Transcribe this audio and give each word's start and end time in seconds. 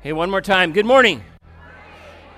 Hey, 0.00 0.12
one 0.12 0.30
more 0.30 0.40
time. 0.40 0.72
Good 0.72 0.86
morning. 0.86 1.24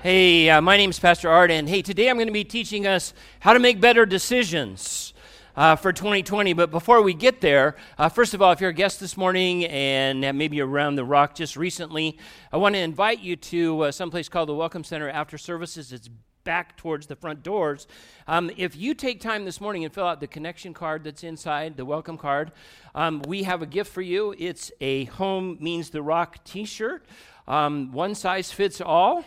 Hey, 0.02 0.48
uh, 0.48 0.62
my 0.62 0.78
name 0.78 0.88
is 0.88 0.98
Pastor 0.98 1.28
Art, 1.28 1.50
and 1.50 1.68
hey, 1.68 1.82
today 1.82 2.08
I'm 2.08 2.16
going 2.16 2.26
to 2.26 2.32
be 2.32 2.42
teaching 2.42 2.86
us 2.86 3.12
how 3.38 3.52
to 3.52 3.58
make 3.58 3.82
better 3.82 4.06
decisions 4.06 5.12
uh, 5.54 5.76
for 5.76 5.92
2020. 5.92 6.54
But 6.54 6.70
before 6.70 7.02
we 7.02 7.12
get 7.12 7.42
there, 7.42 7.76
uh, 7.98 8.08
first 8.08 8.32
of 8.32 8.40
all, 8.40 8.50
if 8.52 8.62
you're 8.62 8.70
a 8.70 8.72
guest 8.72 8.98
this 8.98 9.14
morning 9.14 9.66
and 9.66 10.20
maybe 10.38 10.62
around 10.62 10.94
the 10.94 11.04
rock 11.04 11.34
just 11.34 11.54
recently, 11.54 12.16
I 12.50 12.56
want 12.56 12.76
to 12.76 12.78
invite 12.78 13.20
you 13.20 13.36
to 13.36 13.82
uh, 13.82 13.92
someplace 13.92 14.30
called 14.30 14.48
the 14.48 14.54
Welcome 14.54 14.82
Center 14.82 15.10
after 15.10 15.36
services. 15.36 15.92
It's 15.92 16.08
back 16.44 16.78
towards 16.78 17.08
the 17.08 17.16
front 17.16 17.42
doors. 17.42 17.86
Um, 18.26 18.50
if 18.56 18.74
you 18.74 18.94
take 18.94 19.20
time 19.20 19.44
this 19.44 19.60
morning 19.60 19.84
and 19.84 19.92
fill 19.92 20.06
out 20.06 20.20
the 20.20 20.26
connection 20.26 20.72
card 20.72 21.04
that's 21.04 21.22
inside, 21.22 21.76
the 21.76 21.84
welcome 21.84 22.16
card, 22.16 22.52
um, 22.94 23.20
we 23.28 23.42
have 23.42 23.60
a 23.60 23.66
gift 23.66 23.92
for 23.92 24.00
you. 24.00 24.34
It's 24.38 24.72
a 24.80 25.04
Home 25.04 25.58
Means 25.60 25.90
the 25.90 26.00
Rock 26.00 26.42
t 26.44 26.64
shirt. 26.64 27.04
Um, 27.50 27.90
one 27.90 28.14
size 28.14 28.52
fits 28.52 28.80
all. 28.80 29.24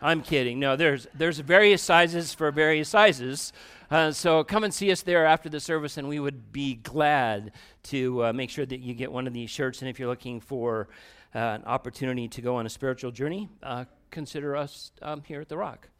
I'm 0.00 0.22
kidding. 0.22 0.58
No, 0.58 0.76
there's 0.76 1.06
there's 1.12 1.38
various 1.38 1.82
sizes 1.82 2.32
for 2.32 2.50
various 2.50 2.88
sizes. 2.88 3.52
Uh, 3.90 4.12
so 4.12 4.42
come 4.42 4.64
and 4.64 4.72
see 4.72 4.90
us 4.90 5.02
there 5.02 5.26
after 5.26 5.50
the 5.50 5.60
service, 5.60 5.98
and 5.98 6.08
we 6.08 6.18
would 6.18 6.52
be 6.52 6.76
glad 6.76 7.52
to 7.82 8.24
uh, 8.24 8.32
make 8.32 8.48
sure 8.48 8.64
that 8.64 8.80
you 8.80 8.94
get 8.94 9.12
one 9.12 9.26
of 9.26 9.34
these 9.34 9.50
shirts. 9.50 9.82
And 9.82 9.90
if 9.90 9.98
you're 9.98 10.08
looking 10.08 10.40
for 10.40 10.88
uh, 11.34 11.38
an 11.38 11.64
opportunity 11.66 12.28
to 12.28 12.40
go 12.40 12.56
on 12.56 12.64
a 12.64 12.70
spiritual 12.70 13.10
journey, 13.10 13.50
uh, 13.62 13.84
consider 14.10 14.56
us 14.56 14.90
um, 15.02 15.22
here 15.26 15.42
at 15.42 15.50
the 15.50 15.58
Rock. 15.58 15.90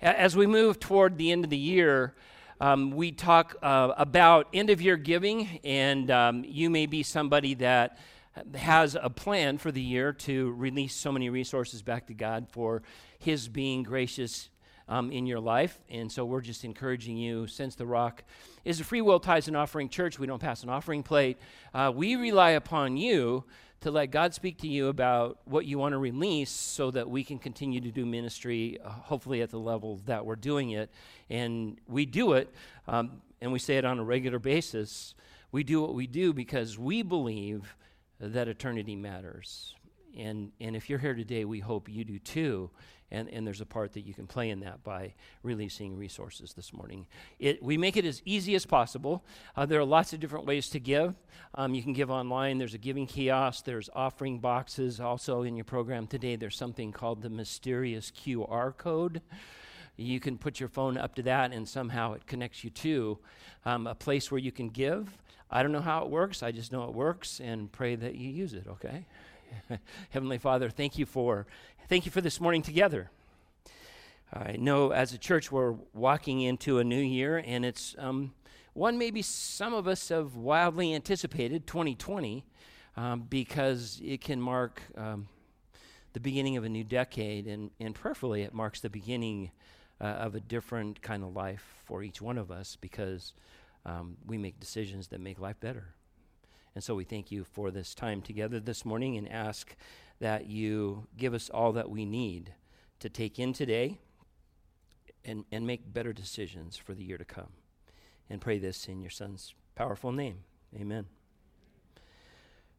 As 0.00 0.36
we 0.36 0.46
move 0.46 0.78
toward 0.78 1.18
the 1.18 1.32
end 1.32 1.42
of 1.42 1.50
the 1.50 1.58
year, 1.58 2.14
um, 2.60 2.92
we 2.92 3.10
talk 3.10 3.56
uh, 3.64 3.94
about 3.96 4.46
end 4.54 4.70
of 4.70 4.80
year 4.80 4.96
giving, 4.96 5.58
and 5.64 6.08
um, 6.12 6.44
you 6.46 6.70
may 6.70 6.86
be 6.86 7.02
somebody 7.02 7.54
that 7.54 7.98
has 8.54 8.96
a 9.00 9.10
plan 9.10 9.58
for 9.58 9.70
the 9.70 9.80
year 9.80 10.12
to 10.12 10.52
release 10.52 10.94
so 10.94 11.12
many 11.12 11.30
resources 11.30 11.82
back 11.82 12.06
to 12.06 12.14
God 12.14 12.46
for 12.50 12.82
His 13.18 13.48
being 13.48 13.82
gracious 13.82 14.50
um, 14.88 15.10
in 15.10 15.26
your 15.26 15.40
life. 15.40 15.80
And 15.88 16.10
so 16.10 16.24
we're 16.24 16.40
just 16.40 16.64
encouraging 16.64 17.16
you, 17.16 17.46
since 17.46 17.74
The 17.74 17.86
Rock 17.86 18.24
is 18.64 18.80
a 18.80 18.84
free 18.84 19.00
will 19.00 19.20
tithes 19.20 19.48
and 19.48 19.56
offering 19.56 19.88
church, 19.88 20.18
we 20.18 20.26
don't 20.26 20.40
pass 20.40 20.62
an 20.62 20.68
offering 20.68 21.02
plate. 21.02 21.38
Uh, 21.72 21.92
we 21.94 22.16
rely 22.16 22.50
upon 22.50 22.96
you 22.96 23.44
to 23.80 23.90
let 23.90 24.10
God 24.10 24.32
speak 24.32 24.58
to 24.58 24.68
you 24.68 24.88
about 24.88 25.38
what 25.44 25.66
you 25.66 25.78
want 25.78 25.92
to 25.92 25.98
release 25.98 26.50
so 26.50 26.90
that 26.90 27.08
we 27.08 27.22
can 27.22 27.38
continue 27.38 27.80
to 27.82 27.90
do 27.90 28.06
ministry, 28.06 28.78
uh, 28.82 28.88
hopefully 28.88 29.42
at 29.42 29.50
the 29.50 29.58
level 29.58 30.00
that 30.06 30.24
we're 30.24 30.36
doing 30.36 30.70
it. 30.70 30.90
And 31.28 31.78
we 31.86 32.06
do 32.06 32.32
it, 32.32 32.52
um, 32.88 33.20
and 33.42 33.52
we 33.52 33.58
say 33.58 33.76
it 33.76 33.84
on 33.84 33.98
a 33.98 34.04
regular 34.04 34.38
basis. 34.38 35.14
We 35.52 35.64
do 35.64 35.82
what 35.82 35.94
we 35.94 36.06
do 36.06 36.32
because 36.32 36.78
we 36.78 37.02
believe 37.02 37.76
that 38.20 38.48
eternity 38.48 38.96
matters. 38.96 39.74
And, 40.16 40.52
and 40.60 40.76
if 40.76 40.88
you're 40.88 40.98
here 40.98 41.14
today, 41.14 41.44
we 41.44 41.60
hope 41.60 41.88
you 41.88 42.04
do 42.04 42.18
too. 42.18 42.70
And, 43.10 43.28
and 43.28 43.46
there's 43.46 43.60
a 43.60 43.66
part 43.66 43.92
that 43.92 44.00
you 44.00 44.14
can 44.14 44.26
play 44.26 44.50
in 44.50 44.60
that 44.60 44.82
by 44.82 45.14
releasing 45.42 45.96
resources 45.96 46.52
this 46.54 46.72
morning. 46.72 47.06
It, 47.38 47.62
we 47.62 47.76
make 47.76 47.96
it 47.96 48.04
as 48.04 48.22
easy 48.24 48.54
as 48.54 48.66
possible. 48.66 49.24
Uh, 49.56 49.66
there 49.66 49.78
are 49.78 49.84
lots 49.84 50.12
of 50.12 50.20
different 50.20 50.46
ways 50.46 50.68
to 50.70 50.80
give. 50.80 51.14
Um, 51.54 51.74
you 51.74 51.82
can 51.82 51.92
give 51.92 52.10
online, 52.10 52.58
there's 52.58 52.74
a 52.74 52.78
giving 52.78 53.06
kiosk, 53.06 53.64
there's 53.64 53.90
offering 53.94 54.40
boxes. 54.40 55.00
Also, 55.00 55.42
in 55.42 55.54
your 55.56 55.64
program 55.64 56.06
today, 56.06 56.34
there's 56.36 56.56
something 56.56 56.90
called 56.90 57.22
the 57.22 57.30
mysterious 57.30 58.10
QR 58.10 58.76
code. 58.76 59.22
You 59.96 60.18
can 60.18 60.38
put 60.38 60.58
your 60.58 60.68
phone 60.68 60.96
up 60.96 61.14
to 61.16 61.22
that, 61.22 61.52
and 61.52 61.68
somehow 61.68 62.14
it 62.14 62.26
connects 62.26 62.64
you 62.64 62.70
to 62.70 63.18
um, 63.64 63.86
a 63.86 63.94
place 63.94 64.30
where 64.30 64.40
you 64.40 64.50
can 64.50 64.70
give. 64.70 65.08
I 65.54 65.62
don't 65.62 65.70
know 65.70 65.80
how 65.80 66.02
it 66.02 66.10
works. 66.10 66.42
I 66.42 66.50
just 66.50 66.72
know 66.72 66.82
it 66.82 66.92
works 66.92 67.38
and 67.38 67.70
pray 67.70 67.94
that 67.94 68.16
you 68.16 68.28
use 68.28 68.54
it, 68.54 68.66
okay? 68.68 69.06
Heavenly 70.10 70.36
Father, 70.36 70.68
thank 70.68 70.98
you 70.98 71.06
for 71.06 71.46
thank 71.88 72.04
you 72.04 72.10
for 72.10 72.20
this 72.20 72.40
morning 72.40 72.60
together. 72.60 73.08
I 74.32 74.56
know 74.56 74.90
as 74.90 75.12
a 75.12 75.18
church 75.18 75.52
we're 75.52 75.76
walking 75.92 76.40
into 76.40 76.80
a 76.80 76.84
new 76.84 77.00
year 77.00 77.40
and 77.46 77.64
it's 77.64 77.94
um, 78.00 78.34
one 78.72 78.98
maybe 78.98 79.22
some 79.22 79.74
of 79.74 79.86
us 79.86 80.08
have 80.08 80.34
wildly 80.34 80.92
anticipated 80.92 81.68
2020 81.68 82.44
um, 82.96 83.20
because 83.20 84.00
it 84.04 84.22
can 84.22 84.40
mark 84.40 84.82
um, 84.96 85.28
the 86.14 86.20
beginning 86.20 86.56
of 86.56 86.64
a 86.64 86.68
new 86.68 86.82
decade 86.82 87.46
and, 87.46 87.70
and 87.78 87.94
prayerfully 87.94 88.42
it 88.42 88.52
marks 88.52 88.80
the 88.80 88.90
beginning 88.90 89.52
uh, 90.00 90.04
of 90.04 90.34
a 90.34 90.40
different 90.40 91.00
kind 91.00 91.22
of 91.22 91.32
life 91.32 91.64
for 91.84 92.02
each 92.02 92.20
one 92.20 92.38
of 92.38 92.50
us 92.50 92.76
because 92.80 93.34
um, 93.86 94.16
we 94.26 94.38
make 94.38 94.60
decisions 94.60 95.08
that 95.08 95.20
make 95.20 95.38
life 95.38 95.60
better. 95.60 95.94
And 96.74 96.82
so 96.82 96.94
we 96.94 97.04
thank 97.04 97.30
you 97.30 97.44
for 97.44 97.70
this 97.70 97.94
time 97.94 98.20
together 98.20 98.60
this 98.60 98.84
morning 98.84 99.16
and 99.16 99.30
ask 99.30 99.76
that 100.20 100.46
you 100.46 101.06
give 101.16 101.34
us 101.34 101.50
all 101.50 101.72
that 101.72 101.90
we 101.90 102.04
need 102.04 102.54
to 103.00 103.08
take 103.08 103.38
in 103.38 103.52
today 103.52 103.98
and, 105.24 105.44
and 105.50 105.66
make 105.66 105.92
better 105.92 106.12
decisions 106.12 106.76
for 106.76 106.94
the 106.94 107.04
year 107.04 107.18
to 107.18 107.24
come. 107.24 107.52
And 108.28 108.40
pray 108.40 108.58
this 108.58 108.88
in 108.88 109.02
your 109.02 109.10
son's 109.10 109.54
powerful 109.74 110.12
name. 110.12 110.38
Amen. 110.74 111.06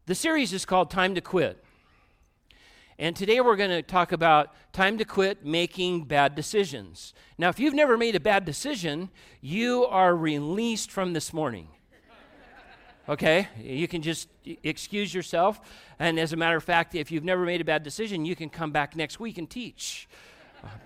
The 0.08 0.16
series 0.16 0.54
is 0.54 0.66
called 0.66 0.92
Time 0.92 1.16
to 1.16 1.22
Quit. 1.22 1.64
And 2.98 3.14
today 3.14 3.42
we're 3.42 3.58
going 3.58 3.72
to 3.72 3.82
talk 3.82 4.14
about 4.14 4.54
time 4.72 4.98
to 5.00 5.06
quit 5.06 5.46
making 5.46 6.06
bad 6.06 6.34
decisions. 6.34 7.14
Now, 7.38 7.50
if 7.50 7.60
you've 7.60 7.74
never 7.74 7.98
made 7.98 8.16
a 8.16 8.22
bad 8.22 8.46
decision, 8.46 9.10
you 9.42 9.86
are 9.86 10.16
released 10.16 10.92
from 10.92 11.12
this 11.12 11.34
morning. 11.34 11.68
Okay? 13.10 13.50
You 13.62 13.90
can 13.90 14.02
just 14.02 14.30
excuse 14.64 15.14
yourself. 15.14 15.60
And 16.00 16.18
as 16.18 16.32
a 16.32 16.38
matter 16.38 16.56
of 16.56 16.64
fact, 16.64 16.96
if 16.96 17.12
you've 17.12 17.26
never 17.26 17.44
made 17.44 17.60
a 17.60 17.66
bad 17.66 17.84
decision, 17.84 18.24
you 18.24 18.36
can 18.36 18.50
come 18.50 18.72
back 18.72 18.96
next 18.96 19.20
week 19.20 19.38
and 19.38 19.50
teach. 19.50 20.08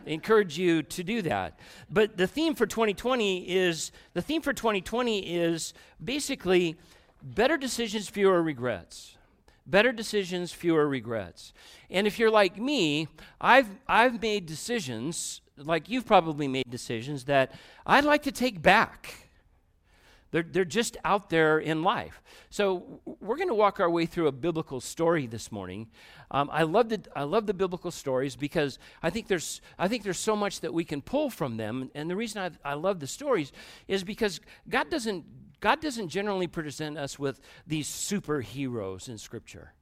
Encourage 0.07 0.57
you 0.57 0.81
to 0.81 1.03
do 1.03 1.21
that. 1.21 1.59
But 1.91 2.17
the 2.17 2.25
theme 2.25 2.55
for 2.55 2.65
2020 2.65 3.47
is 3.47 3.91
the 4.13 4.21
theme 4.23 4.41
for 4.41 4.51
2020 4.51 5.19
is 5.19 5.75
basically 6.03 6.75
better 7.21 7.55
decisions, 7.55 8.09
fewer 8.09 8.41
regrets. 8.41 9.15
Better 9.69 9.91
decisions, 9.91 10.51
fewer 10.51 10.87
regrets. 10.87 11.53
And 11.91 12.07
if 12.07 12.17
you're 12.17 12.31
like 12.31 12.57
me, 12.57 13.07
I've, 13.39 13.69
I've 13.87 14.21
made 14.21 14.47
decisions, 14.47 15.41
like 15.57 15.89
you've 15.89 16.05
probably 16.05 16.47
made 16.47 16.69
decisions, 16.69 17.25
that 17.25 17.51
I'd 17.85 18.03
like 18.03 18.23
to 18.23 18.31
take 18.31 18.61
back. 18.61 19.29
They're, 20.31 20.43
they're 20.43 20.65
just 20.65 20.97
out 21.03 21.29
there 21.29 21.59
in 21.59 21.83
life. 21.83 22.21
So 22.49 23.01
we're 23.05 23.35
going 23.35 23.47
to 23.47 23.55
walk 23.55 23.79
our 23.79 23.89
way 23.89 24.05
through 24.05 24.27
a 24.27 24.31
biblical 24.31 24.79
story 24.79 25.27
this 25.27 25.51
morning. 25.51 25.87
Um, 26.31 26.49
I, 26.51 26.63
love 26.63 26.89
the, 26.89 27.01
I 27.15 27.23
love 27.23 27.47
the 27.47 27.53
biblical 27.53 27.91
stories 27.91 28.35
because 28.35 28.79
I 29.01 29.09
think, 29.09 29.27
there's, 29.27 29.61
I 29.77 29.87
think 29.87 30.03
there's 30.03 30.19
so 30.19 30.35
much 30.35 30.61
that 30.61 30.73
we 30.73 30.83
can 30.83 31.01
pull 31.01 31.29
from 31.29 31.57
them. 31.57 31.89
And 31.95 32.09
the 32.09 32.15
reason 32.15 32.41
I, 32.63 32.71
I 32.71 32.73
love 32.75 32.99
the 32.99 33.07
stories 33.07 33.51
is 33.87 34.03
because 34.03 34.39
God 34.67 34.89
doesn't, 34.89 35.25
God 35.59 35.81
doesn't 35.81 36.09
generally 36.09 36.47
present 36.47 36.97
us 36.97 37.19
with 37.19 37.39
these 37.67 37.87
superheroes 37.87 39.09
in 39.09 39.17
Scripture. 39.17 39.73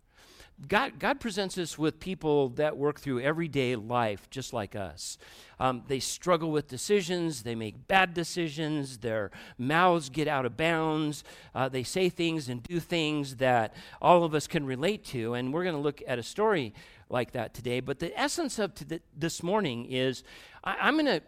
God, 0.67 0.97
God 0.97 1.19
presents 1.19 1.55
us 1.59 1.77
with 1.77 1.99
people 1.99 2.49
that 2.49 2.77
work 2.77 2.99
through 2.99 3.19
everyday 3.19 3.75
life 3.75 4.27
just 4.31 4.53
like 4.53 4.75
us. 4.75 5.19
Um, 5.59 5.83
they 5.87 5.99
struggle 5.99 6.49
with 6.49 6.67
decisions, 6.67 7.43
they 7.43 7.53
make 7.53 7.87
bad 7.87 8.15
decisions, 8.15 8.97
their 8.97 9.29
mouths 9.59 10.09
get 10.09 10.27
out 10.27 10.47
of 10.47 10.57
bounds, 10.57 11.23
uh, 11.53 11.69
they 11.69 11.83
say 11.83 12.09
things 12.09 12.49
and 12.49 12.63
do 12.63 12.79
things 12.79 13.35
that 13.35 13.75
all 14.01 14.23
of 14.23 14.33
us 14.33 14.47
can 14.47 14.65
relate 14.65 15.05
to. 15.05 15.35
And 15.35 15.53
we're 15.53 15.63
going 15.63 15.75
to 15.75 15.81
look 15.81 16.01
at 16.07 16.17
a 16.17 16.23
story 16.23 16.73
like 17.09 17.31
that 17.31 17.53
today. 17.53 17.79
But 17.79 17.99
the 17.99 18.17
essence 18.19 18.59
of 18.59 18.73
this 19.15 19.41
morning 19.43 19.85
is 19.85 20.23
I, 20.63 20.89
am 20.89 20.95
going 20.95 21.05
to. 21.05 21.21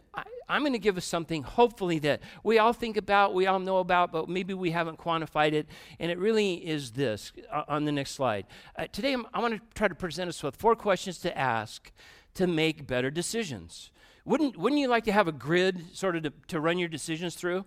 I'm 0.50 0.62
going 0.62 0.74
to 0.74 0.80
give 0.80 0.98
us 0.98 1.06
something, 1.06 1.44
hopefully, 1.44 2.00
that 2.00 2.22
we 2.44 2.58
all 2.58 2.74
think 2.74 2.98
about, 2.98 3.36
we 3.36 3.46
all 3.46 3.60
know 3.60 3.78
about, 3.78 4.12
but 4.12 4.28
maybe 4.28 4.56
we 4.56 4.72
haven't 4.72 4.98
quantified 4.98 5.54
it. 5.54 5.68
And 6.00 6.10
it 6.10 6.18
really 6.18 6.56
is 6.56 6.92
this 6.92 7.32
uh, 7.52 7.64
on 7.68 7.86
the 7.86 7.92
next 7.92 8.12
slide. 8.12 8.48
Uh, 8.76 8.88
today, 8.92 9.14
I'm, 9.14 9.28
I 9.32 9.40
want 9.42 9.54
to 9.54 9.62
try 9.76 9.88
to 9.88 9.94
present 9.94 10.28
us 10.28 10.42
with 10.42 10.56
four 10.56 10.76
questions 10.76 11.20
to 11.20 11.38
ask 11.38 11.92
to 12.34 12.48
make 12.48 12.88
better 12.88 13.12
decisions. 13.12 13.92
Wouldn't, 14.26 14.58
wouldn't 14.58 14.82
you 14.82 14.88
like 14.88 15.06
to 15.06 15.12
have 15.12 15.28
a 15.28 15.32
grid 15.32 15.96
sort 15.96 16.16
of 16.16 16.24
to, 16.24 16.34
to 16.48 16.60
run 16.60 16.80
your 16.80 16.90
decisions 16.90 17.36
through? 17.36 17.66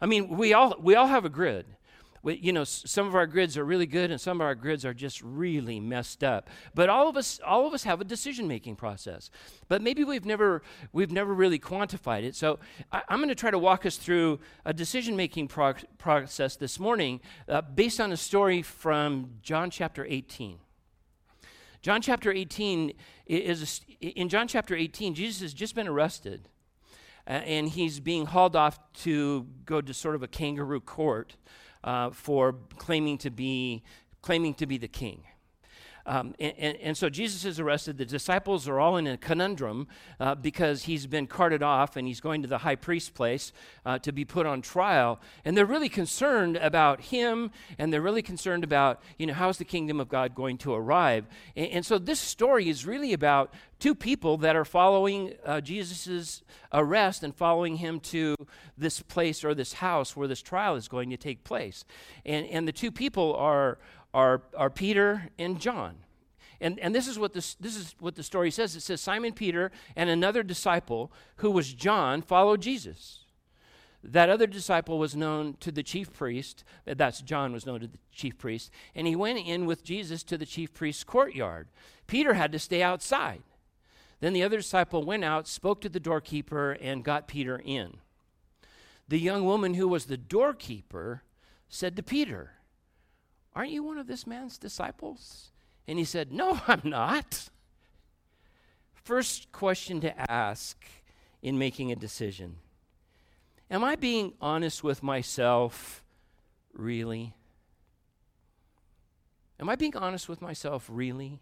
I 0.00 0.06
mean, 0.06 0.28
we 0.28 0.54
all, 0.54 0.76
we 0.80 0.94
all 0.94 1.08
have 1.08 1.26
a 1.26 1.30
grid 1.30 1.66
you 2.24 2.52
know, 2.52 2.64
some 2.64 3.06
of 3.06 3.14
our 3.14 3.26
grids 3.26 3.56
are 3.56 3.64
really 3.64 3.86
good 3.86 4.10
and 4.10 4.20
some 4.20 4.40
of 4.40 4.46
our 4.46 4.54
grids 4.54 4.84
are 4.84 4.94
just 4.94 5.22
really 5.22 5.80
messed 5.80 6.24
up. 6.24 6.48
But 6.74 6.88
all 6.88 7.08
of 7.08 7.16
us, 7.16 7.40
all 7.46 7.66
of 7.66 7.74
us 7.74 7.84
have 7.84 8.00
a 8.00 8.04
decision-making 8.04 8.76
process. 8.76 9.30
But 9.68 9.82
maybe 9.82 10.04
we've 10.04 10.24
never, 10.24 10.62
we've 10.92 11.12
never 11.12 11.32
really 11.32 11.58
quantified 11.58 12.24
it. 12.24 12.34
So 12.34 12.58
I, 12.92 13.02
am 13.08 13.18
going 13.18 13.28
to 13.28 13.34
try 13.34 13.50
to 13.50 13.58
walk 13.58 13.86
us 13.86 13.96
through 13.96 14.40
a 14.64 14.72
decision-making 14.72 15.48
pro- 15.48 15.74
process 15.98 16.56
this 16.56 16.78
morning 16.78 17.20
uh, 17.48 17.62
based 17.62 18.00
on 18.00 18.12
a 18.12 18.16
story 18.16 18.62
from 18.62 19.30
John 19.42 19.70
chapter 19.70 20.04
18. 20.08 20.58
John 21.80 22.02
chapter 22.02 22.32
18 22.32 22.92
is, 23.26 23.80
in 24.00 24.28
John 24.28 24.48
chapter 24.48 24.74
18, 24.74 25.14
Jesus 25.14 25.42
has 25.42 25.54
just 25.54 25.74
been 25.74 25.86
arrested. 25.86 26.48
Uh, 27.28 27.32
and 27.44 27.68
he's 27.68 28.00
being 28.00 28.24
hauled 28.26 28.56
off 28.56 28.78
to 28.94 29.46
go 29.66 29.82
to 29.82 29.92
sort 29.92 30.14
of 30.14 30.22
a 30.22 30.28
kangaroo 30.28 30.80
court 30.80 31.36
uh, 31.88 32.10
for 32.10 32.54
claiming 32.76 33.16
to 33.16 33.30
be 33.30 33.82
claiming 34.20 34.52
to 34.52 34.66
be 34.66 34.76
the 34.76 34.88
king. 34.88 35.22
Um, 36.08 36.34
and, 36.40 36.54
and, 36.56 36.76
and, 36.78 36.96
so 36.96 37.10
Jesus 37.10 37.44
is 37.44 37.60
arrested. 37.60 37.98
The 37.98 38.06
disciples 38.06 38.66
are 38.66 38.80
all 38.80 38.96
in 38.96 39.06
a 39.06 39.18
conundrum 39.18 39.88
uh, 40.18 40.34
because 40.34 40.84
he's 40.84 41.06
been 41.06 41.26
carted 41.26 41.62
off 41.62 41.96
and 41.96 42.08
he's 42.08 42.18
going 42.18 42.40
to 42.40 42.48
the 42.48 42.56
high 42.56 42.76
priest's 42.76 43.10
place 43.10 43.52
uh, 43.84 43.98
to 43.98 44.10
be 44.10 44.24
put 44.24 44.46
on 44.46 44.62
trial. 44.62 45.20
And 45.44 45.54
they're 45.54 45.66
really 45.66 45.90
concerned 45.90 46.56
about 46.56 47.02
him 47.02 47.50
and 47.78 47.92
they're 47.92 48.00
really 48.00 48.22
concerned 48.22 48.64
about, 48.64 49.02
you 49.18 49.26
know, 49.26 49.34
how's 49.34 49.58
the 49.58 49.66
kingdom 49.66 50.00
of 50.00 50.08
God 50.08 50.34
going 50.34 50.56
to 50.58 50.72
arrive. 50.72 51.26
And, 51.54 51.66
and 51.72 51.86
so 51.86 51.98
this 51.98 52.20
story 52.20 52.70
is 52.70 52.86
really 52.86 53.12
about 53.12 53.52
two 53.78 53.94
people 53.94 54.38
that 54.38 54.56
are 54.56 54.64
following 54.64 55.34
uh, 55.44 55.60
Jesus' 55.60 56.42
arrest 56.72 57.22
and 57.22 57.34
following 57.34 57.76
him 57.76 58.00
to 58.00 58.34
this 58.76 59.00
place 59.02 59.44
or 59.44 59.54
this 59.54 59.74
house 59.74 60.16
where 60.16 60.26
this 60.26 60.42
trial 60.42 60.74
is 60.74 60.88
going 60.88 61.10
to 61.10 61.16
take 61.16 61.44
place. 61.44 61.84
And, 62.24 62.46
and 62.46 62.66
the 62.66 62.72
two 62.72 62.90
people 62.90 63.34
are 63.36 63.78
are, 64.14 64.42
are 64.56 64.70
Peter 64.70 65.28
and 65.38 65.60
John. 65.60 65.96
And, 66.60 66.78
and 66.80 66.94
this, 66.94 67.06
is 67.06 67.18
what 67.18 67.32
this, 67.32 67.54
this 67.54 67.76
is 67.76 67.94
what 68.00 68.16
the 68.16 68.22
story 68.22 68.50
says. 68.50 68.74
It 68.74 68.80
says 68.80 69.00
Simon 69.00 69.32
Peter 69.32 69.70
and 69.94 70.10
another 70.10 70.42
disciple, 70.42 71.12
who 71.36 71.50
was 71.50 71.72
John, 71.72 72.20
followed 72.20 72.60
Jesus. 72.60 73.20
That 74.02 74.30
other 74.30 74.46
disciple 74.46 74.98
was 74.98 75.16
known 75.16 75.56
to 75.60 75.70
the 75.70 75.82
chief 75.82 76.12
priest. 76.12 76.64
That's 76.84 77.20
John 77.20 77.52
was 77.52 77.66
known 77.66 77.80
to 77.80 77.86
the 77.86 77.98
chief 78.12 78.38
priest. 78.38 78.70
And 78.94 79.06
he 79.06 79.16
went 79.16 79.38
in 79.38 79.66
with 79.66 79.84
Jesus 79.84 80.22
to 80.24 80.38
the 80.38 80.46
chief 80.46 80.72
priest's 80.74 81.04
courtyard. 81.04 81.68
Peter 82.06 82.34
had 82.34 82.52
to 82.52 82.58
stay 82.58 82.82
outside. 82.82 83.42
Then 84.20 84.32
the 84.32 84.42
other 84.42 84.56
disciple 84.56 85.04
went 85.04 85.24
out, 85.24 85.46
spoke 85.46 85.80
to 85.82 85.88
the 85.88 86.00
doorkeeper, 86.00 86.72
and 86.72 87.04
got 87.04 87.28
Peter 87.28 87.60
in. 87.64 87.98
The 89.08 89.18
young 89.18 89.44
woman 89.44 89.74
who 89.74 89.86
was 89.86 90.06
the 90.06 90.16
doorkeeper 90.16 91.22
said 91.68 91.96
to 91.96 92.02
Peter, 92.02 92.52
Aren't 93.54 93.70
you 93.70 93.82
one 93.82 93.98
of 93.98 94.06
this 94.06 94.26
man's 94.26 94.58
disciples? 94.58 95.50
And 95.86 95.98
he 95.98 96.04
said, 96.04 96.32
No, 96.32 96.60
I'm 96.68 96.82
not. 96.84 97.48
First 98.94 99.50
question 99.52 100.00
to 100.02 100.30
ask 100.30 100.76
in 101.42 101.58
making 101.58 101.90
a 101.90 101.96
decision 101.96 102.56
Am 103.70 103.84
I 103.84 103.96
being 103.96 104.32
honest 104.40 104.82
with 104.82 105.02
myself, 105.02 106.02
really? 106.72 107.34
Am 109.60 109.68
I 109.68 109.76
being 109.76 109.96
honest 109.96 110.28
with 110.28 110.40
myself, 110.40 110.88
really? 110.90 111.40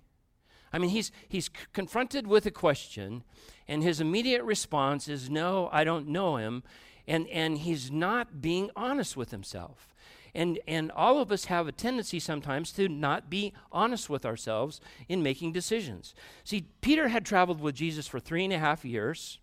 I 0.72 0.78
mean, 0.78 0.90
he's, 0.90 1.12
he's 1.28 1.46
c- 1.46 1.52
confronted 1.72 2.26
with 2.26 2.46
a 2.46 2.50
question, 2.50 3.22
and 3.68 3.82
his 3.82 4.00
immediate 4.00 4.42
response 4.42 5.08
is, 5.08 5.30
No, 5.30 5.68
I 5.72 5.84
don't 5.84 6.08
know 6.08 6.36
him. 6.36 6.62
And, 7.08 7.28
and 7.28 7.58
he's 7.58 7.88
not 7.88 8.40
being 8.42 8.70
honest 8.74 9.16
with 9.16 9.30
himself. 9.30 9.94
And, 10.36 10.60
and 10.68 10.92
all 10.92 11.18
of 11.18 11.32
us 11.32 11.46
have 11.46 11.66
a 11.66 11.72
tendency 11.72 12.20
sometimes 12.20 12.70
to 12.72 12.88
not 12.90 13.30
be 13.30 13.54
honest 13.72 14.10
with 14.10 14.26
ourselves 14.26 14.82
in 15.08 15.22
making 15.22 15.52
decisions. 15.52 16.14
See, 16.44 16.68
Peter 16.82 17.08
had 17.08 17.24
traveled 17.24 17.62
with 17.62 17.74
Jesus 17.74 18.06
for 18.06 18.20
three 18.20 18.44
and 18.44 18.52
a 18.52 18.58
half 18.58 18.84
years, 18.84 19.38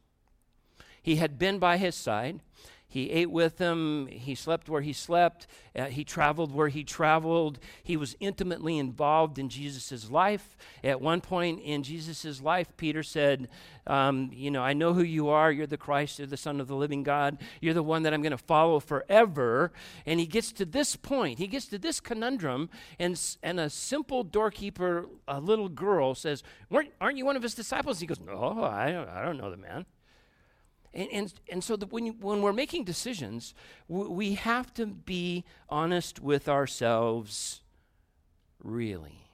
he 1.02 1.16
had 1.16 1.40
been 1.40 1.58
by 1.58 1.78
his 1.78 1.96
side. 1.96 2.42
He 2.94 3.10
ate 3.10 3.32
with 3.32 3.58
them. 3.58 4.06
He 4.06 4.36
slept 4.36 4.70
where 4.70 4.84
he 4.84 4.94
slept. 4.94 5.48
Uh, 5.76 5.86
he 5.86 6.04
traveled 6.04 6.54
where 6.54 6.68
he 6.68 6.84
traveled. 6.84 7.58
He 7.82 7.98
was 7.98 8.16
intimately 8.20 8.78
involved 8.78 9.40
in 9.40 9.50
Jesus' 9.50 10.12
life. 10.12 10.56
At 10.84 11.02
one 11.02 11.20
point 11.20 11.62
in 11.62 11.82
Jesus' 11.82 12.40
life, 12.40 12.68
Peter 12.78 13.02
said, 13.02 13.50
um, 13.88 14.30
You 14.32 14.52
know, 14.52 14.62
I 14.62 14.74
know 14.74 14.94
who 14.94 15.02
you 15.02 15.30
are. 15.30 15.52
You're 15.52 15.66
the 15.66 15.76
Christ. 15.76 16.20
You're 16.20 16.28
the 16.28 16.38
Son 16.38 16.62
of 16.62 16.68
the 16.68 16.76
living 16.76 17.02
God. 17.02 17.40
You're 17.62 17.74
the 17.74 17.82
one 17.82 18.04
that 18.04 18.14
I'm 18.14 18.22
going 18.22 18.30
to 18.30 18.38
follow 18.38 18.80
forever. 18.80 19.72
And 20.06 20.20
he 20.20 20.28
gets 20.28 20.52
to 20.52 20.64
this 20.64 20.96
point. 20.96 21.40
He 21.40 21.48
gets 21.48 21.66
to 21.70 21.80
this 21.80 22.00
conundrum, 22.00 22.70
and, 23.00 23.20
and 23.42 23.60
a 23.60 23.72
simple 23.72 24.24
doorkeeper, 24.24 25.08
a 25.28 25.40
little 25.40 25.68
girl, 25.68 26.14
says, 26.14 26.44
Aren't 27.02 27.18
you 27.18 27.26
one 27.26 27.38
of 27.38 27.42
his 27.42 27.56
disciples? 27.56 28.02
He 28.02 28.06
goes, 28.06 28.20
No, 28.20 28.62
I, 28.62 29.20
I 29.20 29.26
don't 29.26 29.38
know 29.38 29.50
the 29.50 29.58
man. 29.58 29.88
And, 30.94 31.10
and, 31.12 31.34
and 31.50 31.64
so 31.64 31.76
when, 31.78 32.06
you, 32.06 32.16
when 32.20 32.42
we're 32.42 32.54
making 32.54 32.84
decisions, 32.84 33.56
w- 33.90 34.12
we 34.12 34.36
have 34.36 34.74
to 34.76 34.86
be 34.86 35.44
honest 35.70 36.20
with 36.20 36.48
ourselves, 36.48 37.62
really. 38.64 39.28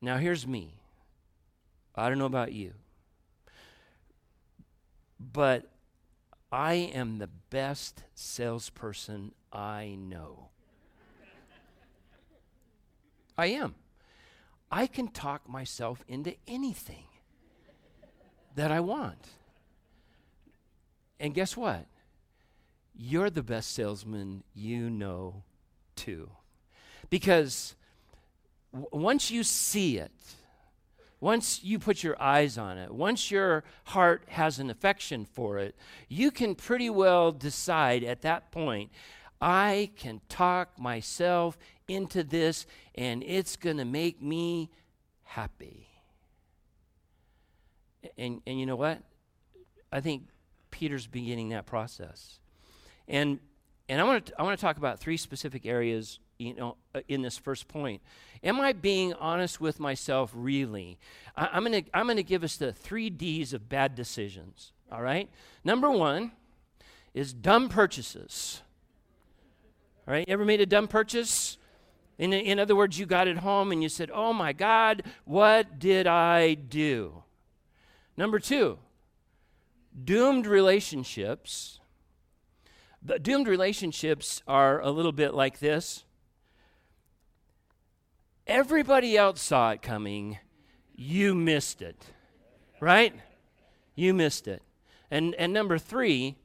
Now, 0.00 0.16
here's 0.18 0.46
me. 0.46 0.74
I 1.94 2.08
don't 2.08 2.18
know 2.18 2.26
about 2.26 2.52
you, 2.52 2.72
but 5.20 5.70
I 6.50 6.74
am 6.74 7.18
the 7.18 7.28
best 7.50 8.02
salesperson 8.14 9.32
I 9.52 9.96
know. 9.96 10.48
I 13.38 13.46
am. 13.46 13.76
I 14.70 14.88
can 14.88 15.08
talk 15.08 15.48
myself 15.48 16.04
into 16.08 16.34
anything 16.48 17.06
that 18.56 18.72
I 18.72 18.80
want. 18.80 19.28
And 21.18 21.34
guess 21.34 21.56
what? 21.56 21.86
You're 22.96 23.30
the 23.30 23.42
best 23.42 23.72
salesman 23.72 24.44
you 24.54 24.90
know, 24.90 25.42
too. 25.96 26.30
Because 27.10 27.74
w- 28.72 28.88
once 28.92 29.30
you 29.30 29.42
see 29.42 29.98
it, 29.98 30.12
once 31.20 31.64
you 31.64 31.78
put 31.78 32.02
your 32.02 32.20
eyes 32.20 32.58
on 32.58 32.76
it, 32.76 32.92
once 32.92 33.30
your 33.30 33.64
heart 33.84 34.24
has 34.28 34.58
an 34.58 34.70
affection 34.70 35.24
for 35.24 35.58
it, 35.58 35.74
you 36.08 36.30
can 36.30 36.54
pretty 36.54 36.90
well 36.90 37.32
decide 37.32 38.04
at 38.04 38.22
that 38.22 38.52
point 38.52 38.90
I 39.40 39.90
can 39.96 40.20
talk 40.28 40.78
myself 40.78 41.58
into 41.88 42.24
this 42.24 42.66
and 42.94 43.22
it's 43.22 43.56
going 43.56 43.76
to 43.76 43.84
make 43.84 44.22
me 44.22 44.70
happy. 45.22 45.88
And, 48.16 48.40
and 48.46 48.58
you 48.58 48.66
know 48.66 48.76
what? 48.76 49.02
I 49.92 50.00
think 50.00 50.28
Peter's 50.84 51.06
beginning 51.06 51.48
that 51.48 51.64
process. 51.64 52.40
And, 53.08 53.38
and 53.88 54.02
I 54.02 54.04
want 54.04 54.26
to 54.26 54.38
I 54.38 54.42
want 54.42 54.58
to 54.58 54.60
talk 54.60 54.76
about 54.76 55.00
three 55.00 55.16
specific 55.16 55.64
areas 55.64 56.18
you 56.36 56.54
know, 56.54 56.76
uh, 56.94 57.00
in 57.08 57.22
this 57.22 57.38
first 57.38 57.68
point. 57.68 58.02
Am 58.42 58.60
I 58.60 58.74
being 58.74 59.14
honest 59.14 59.62
with 59.62 59.80
myself 59.80 60.30
really? 60.34 60.98
I, 61.38 61.56
am 61.56 61.64
going 61.64 61.84
to 61.84 61.90
I'm 61.96 62.04
going 62.04 62.18
to 62.18 62.22
give 62.22 62.44
us 62.44 62.58
the 62.58 62.70
three 62.70 63.08
D's 63.08 63.54
of 63.54 63.66
bad 63.66 63.94
decisions. 63.94 64.72
All 64.92 65.00
right? 65.00 65.30
Number 65.64 65.90
one 65.90 66.32
is 67.14 67.32
dumb 67.32 67.70
purchases. 67.70 68.60
All 70.06 70.12
right? 70.12 70.28
Ever 70.28 70.44
made 70.44 70.60
a 70.60 70.66
dumb 70.66 70.86
purchase? 70.86 71.56
In, 72.18 72.34
in 72.34 72.58
other 72.58 72.76
words, 72.76 72.98
you 72.98 73.06
got 73.06 73.26
it 73.26 73.38
home 73.38 73.72
and 73.72 73.82
you 73.82 73.88
said, 73.88 74.10
Oh 74.12 74.34
my 74.34 74.52
God, 74.52 75.02
what 75.24 75.78
did 75.78 76.06
I 76.06 76.52
do? 76.52 77.22
Number 78.18 78.38
two, 78.38 78.80
doomed 80.02 80.46
relationships. 80.46 81.78
The 83.02 83.18
doomed 83.18 83.46
relationships 83.46 84.42
are 84.46 84.80
a 84.80 84.90
little 84.90 85.12
bit 85.12 85.34
like 85.34 85.58
this. 85.58 86.04
Everybody 88.46 89.16
else 89.16 89.40
saw 89.40 89.70
it 89.70 89.82
coming. 89.82 90.38
You 90.94 91.34
missed 91.34 91.82
it. 91.82 92.02
Right? 92.80 93.14
You 93.94 94.14
missed 94.14 94.48
it. 94.48 94.62
And, 95.10 95.34
and 95.36 95.52
number 95.52 95.78
three 95.78 96.36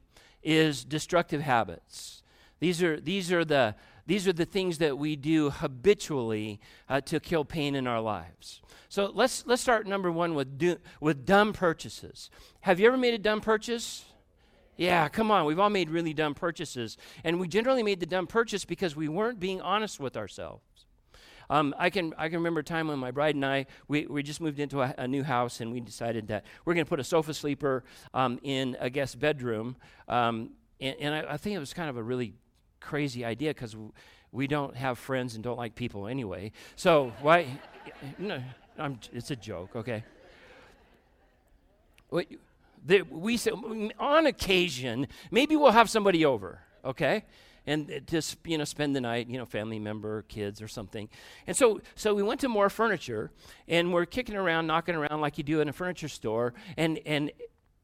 is 0.42 0.84
destructive 0.84 1.42
habits. 1.42 2.22
These 2.60 2.82
are, 2.82 3.00
these 3.00 3.32
are, 3.32 3.44
the, 3.44 3.74
these 4.06 4.26
are 4.26 4.32
the 4.32 4.44
things 4.44 4.78
that 4.78 4.98
we 4.98 5.16
do 5.16 5.50
habitually 5.50 6.60
uh, 6.88 7.00
to 7.02 7.20
kill 7.20 7.44
pain 7.44 7.74
in 7.74 7.86
our 7.86 8.00
lives. 8.00 8.60
So 8.88 9.10
let's, 9.14 9.46
let's 9.46 9.62
start 9.62 9.86
number 9.86 10.10
one 10.10 10.34
with, 10.34 10.58
do, 10.58 10.76
with 11.00 11.24
dumb 11.24 11.52
purchases. 11.52 12.30
Have 12.62 12.80
you 12.80 12.88
ever 12.88 12.96
made 12.96 13.14
a 13.14 13.18
dumb 13.18 13.40
purchase? 13.40 14.04
Yeah, 14.76 15.08
come 15.08 15.30
on. 15.30 15.44
We've 15.44 15.58
all 15.58 15.70
made 15.70 15.90
really 15.90 16.14
dumb 16.14 16.34
purchases. 16.34 16.96
And 17.22 17.38
we 17.38 17.46
generally 17.48 17.82
made 17.82 18.00
the 18.00 18.06
dumb 18.06 18.26
purchase 18.26 18.64
because 18.64 18.96
we 18.96 19.08
weren't 19.08 19.38
being 19.38 19.60
honest 19.60 20.00
with 20.00 20.16
ourselves. 20.16 20.64
Um, 21.50 21.74
I, 21.76 21.90
can, 21.90 22.14
I 22.16 22.28
can 22.28 22.38
remember 22.38 22.60
a 22.60 22.64
time 22.64 22.88
when 22.88 22.98
my 22.98 23.10
bride 23.10 23.34
and 23.34 23.44
I, 23.44 23.66
we, 23.88 24.06
we 24.06 24.22
just 24.22 24.40
moved 24.40 24.60
into 24.60 24.80
a, 24.80 24.94
a 24.96 25.08
new 25.08 25.24
house 25.24 25.60
and 25.60 25.72
we 25.72 25.80
decided 25.80 26.28
that 26.28 26.44
we're 26.64 26.74
going 26.74 26.86
to 26.86 26.88
put 26.88 27.00
a 27.00 27.04
sofa 27.04 27.34
sleeper 27.34 27.82
um, 28.14 28.38
in 28.42 28.76
a 28.78 28.88
guest 28.88 29.18
bedroom. 29.18 29.76
Um, 30.08 30.50
and, 30.80 30.96
and 31.00 31.14
I, 31.14 31.34
I, 31.34 31.36
think 31.36 31.56
it 31.56 31.58
was 31.58 31.74
kind 31.74 31.90
of 31.90 31.96
a 31.96 32.02
really 32.02 32.34
crazy 32.80 33.24
idea 33.24 33.50
because 33.50 33.76
we 34.32 34.46
don't 34.46 34.76
have 34.76 34.98
friends 34.98 35.34
and 35.34 35.44
don't 35.44 35.58
like 35.58 35.74
people 35.74 36.06
anyway. 36.06 36.52
So 36.76 37.12
why? 37.20 37.46
no, 38.18 38.42
I'm, 38.78 38.98
it's 39.12 39.30
a 39.30 39.36
joke, 39.36 39.76
okay? 39.76 40.04
We, 42.10 42.26
we 43.10 43.36
say, 43.36 43.52
on 43.98 44.26
occasion, 44.26 45.06
maybe 45.30 45.56
we'll 45.56 45.72
have 45.72 45.90
somebody 45.90 46.24
over, 46.24 46.60
okay? 46.84 47.24
and 47.66 47.90
uh, 47.90 47.98
just 48.00 48.36
you 48.44 48.58
know 48.58 48.64
spend 48.64 48.96
the 48.96 49.00
night 49.00 49.28
you 49.28 49.38
know 49.38 49.44
family 49.44 49.78
member 49.78 50.22
kids 50.22 50.62
or 50.62 50.68
something 50.68 51.08
and 51.46 51.56
so 51.56 51.80
so 51.94 52.14
we 52.14 52.22
went 52.22 52.40
to 52.40 52.48
more 52.48 52.70
furniture 52.70 53.30
and 53.68 53.92
we're 53.92 54.06
kicking 54.06 54.36
around 54.36 54.66
knocking 54.66 54.94
around 54.94 55.20
like 55.20 55.38
you 55.38 55.44
do 55.44 55.60
in 55.60 55.68
a 55.68 55.72
furniture 55.72 56.08
store 56.08 56.54
and 56.76 56.98
and 57.06 57.30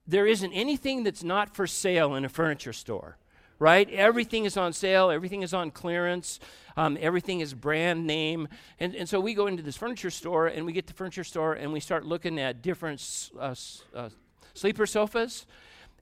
there 0.06 0.26
isn't 0.26 0.52
anything 0.52 1.02
that's 1.02 1.24
not 1.24 1.54
for 1.54 1.66
sale 1.66 2.14
in 2.14 2.24
a 2.24 2.28
furniture 2.28 2.72
store 2.72 3.18
right? 3.58 3.88
Everything 3.90 4.44
is 4.44 4.56
on 4.56 4.72
sale, 4.72 5.10
everything 5.10 5.42
is 5.42 5.54
on 5.54 5.70
clearance, 5.70 6.40
um, 6.76 6.98
everything 7.00 7.40
is 7.40 7.54
brand 7.54 8.06
name. 8.06 8.48
And, 8.78 8.94
and 8.94 9.08
so 9.08 9.20
we 9.20 9.34
go 9.34 9.46
into 9.46 9.62
this 9.62 9.76
furniture 9.76 10.10
store 10.10 10.46
and 10.46 10.66
we 10.66 10.72
get 10.72 10.86
the 10.86 10.92
furniture 10.92 11.24
store 11.24 11.54
and 11.54 11.72
we 11.72 11.80
start 11.80 12.04
looking 12.04 12.38
at 12.38 12.62
different 12.62 13.30
uh, 13.38 13.54
uh, 13.94 14.10
sleeper 14.54 14.86
sofas. 14.86 15.46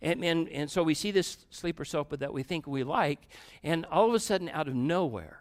And, 0.02 0.25
and, 0.25 0.49
and 0.49 0.70
so 0.70 0.82
we 0.82 0.94
see 0.94 1.12
this 1.12 1.38
sleeper 1.50 1.84
sofa 1.84 2.16
that 2.18 2.32
we 2.32 2.42
think 2.42 2.66
we 2.66 2.82
like, 2.82 3.20
and 3.62 3.87
all 3.87 4.06
of 4.06 4.14
a 4.14 4.20
sudden, 4.20 4.50
out 4.50 4.68
of 4.68 4.75
nowhere, 4.75 5.38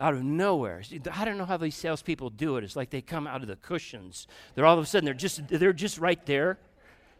out 0.00 0.14
of 0.14 0.24
nowhere. 0.24 0.82
I 1.12 1.24
don't 1.24 1.38
know 1.38 1.44
how 1.44 1.56
these 1.56 1.76
salespeople 1.76 2.30
do 2.30 2.56
it. 2.56 2.64
It's 2.64 2.74
like 2.74 2.90
they 2.90 3.00
come 3.00 3.28
out 3.28 3.42
of 3.42 3.48
the 3.48 3.54
cushions. 3.56 4.26
They're 4.54 4.66
all 4.66 4.76
of 4.76 4.82
a 4.82 4.86
sudden 4.86 5.04
they're 5.04 5.14
just 5.14 5.46
they're 5.46 5.72
just 5.72 5.98
right 5.98 6.24
there. 6.26 6.58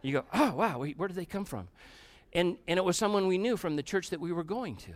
You 0.03 0.12
go, 0.12 0.25
oh 0.35 0.55
wow, 0.57 0.85
where 0.97 1.09
did 1.09 1.17
they 1.17 1.25
come 1.25 1.45
from? 1.45 1.69
And 2.35 2.59
and 2.67 2.79
it 2.79 2.85
was 2.85 2.97
someone 2.97 3.26
we 3.26 3.38
knew 3.38 3.57
from 3.57 3.76
the 3.76 3.83
church 3.83 4.11
that 4.11 4.21
we 4.21 4.33
were 4.33 4.45
going 4.45 4.76
to. 4.76 4.93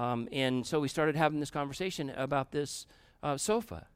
Um, 0.00 0.28
and 0.32 0.66
so 0.66 0.80
we 0.80 0.88
started 0.88 1.16
having 1.16 1.40
this 1.40 1.50
conversation 1.50 2.10
about 2.10 2.50
this 2.50 2.86
uh, 3.22 3.36
sofa, 3.36 3.86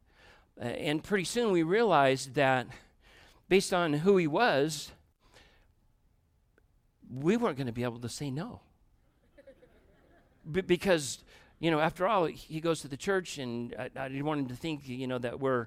and 0.57 1.03
pretty 1.03 1.25
soon 1.25 1.51
we 1.51 1.63
realized 1.63 2.35
that 2.35 2.69
based 3.49 3.73
on 3.73 3.93
who 3.93 4.17
he 4.17 4.27
was, 4.27 4.93
we 7.11 7.37
weren't 7.37 7.57
going 7.57 7.67
to 7.67 7.73
be 7.73 7.83
able 7.83 7.99
to 8.01 8.09
say 8.09 8.31
no. 8.31 8.61
B- 10.51 10.61
because 10.61 11.25
you 11.61 11.71
know, 11.71 11.81
after 11.81 12.07
all, 12.07 12.27
he 12.27 12.61
goes 12.61 12.81
to 12.83 12.89
the 12.89 12.97
church, 12.97 13.39
and 13.39 13.75
I, 13.79 13.91
I 13.97 14.09
didn't 14.09 14.25
want 14.25 14.41
him 14.41 14.47
to 14.49 14.57
think, 14.57 14.89
you 14.89 15.07
know, 15.07 15.19
that 15.19 15.41
we're, 15.41 15.67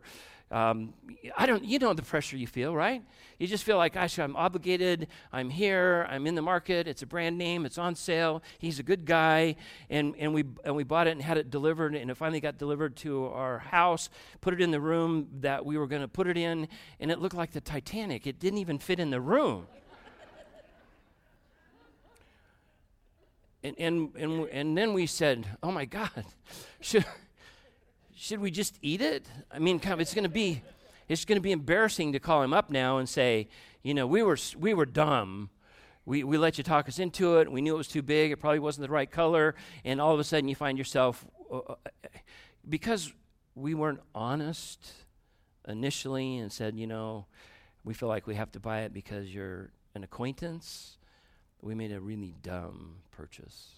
um, 0.49 0.93
I 1.37 1.45
don't, 1.45 1.63
you 1.63 1.79
know, 1.79 1.93
the 1.93 2.01
pressure 2.01 2.37
you 2.37 2.47
feel, 2.47 2.73
right? 2.73 3.01
You 3.39 3.47
just 3.47 3.63
feel 3.63 3.77
like, 3.77 3.93
gosh, 3.93 4.19
I'm 4.19 4.35
obligated. 4.35 5.07
I'm 5.31 5.49
here. 5.49 6.05
I'm 6.09 6.27
in 6.27 6.35
the 6.35 6.41
market. 6.41 6.87
It's 6.87 7.01
a 7.01 7.05
brand 7.05 7.37
name. 7.37 7.65
It's 7.65 7.77
on 7.77 7.95
sale. 7.95 8.43
He's 8.59 8.79
a 8.79 8.83
good 8.83 9.05
guy, 9.05 9.55
and 9.89 10.13
and 10.19 10.33
we 10.33 10.43
and 10.63 10.75
we 10.75 10.83
bought 10.83 11.07
it 11.07 11.11
and 11.11 11.21
had 11.21 11.37
it 11.37 11.49
delivered, 11.49 11.95
and 11.95 12.11
it 12.11 12.15
finally 12.15 12.41
got 12.41 12.57
delivered 12.57 12.95
to 12.97 13.27
our 13.27 13.59
house. 13.59 14.09
Put 14.41 14.53
it 14.53 14.61
in 14.61 14.71
the 14.71 14.81
room 14.81 15.27
that 15.39 15.65
we 15.65 15.77
were 15.77 15.87
going 15.87 16.01
to 16.01 16.07
put 16.07 16.27
it 16.27 16.37
in, 16.37 16.67
and 16.99 17.11
it 17.11 17.19
looked 17.19 17.35
like 17.35 17.51
the 17.51 17.61
Titanic. 17.61 18.27
It 18.27 18.39
didn't 18.39 18.59
even 18.59 18.77
fit 18.77 18.99
in 18.99 19.09
the 19.09 19.21
room. 19.21 19.67
And, 23.63 23.75
and, 23.77 24.15
and, 24.15 24.49
and 24.49 24.77
then 24.77 24.93
we 24.93 25.05
said, 25.05 25.45
oh 25.61 25.71
my 25.71 25.85
God, 25.85 26.25
should, 26.81 27.05
should 28.15 28.39
we 28.39 28.51
just 28.51 28.77
eat 28.81 29.01
it? 29.01 29.25
I 29.51 29.59
mean, 29.59 29.79
kind 29.79 29.93
of, 29.93 29.99
it's 29.99 30.13
going 30.13 30.23
to 30.23 30.29
be, 30.29 30.63
it's 31.07 31.25
going 31.25 31.37
to 31.37 31.41
be 31.41 31.51
embarrassing 31.51 32.13
to 32.13 32.19
call 32.19 32.41
him 32.41 32.53
up 32.53 32.69
now 32.69 32.97
and 32.97 33.07
say, 33.07 33.47
you 33.83 33.93
know, 33.93 34.07
we 34.07 34.23
were, 34.23 34.37
we 34.57 34.73
were 34.73 34.85
dumb. 34.85 35.49
We, 36.05 36.23
we 36.23 36.37
let 36.37 36.57
you 36.57 36.63
talk 36.63 36.87
us 36.87 36.97
into 36.97 37.37
it. 37.37 37.51
We 37.51 37.61
knew 37.61 37.75
it 37.75 37.77
was 37.77 37.87
too 37.87 38.01
big. 38.01 38.31
It 38.31 38.37
probably 38.37 38.59
wasn't 38.59 38.87
the 38.87 38.93
right 38.93 39.09
color. 39.09 39.55
And 39.85 40.01
all 40.01 40.13
of 40.13 40.19
a 40.19 40.23
sudden 40.23 40.49
you 40.49 40.55
find 40.55 40.77
yourself, 40.77 41.25
uh, 41.51 41.57
uh 41.57 41.75
because 42.67 43.11
we 43.55 43.73
weren't 43.73 44.01
honest 44.13 44.93
initially 45.67 46.37
and 46.37 46.51
said, 46.51 46.75
you 46.77 46.87
know, 46.87 47.25
we 47.83 47.93
feel 47.93 48.09
like 48.09 48.27
we 48.27 48.35
have 48.35 48.51
to 48.51 48.59
buy 48.59 48.81
it 48.81 48.93
because 48.93 49.33
you're 49.33 49.71
an 49.95 50.03
acquaintance 50.03 50.97
we 51.61 51.75
made 51.75 51.91
a 51.91 51.99
really 51.99 52.33
dumb 52.41 52.95
purchase. 53.11 53.69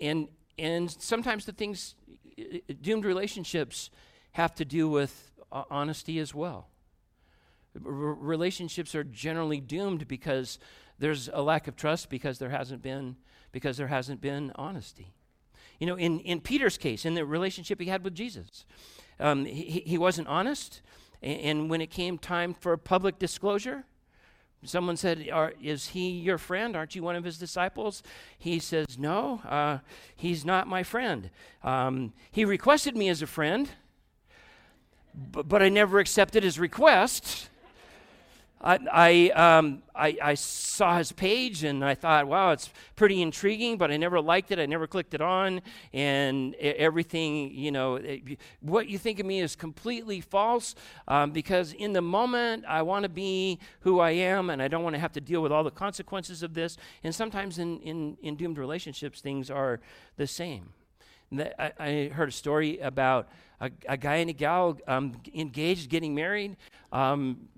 And, 0.00 0.28
and 0.58 0.90
sometimes 0.90 1.44
the 1.44 1.52
things, 1.52 1.94
doomed 2.82 3.04
relationships 3.04 3.90
have 4.32 4.54
to 4.56 4.64
do 4.64 4.88
with 4.88 5.32
honesty 5.50 6.18
as 6.18 6.34
well. 6.34 6.68
Relationships 7.74 8.94
are 8.94 9.04
generally 9.04 9.60
doomed 9.60 10.08
because 10.08 10.58
there's 10.98 11.28
a 11.32 11.42
lack 11.42 11.68
of 11.68 11.76
trust 11.76 12.10
because 12.10 12.38
there 12.38 12.50
hasn't 12.50 12.82
been 12.82 13.16
because 13.52 13.76
there 13.76 13.86
hasn't 13.86 14.20
been 14.20 14.52
honesty. 14.56 15.14
You 15.78 15.86
know, 15.86 15.96
in, 15.96 16.20
in 16.20 16.40
Peter's 16.40 16.76
case, 16.76 17.04
in 17.04 17.14
the 17.14 17.24
relationship 17.24 17.80
he 17.80 17.86
had 17.86 18.04
with 18.04 18.14
Jesus, 18.14 18.66
um, 19.20 19.44
he, 19.44 19.82
he 19.86 19.96
wasn't 19.96 20.28
honest. 20.28 20.82
And 21.22 21.70
when 21.70 21.80
it 21.80 21.90
came 21.90 22.18
time 22.18 22.52
for 22.54 22.76
public 22.76 23.18
disclosure, 23.18 23.84
Someone 24.64 24.96
said, 24.96 25.28
Is 25.62 25.88
he 25.88 26.10
your 26.10 26.38
friend? 26.38 26.74
Aren't 26.74 26.94
you 26.94 27.02
one 27.02 27.16
of 27.16 27.24
his 27.24 27.38
disciples? 27.38 28.02
He 28.38 28.58
says, 28.58 28.98
No, 28.98 29.40
uh, 29.48 29.78
he's 30.16 30.44
not 30.44 30.66
my 30.66 30.82
friend. 30.82 31.30
Um, 31.62 32.12
he 32.30 32.44
requested 32.44 32.96
me 32.96 33.08
as 33.08 33.22
a 33.22 33.26
friend, 33.26 33.70
but, 35.14 35.48
but 35.48 35.62
I 35.62 35.68
never 35.68 36.00
accepted 36.00 36.42
his 36.42 36.58
request. 36.58 37.50
I, 38.60 38.78
I, 38.92 39.56
um, 39.58 39.82
I, 39.94 40.16
I, 40.20 40.34
saw 40.34 40.98
his 40.98 41.12
page 41.12 41.62
and 41.62 41.84
I 41.84 41.94
thought, 41.94 42.26
wow, 42.26 42.50
it's 42.50 42.70
pretty 42.96 43.22
intriguing, 43.22 43.78
but 43.78 43.92
I 43.92 43.96
never 43.96 44.20
liked 44.20 44.50
it. 44.50 44.58
I 44.58 44.66
never 44.66 44.88
clicked 44.88 45.14
it 45.14 45.20
on. 45.20 45.62
And 45.92 46.54
everything, 46.56 47.52
you 47.52 47.70
know, 47.70 47.96
it, 47.96 48.38
what 48.60 48.88
you 48.88 48.98
think 48.98 49.20
of 49.20 49.26
me 49.26 49.40
is 49.40 49.54
completely 49.54 50.20
false 50.20 50.74
um, 51.06 51.30
because 51.30 51.72
in 51.72 51.92
the 51.92 52.02
moment 52.02 52.64
I 52.66 52.82
want 52.82 53.04
to 53.04 53.08
be 53.08 53.60
who 53.80 54.00
I 54.00 54.10
am 54.10 54.50
and 54.50 54.60
I 54.60 54.66
don't 54.66 54.82
want 54.82 54.94
to 54.94 55.00
have 55.00 55.12
to 55.12 55.20
deal 55.20 55.40
with 55.40 55.52
all 55.52 55.62
the 55.62 55.70
consequences 55.70 56.42
of 56.42 56.54
this. 56.54 56.76
And 57.04 57.14
sometimes 57.14 57.58
in, 57.60 57.78
in, 57.80 58.16
in 58.22 58.34
doomed 58.34 58.58
relationships, 58.58 59.20
things 59.20 59.50
are 59.50 59.78
the 60.16 60.26
same. 60.26 60.70
I, 61.32 61.72
I 61.78 62.10
heard 62.12 62.30
a 62.30 62.32
story 62.32 62.78
about 62.78 63.28
a, 63.60 63.70
a 63.88 63.96
guy 63.96 64.16
and 64.16 64.30
a 64.30 64.32
gal 64.32 64.78
um, 64.86 65.14
engaged, 65.34 65.90
getting 65.90 66.14
married. 66.14 66.56
Um, 66.92 67.48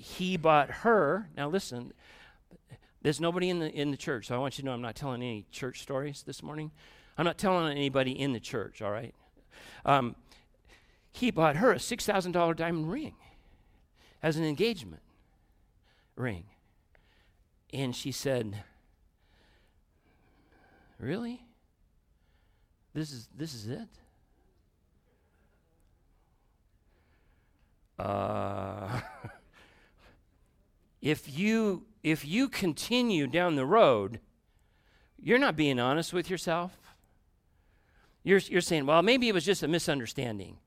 he 0.00 0.38
bought 0.38 0.70
her. 0.70 1.28
Now 1.36 1.48
listen, 1.48 1.92
there's 3.02 3.20
nobody 3.20 3.50
in 3.50 3.58
the 3.58 3.70
in 3.70 3.90
the 3.90 3.96
church, 3.96 4.26
so 4.26 4.34
I 4.34 4.38
want 4.38 4.56
you 4.56 4.62
to 4.62 4.66
know 4.66 4.72
I'm 4.72 4.80
not 4.80 4.96
telling 4.96 5.22
any 5.22 5.44
church 5.52 5.82
stories 5.82 6.22
this 6.22 6.42
morning. 6.42 6.70
I'm 7.18 7.26
not 7.26 7.36
telling 7.36 7.70
anybody 7.70 8.18
in 8.18 8.32
the 8.32 8.40
church. 8.40 8.80
All 8.80 8.90
right. 8.90 9.14
Um, 9.84 10.16
he 11.12 11.30
bought 11.30 11.56
her 11.56 11.72
a 11.72 11.78
six 11.78 12.06
thousand 12.06 12.32
dollar 12.32 12.54
diamond 12.54 12.90
ring 12.90 13.14
as 14.22 14.36
an 14.38 14.44
engagement 14.44 15.02
ring, 16.16 16.44
and 17.74 17.94
she 17.94 18.10
said, 18.10 18.64
"Really? 20.98 21.42
This 22.94 23.12
is 23.12 23.28
this 23.36 23.54
is 23.54 23.68
it?" 23.68 23.88
Uh, 27.98 29.00
if 31.00 31.38
you 31.38 31.84
if 32.02 32.24
you 32.24 32.48
continue 32.48 33.26
down 33.26 33.56
the 33.56 33.66
road, 33.66 34.20
you're 35.22 35.38
not 35.38 35.56
being 35.56 35.78
honest 35.78 36.12
with 36.12 36.30
yourself. 36.30 36.72
You're, 38.22 38.38
you're 38.38 38.60
saying, 38.60 38.86
well, 38.86 39.02
maybe 39.02 39.28
it 39.28 39.34
was 39.34 39.44
just 39.44 39.62
a 39.62 39.68
misunderstanding. 39.68 40.58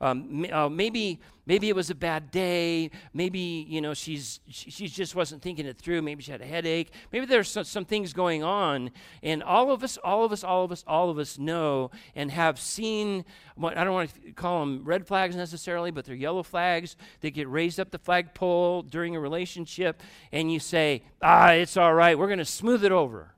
Um, 0.00 0.44
uh, 0.52 0.68
maybe 0.68 1.20
maybe 1.46 1.68
it 1.68 1.76
was 1.76 1.88
a 1.88 1.94
bad 1.94 2.30
day. 2.30 2.90
Maybe 3.12 3.64
you 3.68 3.80
know 3.80 3.94
she's 3.94 4.40
she, 4.48 4.70
she, 4.70 4.88
just 4.88 5.14
wasn't 5.14 5.40
thinking 5.40 5.66
it 5.66 5.78
through. 5.78 6.02
Maybe 6.02 6.22
she 6.22 6.32
had 6.32 6.40
a 6.40 6.46
headache. 6.46 6.90
Maybe 7.12 7.26
there's 7.26 7.48
some, 7.48 7.64
some 7.64 7.84
things 7.84 8.12
going 8.12 8.42
on, 8.42 8.90
and 9.22 9.42
all 9.42 9.70
of 9.70 9.84
us, 9.84 9.96
all 9.98 10.24
of 10.24 10.32
us, 10.32 10.42
all 10.42 10.64
of 10.64 10.72
us, 10.72 10.84
all 10.86 11.10
of 11.10 11.18
us 11.18 11.38
know 11.38 11.90
and 12.16 12.30
have 12.30 12.58
seen. 12.58 13.24
What 13.54 13.78
I 13.78 13.84
don't 13.84 13.94
want 13.94 14.12
to 14.24 14.32
call 14.32 14.60
them 14.60 14.84
red 14.84 15.06
flags 15.06 15.36
necessarily, 15.36 15.92
but 15.92 16.04
they're 16.04 16.16
yellow 16.16 16.42
flags 16.42 16.96
that 17.20 17.30
get 17.30 17.48
raised 17.48 17.78
up 17.78 17.90
the 17.90 17.98
flagpole 17.98 18.82
during 18.82 19.14
a 19.14 19.20
relationship, 19.20 20.02
and 20.32 20.52
you 20.52 20.58
say, 20.58 21.04
"Ah, 21.22 21.52
it's 21.52 21.76
all 21.76 21.94
right. 21.94 22.18
We're 22.18 22.26
going 22.26 22.38
to 22.38 22.44
smooth 22.44 22.84
it 22.84 22.92
over." 22.92 23.33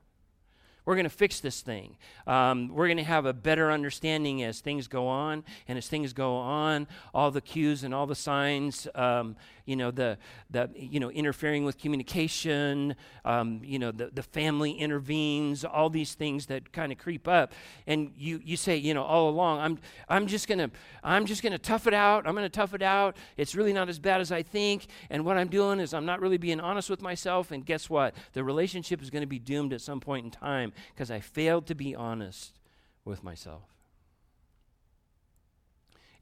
We're 0.87 0.95
going 0.95 1.03
to 1.03 1.09
fix 1.09 1.41
this 1.41 1.59
thing. 1.59 1.97
Um, 2.27 2.69
we're 2.73 2.87
going 2.87 2.95
to 2.95 3.03
have 3.03 3.25
a 3.25 3.33
better 3.33 3.73
understanding 3.73 4.41
as 4.43 4.61
things 4.61 4.87
go 4.87 5.05
on. 5.05 5.43
And 5.67 5.77
as 5.77 5.89
things 5.89 6.13
go 6.13 6.37
on, 6.37 6.87
all 7.13 7.29
the 7.29 7.41
cues 7.41 7.83
and 7.83 7.93
all 7.93 8.07
the 8.07 8.15
signs, 8.15 8.87
um, 8.95 9.35
you 9.67 9.75
know, 9.75 9.91
the, 9.91 10.17
the, 10.49 10.69
you 10.73 10.99
know, 10.99 11.11
interfering 11.11 11.65
with 11.65 11.77
communication, 11.77 12.95
um, 13.25 13.59
you 13.63 13.77
know, 13.77 13.91
the, 13.91 14.09
the 14.13 14.23
family 14.23 14.71
intervenes, 14.71 15.65
all 15.65 15.89
these 15.89 16.13
things 16.13 16.45
that 16.45 16.71
kind 16.71 16.89
of 16.91 16.97
creep 16.97 17.27
up. 17.27 17.51
And 17.85 18.13
you, 18.17 18.39
you 18.43 18.55
say, 18.55 18.77
you 18.77 18.93
know, 18.93 19.03
all 19.03 19.29
along, 19.29 19.59
I'm, 19.59 19.77
I'm 20.07 20.25
just 20.25 20.47
going 20.47 20.59
to, 20.59 20.71
I'm 21.03 21.25
just 21.25 21.43
going 21.43 21.51
to 21.51 21.59
tough 21.59 21.85
it 21.85 21.93
out. 21.93 22.25
I'm 22.25 22.33
going 22.33 22.45
to 22.45 22.49
tough 22.49 22.73
it 22.73 22.81
out. 22.81 23.17
It's 23.35 23.55
really 23.55 23.73
not 23.73 23.89
as 23.89 23.99
bad 23.99 24.21
as 24.21 24.31
I 24.31 24.41
think. 24.41 24.87
And 25.09 25.25
what 25.25 25.37
I'm 25.37 25.49
doing 25.49 25.81
is 25.81 25.93
I'm 25.93 26.05
not 26.05 26.21
really 26.21 26.37
being 26.37 26.61
honest 26.61 26.89
with 26.89 27.01
myself. 27.01 27.51
And 27.51 27.65
guess 27.65 27.89
what? 27.89 28.15
The 28.31 28.45
relationship 28.45 29.01
is 29.01 29.09
going 29.09 29.23
to 29.23 29.27
be 29.27 29.39
doomed 29.39 29.73
at 29.73 29.81
some 29.81 29.99
point 29.99 30.23
in 30.23 30.31
time 30.31 30.71
because 30.93 31.11
I 31.11 31.19
failed 31.19 31.67
to 31.67 31.75
be 31.75 31.93
honest 31.93 32.57
with 33.03 33.21
myself. 33.21 33.63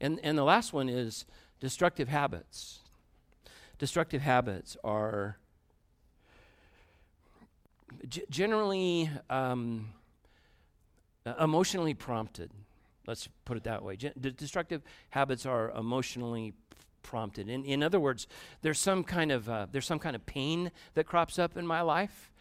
And, 0.00 0.18
and 0.24 0.36
the 0.36 0.44
last 0.44 0.72
one 0.72 0.88
is 0.88 1.24
destructive 1.60 2.08
habits. 2.08 2.80
Destructive 3.78 4.22
habits 4.22 4.76
are 4.82 5.38
g- 8.08 8.24
generally 8.30 9.10
um, 9.28 9.88
emotionally 11.38 11.94
prompted. 11.94 12.50
Let's 13.06 13.28
put 13.44 13.56
it 13.56 13.64
that 13.64 13.82
way. 13.82 13.96
Gen- 13.96 14.14
destructive 14.36 14.82
habits 15.10 15.46
are 15.46 15.70
emotionally 15.70 16.54
prompted. 17.02 17.48
In, 17.48 17.64
in 17.64 17.82
other 17.82 18.00
words, 18.00 18.26
there's 18.62 18.78
some 18.78 19.04
kind 19.04 19.30
of 19.30 19.48
uh, 19.48 19.66
there's 19.70 19.86
some 19.86 19.98
kind 19.98 20.16
of 20.16 20.26
pain 20.26 20.70
that 20.94 21.06
crops 21.06 21.38
up 21.38 21.56
in 21.56 21.66
my 21.66 21.82
life, 21.82 22.32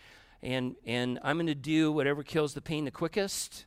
and 0.41 0.75
and 0.85 1.19
I'm 1.23 1.37
going 1.37 1.47
to 1.47 1.55
do 1.55 1.91
whatever 1.91 2.23
kills 2.23 2.53
the 2.53 2.61
pain 2.61 2.85
the 2.85 2.91
quickest 2.91 3.65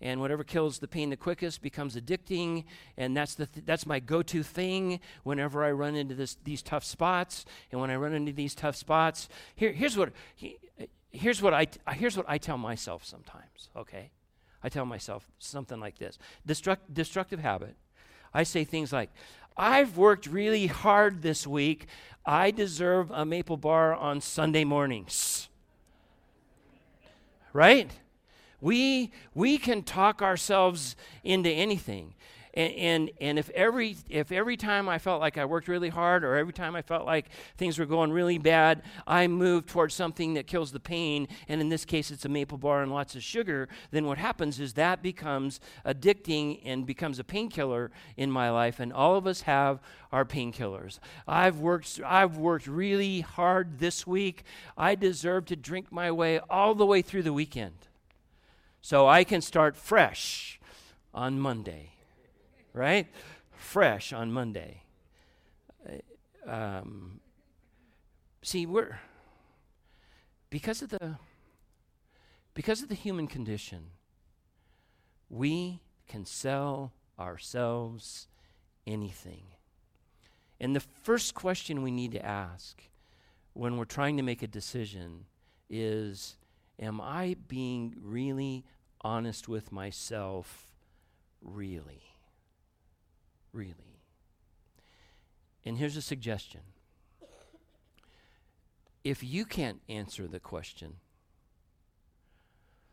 and 0.00 0.20
whatever 0.20 0.44
kills 0.44 0.78
the 0.78 0.88
pain 0.88 1.10
the 1.10 1.16
quickest 1.16 1.62
becomes 1.62 1.96
addicting. 1.96 2.64
And 2.96 3.16
that's 3.16 3.34
the 3.34 3.46
th- 3.46 3.64
that's 3.64 3.86
my 3.86 3.98
go-to 4.00 4.42
thing 4.42 5.00
whenever 5.24 5.64
i 5.64 5.70
run 5.70 5.94
into 5.94 6.14
this, 6.14 6.36
these 6.44 6.62
tough 6.62 6.84
spots. 6.84 7.44
And 7.72 7.80
when 7.80 7.90
i 7.90 7.96
run 7.96 8.12
into 8.12 8.32
these 8.32 8.54
tough 8.54 8.76
spots 8.76 9.28
here, 9.54 9.72
here's 9.72 9.96
what 9.96 10.12
he, 10.34 10.58
here's 11.10 11.40
what 11.40 11.54
I 11.54 11.66
here's 11.92 12.16
what 12.16 12.26
i 12.28 12.38
tell 12.38 12.58
myself 12.58 13.04
sometimes 13.04 13.70
okay? 13.76 14.10
I 14.62 14.68
tell 14.68 14.86
myself 14.86 15.28
something 15.38 15.78
like 15.78 15.98
this. 15.98 16.18
Destruct, 16.48 16.78
destructive 16.92 17.38
habit. 17.38 17.76
I 18.34 18.42
say 18.42 18.64
things 18.64 18.92
like 18.92 19.10
i've 19.56 19.96
worked 19.96 20.26
really 20.26 20.66
hard 20.66 21.22
this 21.22 21.46
week. 21.46 21.86
I 22.26 22.50
deserve 22.50 23.10
a 23.10 23.24
maple 23.24 23.56
bar 23.56 23.94
on 23.94 24.20
sunday 24.20 24.64
mornings. 24.64 25.48
Right 27.54 27.90
we, 28.60 29.12
we 29.34 29.58
can 29.58 29.82
talk 29.82 30.22
ourselves 30.22 30.96
into 31.22 31.50
anything. 31.50 32.14
And, 32.56 32.72
and, 32.72 33.10
and, 33.20 33.38
if, 33.38 33.50
every, 33.50 33.98
if 34.08 34.32
every 34.32 34.56
time 34.56 34.88
I 34.88 34.96
felt 34.96 35.20
like 35.20 35.36
I 35.36 35.44
worked 35.44 35.68
really 35.68 35.90
hard 35.90 36.24
or 36.24 36.36
every 36.36 36.54
time 36.54 36.74
I 36.74 36.80
felt 36.80 37.04
like 37.04 37.28
things 37.58 37.78
were 37.78 37.84
going 37.84 38.10
really 38.10 38.38
bad, 38.38 38.82
I 39.06 39.26
moved 39.26 39.68
towards 39.68 39.94
something 39.94 40.32
that 40.34 40.46
kills 40.46 40.72
the 40.72 40.80
pain, 40.80 41.28
and 41.48 41.60
in 41.60 41.68
this 41.68 41.84
case 41.84 42.10
it's 42.10 42.24
a 42.24 42.30
maple 42.30 42.56
bar 42.56 42.82
and 42.82 42.90
lots 42.90 43.14
of 43.14 43.22
sugar, 43.22 43.68
then 43.90 44.06
what 44.06 44.16
happens 44.16 44.58
is 44.58 44.72
that 44.72 45.02
becomes 45.02 45.60
addicting 45.84 46.62
and 46.64 46.86
becomes 46.86 47.18
a 47.18 47.24
painkiller 47.24 47.90
in 48.16 48.30
my 48.30 48.48
life, 48.48 48.80
and 48.80 48.90
all 48.90 49.16
of 49.16 49.26
us 49.26 49.42
have 49.42 49.78
our 50.10 50.24
painkillers. 50.24 50.98
I've 51.28 51.58
worked, 51.58 52.00
I've 52.06 52.38
worked 52.38 52.66
really 52.66 53.20
hard 53.20 53.80
this 53.80 54.06
week. 54.06 54.44
I 54.78 54.94
deserve 54.94 55.44
to 55.46 55.56
drink 55.56 55.92
my 55.92 56.10
way 56.10 56.40
all 56.48 56.74
the 56.74 56.86
way 56.86 57.02
through 57.02 57.24
the 57.24 57.34
weekend 57.34 57.74
so 58.86 59.08
I 59.08 59.24
can 59.24 59.40
start 59.40 59.74
fresh 59.74 60.60
on 61.12 61.40
Monday, 61.40 61.90
right? 62.72 63.08
Fresh 63.50 64.12
on 64.12 64.30
Monday. 64.30 64.84
Um, 66.46 67.18
see, 68.42 68.64
we're 68.64 69.00
because 70.50 70.82
of 70.82 70.90
the 70.90 71.16
because 72.54 72.80
of 72.80 72.88
the 72.88 72.94
human 72.94 73.26
condition, 73.26 73.86
we 75.28 75.80
can 76.06 76.24
sell 76.24 76.92
ourselves 77.18 78.28
anything. 78.86 79.46
And 80.60 80.76
the 80.76 80.84
first 81.02 81.34
question 81.34 81.82
we 81.82 81.90
need 81.90 82.12
to 82.12 82.24
ask 82.24 82.84
when 83.52 83.78
we're 83.78 83.84
trying 83.84 84.16
to 84.16 84.22
make 84.22 84.44
a 84.44 84.46
decision 84.46 85.24
is 85.68 86.36
Am 86.78 87.00
I 87.00 87.36
being 87.48 87.94
really 88.02 88.64
honest 89.06 89.48
with 89.48 89.70
myself, 89.70 90.72
really. 91.40 92.02
Really. 93.52 94.00
And 95.64 95.78
here's 95.78 95.96
a 95.96 96.02
suggestion 96.02 96.62
if 99.04 99.22
you 99.22 99.44
can't 99.44 99.80
answer 99.88 100.26
the 100.26 100.40
question, 100.40 100.94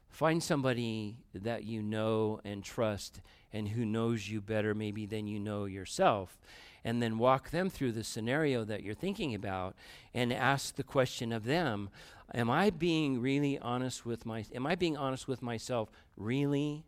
find 0.07 0.43
somebody 0.43 1.17
that 1.33 1.63
you 1.63 1.81
know 1.81 2.39
and 2.45 2.63
trust 2.63 3.19
and 3.51 3.69
who 3.69 3.83
knows 3.83 4.29
you 4.29 4.39
better 4.39 4.75
maybe 4.75 5.07
than 5.07 5.25
you 5.25 5.39
know 5.39 5.65
yourself 5.65 6.37
and 6.83 7.01
then 7.01 7.17
walk 7.17 7.51
them 7.51 7.69
through 7.69 7.91
the 7.91 8.03
scenario 8.03 8.63
that 8.63 8.83
you're 8.83 8.93
thinking 8.93 9.33
about 9.33 9.75
and 10.13 10.33
ask 10.33 10.75
the 10.75 10.83
question 10.83 11.31
of 11.31 11.45
them 11.45 11.89
am 12.33 12.49
I 12.49 12.69
being 12.69 13.21
really 13.21 13.59
honest 13.59 14.05
with 14.05 14.25
my 14.25 14.45
am 14.53 14.65
I 14.65 14.75
being 14.75 14.97
honest 14.97 15.27
with 15.27 15.41
myself 15.41 15.89
really 16.17 16.85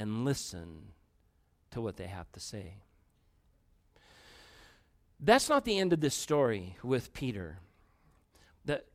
and 0.00 0.24
listen 0.24 0.94
to 1.70 1.80
what 1.80 1.96
they 1.96 2.06
have 2.06 2.32
to 2.32 2.40
say. 2.40 2.76
That's 5.20 5.50
not 5.50 5.66
the 5.66 5.78
end 5.78 5.92
of 5.92 6.00
this 6.00 6.14
story 6.14 6.76
with 6.82 7.12
Peter. 7.12 7.58
That 8.64 8.86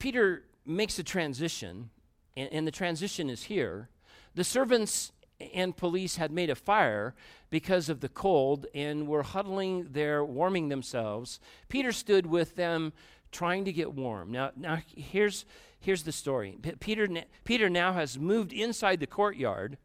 Peter 0.00 0.44
makes 0.66 0.98
a 0.98 1.04
transition 1.04 1.90
and, 2.36 2.48
and 2.52 2.66
the 2.66 2.72
transition 2.72 3.30
is 3.30 3.44
here. 3.44 3.88
The 4.34 4.42
servants 4.42 5.12
and 5.54 5.76
police 5.76 6.16
had 6.16 6.30
made 6.30 6.50
a 6.50 6.54
fire 6.54 7.14
because 7.50 7.88
of 7.88 8.00
the 8.00 8.08
cold 8.08 8.66
and 8.74 9.06
were 9.06 9.22
huddling 9.22 9.88
there 9.90 10.24
warming 10.24 10.68
themselves. 10.68 11.40
Peter 11.68 11.92
stood 11.92 12.26
with 12.26 12.56
them 12.56 12.92
trying 13.30 13.64
to 13.64 13.72
get 13.72 13.94
warm. 13.94 14.30
Now, 14.30 14.50
now 14.56 14.78
here's, 14.94 15.44
here's 15.80 16.02
the 16.02 16.12
story 16.12 16.58
P- 16.62 16.72
Peter, 16.78 17.08
Peter 17.44 17.68
now 17.68 17.92
has 17.92 18.18
moved 18.18 18.52
inside 18.52 19.00
the 19.00 19.06
courtyard, 19.06 19.78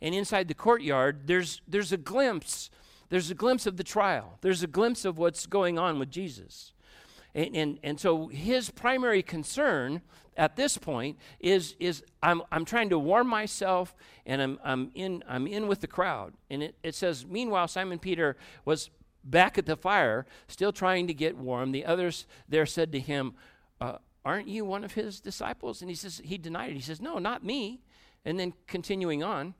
and 0.00 0.14
inside 0.14 0.48
the 0.48 0.54
courtyard, 0.54 1.26
there's, 1.26 1.60
there's 1.66 1.92
a 1.92 1.96
glimpse. 1.96 2.70
There's 3.10 3.30
a 3.30 3.34
glimpse 3.34 3.66
of 3.66 3.78
the 3.78 3.84
trial. 3.84 4.38
There's 4.42 4.62
a 4.62 4.66
glimpse 4.66 5.04
of 5.04 5.16
what's 5.16 5.46
going 5.46 5.78
on 5.78 5.98
with 5.98 6.10
Jesus. 6.10 6.72
And, 7.38 7.56
and, 7.56 7.78
and 7.84 8.00
so 8.00 8.26
his 8.26 8.68
primary 8.68 9.22
concern 9.22 10.02
at 10.36 10.56
this 10.56 10.76
point 10.76 11.18
is, 11.38 11.76
is 11.78 12.02
I'm, 12.20 12.42
I'm 12.50 12.64
trying 12.64 12.90
to 12.90 12.98
warm 12.98 13.28
myself 13.28 13.94
and 14.26 14.42
I'm, 14.42 14.58
I'm, 14.64 14.90
in, 14.96 15.22
I'm 15.28 15.46
in 15.46 15.68
with 15.68 15.80
the 15.80 15.86
crowd. 15.86 16.34
And 16.50 16.64
it, 16.64 16.74
it 16.82 16.96
says, 16.96 17.24
Meanwhile, 17.24 17.68
Simon 17.68 18.00
Peter 18.00 18.36
was 18.64 18.90
back 19.22 19.56
at 19.56 19.66
the 19.66 19.76
fire, 19.76 20.26
still 20.48 20.72
trying 20.72 21.06
to 21.06 21.14
get 21.14 21.36
warm. 21.36 21.70
The 21.70 21.86
others 21.86 22.26
there 22.48 22.66
said 22.66 22.90
to 22.90 22.98
him, 22.98 23.34
uh, 23.80 23.98
Aren't 24.24 24.48
you 24.48 24.64
one 24.64 24.82
of 24.82 24.94
his 24.94 25.20
disciples? 25.20 25.80
And 25.80 25.88
he 25.88 25.94
says, 25.94 26.20
He 26.24 26.38
denied 26.38 26.70
it. 26.70 26.74
He 26.74 26.82
says, 26.82 27.00
No, 27.00 27.18
not 27.18 27.44
me. 27.44 27.82
And 28.24 28.38
then 28.38 28.52
continuing 28.66 29.22
on, 29.22 29.54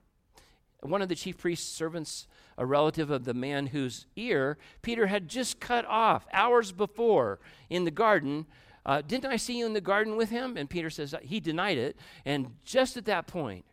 one 0.81 1.01
of 1.01 1.09
the 1.09 1.15
chief 1.15 1.37
priest's 1.37 1.69
servants, 1.69 2.27
a 2.57 2.65
relative 2.65 3.11
of 3.11 3.25
the 3.25 3.33
man 3.33 3.67
whose 3.67 4.05
ear 4.15 4.57
Peter 4.81 5.07
had 5.07 5.27
just 5.27 5.59
cut 5.59 5.85
off 5.85 6.27
hours 6.31 6.71
before 6.71 7.39
in 7.69 7.85
the 7.85 7.91
garden, 7.91 8.45
uh, 8.85 9.01
Didn't 9.01 9.31
I 9.31 9.37
see 9.37 9.57
you 9.59 9.65
in 9.65 9.73
the 9.73 9.81
garden 9.81 10.15
with 10.15 10.29
him? 10.29 10.57
And 10.57 10.69
Peter 10.69 10.89
says, 10.89 11.13
He 11.21 11.39
denied 11.39 11.77
it. 11.77 11.97
And 12.25 12.55
just 12.63 12.97
at 12.97 13.05
that 13.05 13.27
point, 13.27 13.65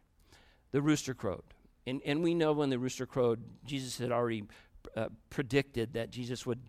the 0.72 0.82
rooster 0.82 1.14
crowed. 1.14 1.44
And, 1.86 2.00
and 2.04 2.22
we 2.22 2.34
know 2.34 2.52
when 2.52 2.70
the 2.70 2.78
rooster 2.78 3.06
crowed, 3.06 3.40
Jesus 3.64 3.98
had 3.98 4.10
already 4.10 4.44
uh, 4.96 5.08
predicted 5.30 5.92
that 5.94 6.10
Jesus 6.10 6.44
would 6.46 6.60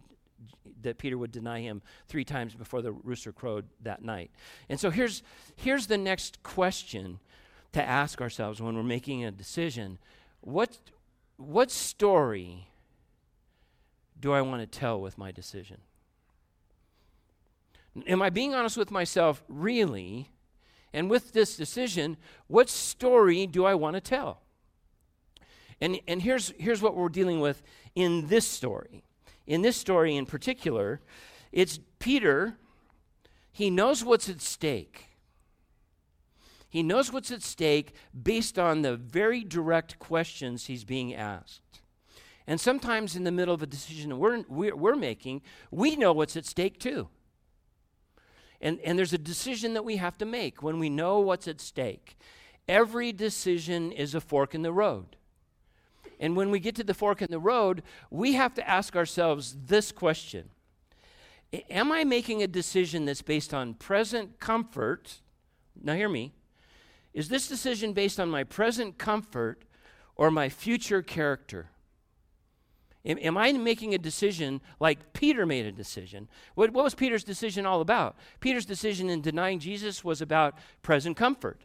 that 0.82 1.00
Peter 1.00 1.18
would 1.18 1.32
deny 1.32 1.62
him 1.62 1.82
three 2.08 2.24
times 2.24 2.54
before 2.54 2.84
the 2.84 2.92
rooster 2.92 3.32
crowed 3.32 3.66
that 3.82 4.04
night. 4.04 4.30
And 4.70 4.80
so 4.80 4.92
here's 4.92 5.24
here's 5.56 5.88
the 5.88 5.98
next 5.98 6.44
question 6.44 7.20
to 7.74 7.84
ask 7.84 8.22
ourselves 8.22 8.62
when 8.62 8.76
we're 8.76 8.84
making 8.84 9.26
a 9.26 9.32
decision. 9.32 9.98
What 10.42 10.78
what 11.38 11.70
story 11.70 12.68
do 14.20 14.34
I 14.34 14.42
want 14.42 14.62
to 14.62 14.80
tell 14.80 15.00
with 15.00 15.18
my 15.18 15.32
decision? 15.32 15.78
Am 18.08 18.22
I 18.22 18.30
being 18.30 18.56
honest 18.56 18.78
with 18.78 18.92
myself 18.92 19.44
really? 19.48 20.32
And 20.94 21.10
with 21.10 21.34
this 21.34 21.56
decision, 21.56 22.18
what 22.48 22.70
story 22.70 23.46
do 23.46 23.66
I 23.66 23.76
want 23.76 23.96
to 23.96 24.02
tell? 24.02 24.42
And, 25.80 26.00
and 26.08 26.22
here's, 26.22 26.54
here's 26.58 26.82
what 26.82 26.96
we're 26.96 27.10
dealing 27.10 27.40
with 27.40 27.62
in 27.94 28.28
this 28.28 28.48
story. 28.48 29.04
In 29.46 29.62
this 29.62 29.78
story 29.78 30.16
in 30.16 30.26
particular, 30.26 31.02
it's 31.52 31.80
Peter, 32.00 32.58
he 33.52 33.70
knows 33.70 34.04
what's 34.04 34.28
at 34.28 34.42
stake. 34.42 35.06
He 36.78 36.84
knows 36.84 37.12
what's 37.12 37.32
at 37.32 37.42
stake 37.42 37.96
based 38.14 38.60
on 38.60 38.84
the 38.84 38.96
very 38.96 39.44
direct 39.44 39.98
questions 39.98 40.68
he's 40.68 40.84
being 40.84 41.12
asked. 41.12 41.82
And 42.46 42.62
sometimes 42.62 43.16
in 43.16 43.24
the 43.24 43.32
middle 43.32 43.56
of 43.56 43.64
a 43.64 43.66
decision 43.66 44.20
we're, 44.20 44.44
we're, 44.48 44.76
we're 44.76 44.96
making, 44.96 45.42
we 45.72 45.96
know 45.96 46.14
what's 46.14 46.38
at 46.38 46.46
stake 46.46 46.80
too. 46.80 47.08
And, 48.62 48.80
and 48.82 48.96
there's 48.96 49.12
a 49.12 49.18
decision 49.18 49.74
that 49.74 49.86
we 49.86 49.98
have 49.98 50.20
to 50.20 50.26
make 50.26 50.62
when 50.62 50.78
we 50.78 50.88
know 50.88 51.20
what's 51.20 51.48
at 51.48 51.60
stake. 51.62 52.16
Every 52.68 53.12
decision 53.12 53.92
is 53.92 54.14
a 54.14 54.22
fork 54.22 54.54
in 54.54 54.62
the 54.62 54.72
road. 54.72 55.16
And 56.20 56.36
when 56.36 56.52
we 56.52 56.60
get 56.60 56.76
to 56.76 56.84
the 56.84 56.94
fork 56.94 57.24
in 57.24 57.32
the 57.32 57.40
road, 57.40 57.82
we 58.12 58.34
have 58.34 58.54
to 58.54 58.70
ask 58.70 58.96
ourselves 58.96 59.58
this 59.66 59.92
question 59.92 60.52
Am 61.72 61.92
I 61.92 62.04
making 62.04 62.44
a 62.44 62.48
decision 62.48 63.06
that's 63.06 63.24
based 63.24 63.52
on 63.52 63.74
present 63.74 64.40
comfort? 64.40 65.22
Now, 65.82 65.96
hear 65.96 66.08
me. 66.08 66.34
Is 67.18 67.30
this 67.30 67.48
decision 67.48 67.94
based 67.94 68.20
on 68.20 68.30
my 68.30 68.44
present 68.44 69.00
comfort 69.00 69.64
or 70.16 70.30
my 70.30 70.50
future 70.50 71.02
character? 71.02 71.72
Am, 73.04 73.18
am, 73.18 73.40
I 73.40 73.52
making 73.54 73.96
a 73.96 73.98
decision 73.98 74.62
like 74.80 75.14
Peter 75.14 75.44
made 75.44 75.66
a 75.66 75.72
decision? 75.72 76.28
What, 76.54 76.74
what 76.74 76.84
was 76.84 76.94
Peter's 76.94 77.24
decision 77.24 77.66
all 77.66 77.82
about? 77.82 78.18
Peter's 78.40 78.68
decision 78.68 79.10
in 79.10 79.22
denying 79.22 79.58
Jesus 79.58 80.04
was 80.04 80.22
about 80.22 80.60
present 80.84 81.18
comfort. 81.18 81.62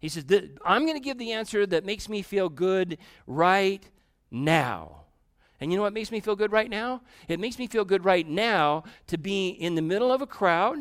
He 0.00 0.08
says, 0.08 0.24
I'm 0.64 0.86
going 0.86 0.96
to 0.96 1.04
give 1.04 1.18
the 1.18 1.32
answer 1.32 1.66
that 1.66 1.84
makes 1.84 2.08
me 2.08 2.22
feel 2.22 2.48
good 2.48 2.96
right 3.26 3.86
now. 4.30 5.02
And 5.60 5.70
you 5.70 5.76
know 5.76 5.82
what 5.82 5.92
makes 5.92 6.10
me 6.10 6.20
feel 6.20 6.34
good 6.34 6.50
right 6.50 6.70
now? 6.70 7.02
It 7.28 7.38
makes 7.38 7.58
me 7.58 7.66
feel 7.66 7.84
good 7.84 8.06
right 8.06 8.26
now 8.26 8.84
to 9.08 9.18
be 9.18 9.48
in 9.48 9.74
the 9.74 9.82
middle 9.82 10.10
of 10.10 10.22
a 10.22 10.26
crowd. 10.26 10.78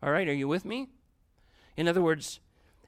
All 0.00 0.12
right, 0.12 0.28
are 0.28 0.32
you 0.32 0.46
with 0.46 0.64
me? 0.64 0.86
In 1.76 1.88
other 1.88 2.00
words, 2.00 2.38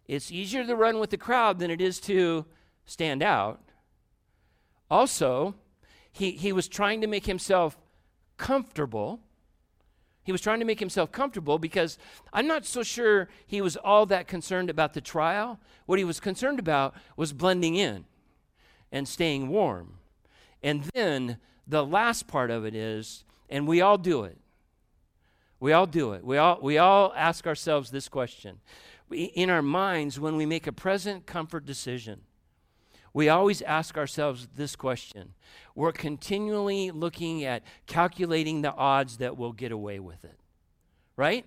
it's 0.07 0.31
easier 0.31 0.65
to 0.65 0.77
run 0.77 0.99
with 0.99 1.11
the 1.11 1.17
crowd 1.17 1.59
than 1.59 1.71
it 1.71 1.81
is 1.81 2.01
to 2.01 2.45
stand 2.87 3.23
out. 3.23 3.61
Also, 4.91 5.55
he, 6.13 6.33
he 6.33 6.53
was 6.53 6.69
trying 6.69 7.01
to 7.01 7.07
make 7.07 7.27
himself 7.27 7.77
comfortable. 8.37 9.21
He 10.23 10.33
was 10.33 10.41
trying 10.41 10.61
to 10.61 10.65
make 10.65 10.81
himself 10.81 11.11
comfortable 11.11 11.59
because 11.59 11.99
I'm 12.33 12.47
not 12.47 12.65
so 12.65 12.83
sure 12.83 13.29
he 13.47 13.61
was 13.61 13.77
all 13.77 14.07
that 14.07 14.29
concerned 14.29 14.71
about 14.71 14.93
the 14.95 15.01
trial. 15.01 15.59
What 15.87 15.99
he 15.99 16.05
was 16.05 16.21
concerned 16.21 16.59
about 16.59 16.95
was 17.17 17.33
blending 17.33 17.75
in 17.75 18.05
and 18.93 19.09
staying 19.09 19.49
warm. 19.49 19.99
And 20.63 20.85
then 20.95 21.39
the 21.67 21.85
last 21.85 22.27
part 22.27 22.51
of 22.51 22.65
it 22.65 22.75
is, 22.75 23.25
and 23.49 23.67
we 23.67 23.81
all 23.81 23.99
do 23.99 24.25
it. 24.25 24.39
We 25.61 25.73
all 25.73 25.87
do 25.87 26.13
it. 26.13 26.25
We 26.25 26.37
all, 26.37 26.59
we 26.61 26.79
all 26.79 27.13
ask 27.17 27.47
ourselves 27.47 27.91
this 27.91 28.09
question. 28.09 28.61
In 29.11 29.51
our 29.51 29.63
minds, 29.63 30.19
when 30.19 30.37
we 30.37 30.47
make 30.47 30.67
a 30.67 30.73
present 30.73 31.27
comfort 31.27 31.67
decision, 31.67 32.23
we 33.13 33.29
always 33.29 33.63
ask 33.63 33.97
ourselves 33.97 34.49
this 34.57 34.75
question. 34.75 35.35
We're 35.75 35.93
continually 35.93 36.91
looking 36.91 37.45
at 37.45 37.63
calculating 37.87 38.63
the 38.63 38.75
odds 38.75 39.19
that 39.19 39.37
we'll 39.37 39.53
get 39.53 39.71
away 39.71 40.01
with 40.01 40.25
it. 40.25 40.39
Right? 41.17 41.47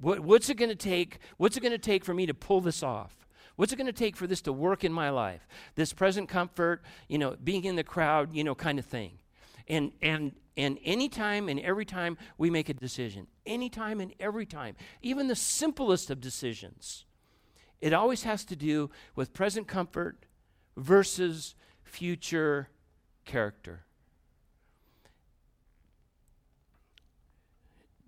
What's 0.00 0.50
it 0.50 0.56
going 0.56 0.68
to 0.68 0.74
take? 0.74 1.20
What's 1.36 1.56
it 1.56 1.60
going 1.60 1.72
to 1.72 1.78
take 1.78 2.04
for 2.04 2.12
me 2.12 2.26
to 2.26 2.34
pull 2.34 2.60
this 2.60 2.82
off? 2.82 3.14
What's 3.56 3.72
it 3.72 3.76
going 3.76 3.86
to 3.86 3.92
take 3.92 4.16
for 4.16 4.26
this 4.26 4.42
to 4.42 4.52
work 4.52 4.84
in 4.84 4.92
my 4.92 5.10
life? 5.10 5.46
This 5.74 5.92
present 5.92 6.28
comfort, 6.28 6.82
you 7.08 7.18
know, 7.18 7.36
being 7.42 7.64
in 7.64 7.76
the 7.76 7.84
crowd, 7.84 8.34
you 8.34 8.44
know, 8.44 8.54
kind 8.54 8.78
of 8.78 8.84
thing. 8.84 9.17
And 9.68 9.92
and 10.00 10.32
and 10.56 10.78
anytime 10.84 11.48
and 11.48 11.60
every 11.60 11.84
time 11.84 12.18
we 12.36 12.50
make 12.50 12.68
a 12.68 12.74
decision, 12.74 13.26
anytime 13.46 14.00
and 14.00 14.12
every 14.18 14.46
time, 14.46 14.74
even 15.02 15.28
the 15.28 15.36
simplest 15.36 16.10
of 16.10 16.20
decisions, 16.20 17.04
it 17.80 17.92
always 17.92 18.24
has 18.24 18.44
to 18.46 18.56
do 18.56 18.90
with 19.14 19.32
present 19.32 19.68
comfort 19.68 20.26
versus 20.76 21.54
future 21.84 22.68
character. 23.24 23.84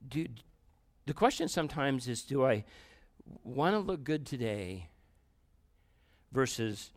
Do, 0.09 0.27
the 1.07 1.15
question 1.15 1.47
sometimes 1.47 2.09
is 2.09 2.23
do 2.23 2.45
I 2.45 2.65
want 3.45 3.75
to 3.75 3.79
look 3.79 4.03
good 4.03 4.27
today 4.27 4.89
versus 6.33 6.91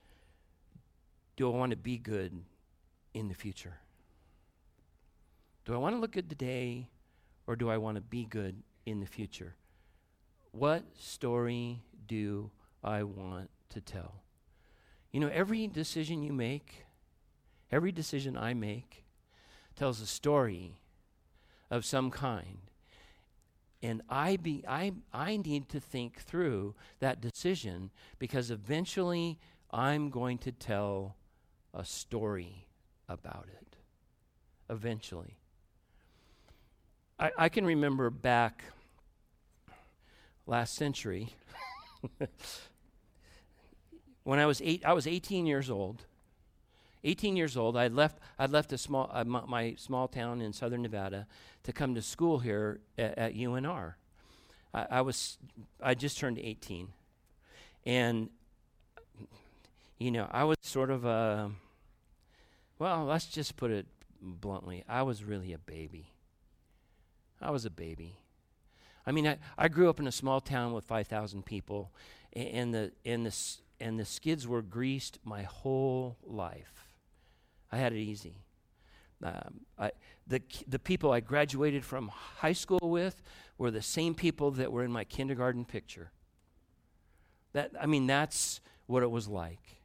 do 1.36 1.52
I 1.52 1.56
want 1.56 1.72
to 1.72 1.78
be 1.78 1.98
good 1.98 2.44
in 3.14 3.28
the 3.28 3.36
future? 3.36 3.83
Do 5.66 5.74
I 5.74 5.78
want 5.78 5.96
to 5.96 6.00
look 6.00 6.12
good 6.12 6.30
today 6.30 6.90
or 7.48 7.56
do 7.56 7.70
I 7.70 7.78
want 7.78 7.96
to 7.96 8.02
be 8.02 8.26
good 8.26 8.64
in 8.86 9.00
the 9.00 9.06
future? 9.06 9.56
What 10.52 10.84
story 11.00 11.82
do 12.06 12.52
I 12.84 13.04
want 13.04 13.50
to 13.70 13.80
tell? 13.80 14.24
You 15.12 15.22
know, 15.22 15.30
every 15.34 15.68
decision 15.68 16.22
you 16.22 16.34
make, 16.34 16.84
every 17.72 17.94
decision 17.94 18.36
I 18.36 18.54
make, 18.54 19.06
tells 19.76 20.02
a 20.02 20.06
story 20.06 20.80
of 21.72 21.86
some 21.86 22.12
kind. 22.12 22.58
And 23.82 24.02
I, 24.10 24.36
be, 24.38 24.66
I, 24.68 24.92
I 25.14 25.38
need 25.38 25.70
to 25.70 25.80
think 25.80 26.20
through 26.20 26.76
that 27.00 27.22
decision 27.22 27.92
because 28.20 28.52
eventually 28.52 29.40
I'm 29.72 30.10
going 30.10 30.40
to 30.40 30.52
tell 30.52 31.16
a 31.74 31.86
story 31.86 32.68
about 33.08 33.48
it. 33.50 33.78
Eventually. 34.70 35.38
I, 37.24 37.32
I 37.38 37.50
can 37.50 37.66
remember 37.66 38.10
back 38.10 38.66
last 40.46 40.76
century 40.76 41.30
when 44.26 44.40
I 44.40 44.46
was 44.46 44.62
eight, 44.62 44.84
I 44.86 44.92
was 44.92 45.08
18 45.08 45.46
years 45.46 45.70
old. 45.70 46.04
18 47.06 47.38
years 47.38 47.56
old, 47.56 47.78
I 47.78 47.88
left. 47.88 48.20
I 48.38 48.46
left 48.46 48.74
a 48.74 48.78
small, 48.78 49.10
uh, 49.14 49.24
my, 49.24 49.42
my, 49.48 49.76
small 49.78 50.10
town 50.10 50.42
in 50.42 50.52
southern 50.52 50.82
Nevada 50.82 51.26
to 51.64 51.72
come 51.72 51.96
to 51.96 52.02
school 52.02 52.40
here 52.40 52.82
at, 52.98 53.18
at 53.18 53.36
UNR. 53.36 53.94
I, 54.74 54.88
I, 54.92 55.02
was, 55.02 55.38
I 55.82 55.94
just 55.94 56.18
turned 56.18 56.40
18, 56.40 56.90
and 57.86 58.30
you 59.98 60.12
know, 60.12 60.28
I 60.30 60.44
was 60.44 60.58
sort 60.62 60.90
of 60.92 61.06
a, 61.06 61.52
well, 62.80 63.06
let's 63.06 63.28
just 63.28 63.56
put 63.56 63.72
it 63.72 63.86
bluntly, 64.22 64.84
I 64.90 65.04
was 65.04 65.24
really 65.24 65.54
a 65.54 65.58
baby. 65.58 66.10
I 67.44 67.52
was 67.52 67.66
a 67.66 67.70
baby. 67.70 68.18
I 69.06 69.12
mean, 69.12 69.28
I, 69.28 69.38
I 69.58 69.68
grew 69.68 69.90
up 69.90 70.00
in 70.00 70.08
a 70.08 70.12
small 70.12 70.40
town 70.40 70.74
with 70.74 70.86
5,000 70.86 71.46
people, 71.46 71.92
and, 72.32 72.48
and 72.48 72.74
the 72.74 72.92
and 73.06 73.26
the 73.26 73.36
and 73.80 74.00
the 74.00 74.06
skids 74.06 74.48
were 74.48 74.62
greased 74.62 75.20
my 75.26 75.44
whole 75.44 76.18
life. 76.24 76.96
I 77.72 77.78
had 77.78 77.92
it 77.92 77.98
easy. 77.98 78.44
Um, 79.22 79.62
I, 79.78 79.92
the, 80.28 80.42
the 80.68 80.80
people 80.80 81.12
I 81.12 81.20
graduated 81.20 81.84
from 81.84 82.10
high 82.10 82.54
school 82.54 82.80
with 82.82 83.22
were 83.58 83.72
the 83.72 83.82
same 83.82 84.16
people 84.16 84.52
that 84.52 84.72
were 84.72 84.84
in 84.84 84.92
my 84.92 85.04
kindergarten 85.04 85.66
picture. 85.66 86.12
That, 87.54 87.72
I 87.80 87.86
mean, 87.86 88.08
that's 88.08 88.62
what 88.86 89.04
it 89.04 89.12
was 89.12 89.28
like. 89.28 89.83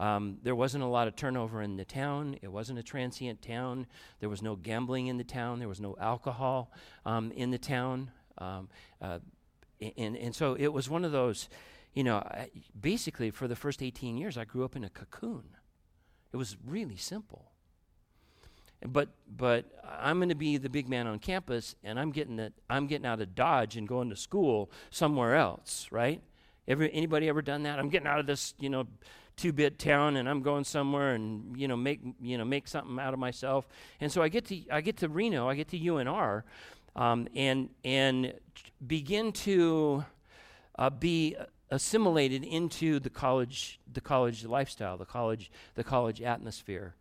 Um, 0.00 0.38
there 0.42 0.54
wasn't 0.54 0.84
a 0.84 0.86
lot 0.86 1.08
of 1.08 1.16
turnover 1.16 1.62
in 1.62 1.76
the 1.76 1.84
town. 1.84 2.36
It 2.42 2.48
wasn't 2.48 2.78
a 2.78 2.82
transient 2.82 3.42
town. 3.42 3.86
There 4.20 4.28
was 4.28 4.42
no 4.42 4.54
gambling 4.56 5.08
in 5.08 5.16
the 5.16 5.24
town. 5.24 5.58
There 5.58 5.68
was 5.68 5.80
no 5.80 5.96
alcohol 6.00 6.72
um, 7.04 7.32
in 7.32 7.50
the 7.50 7.58
town. 7.58 8.10
Um, 8.38 8.68
uh, 9.02 9.18
and, 9.96 10.16
and 10.16 10.34
so 10.34 10.54
it 10.58 10.68
was 10.68 10.88
one 10.88 11.04
of 11.04 11.12
those 11.12 11.48
you 11.98 12.04
know, 12.04 12.18
I, 12.18 12.50
basically 12.80 13.32
for 13.32 13.48
the 13.48 13.56
first 13.56 13.82
18 13.82 14.16
years, 14.16 14.38
I 14.38 14.44
grew 14.44 14.64
up 14.64 14.76
in 14.76 14.84
a 14.84 14.88
cocoon. 14.88 15.42
It 16.32 16.36
was 16.36 16.56
really 16.64 16.96
simple. 16.96 17.50
But 18.86 19.08
but 19.26 19.64
I'm 19.84 20.18
going 20.18 20.28
to 20.28 20.36
be 20.36 20.56
the 20.58 20.68
big 20.68 20.88
man 20.88 21.08
on 21.08 21.18
campus, 21.18 21.74
and 21.82 21.98
I'm 21.98 22.12
getting 22.12 22.38
it. 22.38 22.52
I'm 22.70 22.86
getting 22.86 23.06
out 23.06 23.20
of 23.20 23.34
Dodge 23.34 23.76
and 23.76 23.88
going 23.88 24.10
to 24.10 24.16
school 24.16 24.70
somewhere 24.90 25.34
else, 25.34 25.88
right? 25.90 26.22
Ever 26.68 26.84
anybody 26.84 27.28
ever 27.28 27.42
done 27.42 27.64
that? 27.64 27.80
I'm 27.80 27.88
getting 27.88 28.06
out 28.06 28.20
of 28.20 28.26
this, 28.26 28.54
you 28.60 28.70
know, 28.70 28.86
two-bit 29.38 29.78
town, 29.78 30.16
and 30.16 30.28
I'm 30.28 30.42
going 30.42 30.64
somewhere 30.64 31.14
and 31.14 31.56
you 31.56 31.66
know 31.68 31.76
make 31.76 32.00
you 32.20 32.36
know 32.36 32.44
make 32.44 32.68
something 32.68 32.98
out 32.98 33.14
of 33.14 33.20
myself. 33.20 33.68
And 34.00 34.12
so 34.12 34.22
I 34.22 34.28
get 34.28 34.44
to 34.46 34.60
I 34.70 34.80
get 34.82 34.98
to 34.98 35.08
Reno, 35.08 35.48
I 35.48 35.54
get 35.54 35.68
to 35.68 35.78
UNR, 35.78 36.42
um, 36.94 37.28
and 37.34 37.70
and 37.84 38.34
begin 38.86 39.32
to 39.32 40.04
uh, 40.78 40.90
be 40.90 41.36
assimilated 41.70 42.44
into 42.44 42.98
the 43.00 43.10
college 43.10 43.78
the 43.92 44.00
college 44.00 44.44
lifestyle 44.46 44.96
the 44.96 45.04
college 45.04 45.50
the 45.74 45.84
college 45.84 46.22
atmosphere 46.22 46.94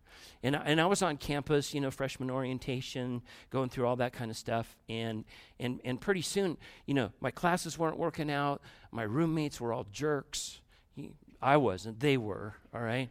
and, 0.43 0.55
and 0.55 0.79
I 0.79 0.85
was 0.85 1.01
on 1.01 1.17
campus, 1.17 1.73
you 1.73 1.81
know, 1.81 1.91
freshman 1.91 2.29
orientation, 2.29 3.21
going 3.49 3.69
through 3.69 3.87
all 3.87 3.95
that 3.97 4.13
kind 4.13 4.29
of 4.29 4.37
stuff. 4.37 4.75
And, 4.87 5.25
and, 5.59 5.81
and 5.83 5.99
pretty 5.99 6.21
soon, 6.21 6.57
you 6.85 6.93
know, 6.93 7.11
my 7.19 7.31
classes 7.31 7.77
weren't 7.77 7.97
working 7.97 8.29
out. 8.29 8.61
My 8.91 9.03
roommates 9.03 9.59
were 9.59 9.73
all 9.73 9.85
jerks. 9.91 10.61
I 11.41 11.57
wasn't, 11.57 11.99
they 11.99 12.17
were, 12.17 12.55
all 12.73 12.81
right? 12.81 13.09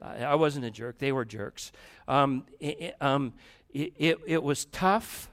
I, 0.00 0.24
I 0.24 0.34
wasn't 0.34 0.64
a 0.64 0.70
jerk, 0.70 0.98
they 0.98 1.12
were 1.12 1.24
jerks. 1.24 1.72
Um, 2.06 2.44
it, 2.60 2.94
um, 3.00 3.34
it, 3.72 3.92
it, 3.96 4.18
it, 4.26 4.42
was 4.42 4.64
tough 4.66 5.30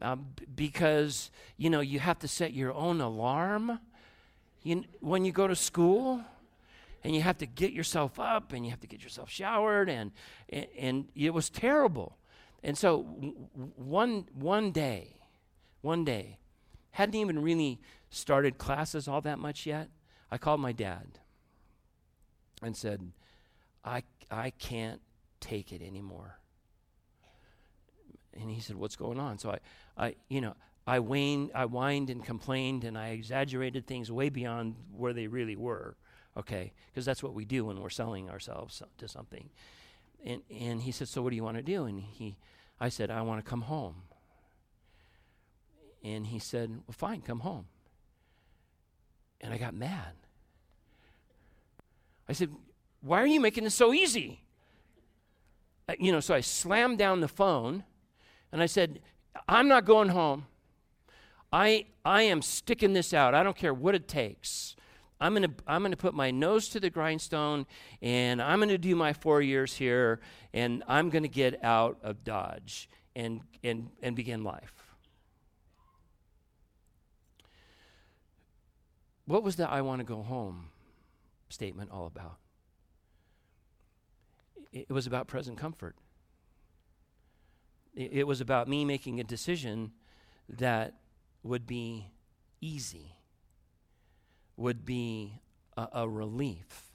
um, 0.00 0.26
because, 0.54 1.30
you 1.56 1.70
know, 1.70 1.80
you 1.80 1.98
have 1.98 2.18
to 2.20 2.28
set 2.28 2.52
your 2.52 2.72
own 2.72 3.00
alarm 3.00 3.80
you, 4.62 4.84
when 5.00 5.24
you 5.24 5.32
go 5.32 5.46
to 5.46 5.56
school 5.56 6.22
and 7.02 7.14
you 7.14 7.22
have 7.22 7.38
to 7.38 7.46
get 7.46 7.72
yourself 7.72 8.20
up 8.20 8.52
and 8.52 8.64
you 8.64 8.70
have 8.70 8.80
to 8.80 8.86
get 8.86 9.02
yourself 9.02 9.30
showered 9.30 9.88
and, 9.88 10.12
and, 10.48 10.66
and 10.78 11.08
it 11.16 11.34
was 11.34 11.50
terrible. 11.50 12.16
And 12.62 12.78
so 12.78 13.02
one, 13.76 14.26
one 14.34 14.70
day, 14.70 15.16
one 15.80 16.04
day, 16.04 16.38
hadn't 16.92 17.14
even 17.14 17.42
really 17.42 17.80
started 18.10 18.58
classes 18.58 19.08
all 19.08 19.22
that 19.22 19.38
much 19.38 19.66
yet, 19.66 19.88
I 20.30 20.38
called 20.38 20.60
my 20.60 20.72
dad 20.72 21.18
and 22.62 22.76
said, 22.76 23.12
I, 23.84 24.02
I 24.30 24.50
can't 24.50 25.00
take 25.40 25.72
it 25.72 25.82
anymore. 25.82 26.38
And 28.34 28.50
he 28.50 28.60
said, 28.60 28.76
What's 28.76 28.96
going 28.96 29.18
on? 29.18 29.38
So 29.38 29.50
I, 29.50 29.58
I 30.06 30.14
you 30.28 30.40
know, 30.40 30.54
I 30.86 30.98
whined, 30.98 31.50
I 31.54 31.64
whined 31.64 32.10
and 32.10 32.24
complained 32.24 32.84
and 32.84 32.96
I 32.96 33.08
exaggerated 33.08 33.86
things 33.86 34.10
way 34.10 34.30
beyond 34.30 34.76
where 34.96 35.12
they 35.12 35.26
really 35.26 35.56
were. 35.56 35.96
Okay, 36.36 36.72
because 36.86 37.04
that's 37.04 37.22
what 37.22 37.34
we 37.34 37.44
do 37.44 37.66
when 37.66 37.80
we're 37.80 37.90
selling 37.90 38.30
ourselves 38.30 38.82
to 38.98 39.06
something. 39.06 39.50
And 40.24 40.42
and 40.50 40.80
he 40.80 40.90
said, 40.90 41.08
"So 41.08 41.20
what 41.20 41.30
do 41.30 41.36
you 41.36 41.44
want 41.44 41.58
to 41.58 41.62
do?" 41.62 41.84
And 41.84 42.00
he, 42.00 42.36
I 42.80 42.88
said, 42.88 43.10
"I 43.10 43.20
want 43.20 43.44
to 43.44 43.48
come 43.48 43.62
home." 43.62 43.96
And 46.02 46.26
he 46.26 46.38
said, 46.38 46.70
"Well, 46.70 46.94
fine, 46.96 47.20
come 47.20 47.40
home." 47.40 47.66
And 49.42 49.52
I 49.52 49.58
got 49.58 49.74
mad. 49.74 50.14
I 52.32 52.34
said, 52.34 52.50
"Why 53.00 53.22
are 53.22 53.26
you 53.26 53.40
making 53.40 53.64
this 53.64 53.74
so 53.74 53.92
easy?" 53.92 54.42
you 55.98 56.12
know, 56.12 56.20
so 56.20 56.34
I 56.34 56.40
slammed 56.40 56.98
down 56.98 57.20
the 57.20 57.28
phone 57.28 57.84
and 58.50 58.62
I 58.62 58.66
said, 58.66 59.00
I'm 59.48 59.68
not 59.68 59.84
going 59.84 60.10
home. 60.10 60.46
I, 61.52 61.86
I 62.04 62.22
am 62.22 62.42
sticking 62.42 62.92
this 62.92 63.12
out. 63.12 63.34
I 63.34 63.42
don't 63.42 63.56
care 63.56 63.74
what 63.74 63.94
it 63.94 64.08
takes. 64.08 64.76
I'm 65.20 65.34
going 65.34 65.48
to 65.48 65.54
I'm 65.68 65.88
to 65.88 65.96
put 65.96 66.14
my 66.14 66.32
nose 66.32 66.68
to 66.70 66.80
the 66.80 66.90
grindstone 66.90 67.66
and 68.00 68.42
I'm 68.42 68.58
going 68.58 68.70
to 68.70 68.78
do 68.78 68.96
my 68.96 69.12
4 69.12 69.40
years 69.40 69.74
here 69.74 70.20
and 70.52 70.82
I'm 70.88 71.10
going 71.10 71.22
to 71.22 71.28
get 71.28 71.62
out 71.62 71.98
of 72.02 72.24
Dodge 72.24 72.88
and 73.14 73.40
and 73.62 73.90
and 74.02 74.16
begin 74.16 74.42
life. 74.42 74.74
What 79.26 79.44
was 79.44 79.56
that 79.56 79.70
I 79.70 79.82
want 79.82 80.00
to 80.00 80.04
go 80.04 80.22
home 80.22 80.71
statement 81.52 81.90
all 81.92 82.06
about? 82.06 82.38
It 84.72 84.90
was 84.90 85.06
about 85.06 85.28
present 85.28 85.58
comfort. 85.58 85.96
It 87.94 88.26
was 88.26 88.40
about 88.40 88.68
me 88.68 88.86
making 88.86 89.20
a 89.20 89.24
decision 89.24 89.92
that 90.48 90.94
would 91.42 91.66
be 91.66 92.10
easy, 92.60 93.16
would 94.56 94.86
be 94.86 95.40
a, 95.76 95.88
a, 95.92 96.08
relief. 96.08 96.90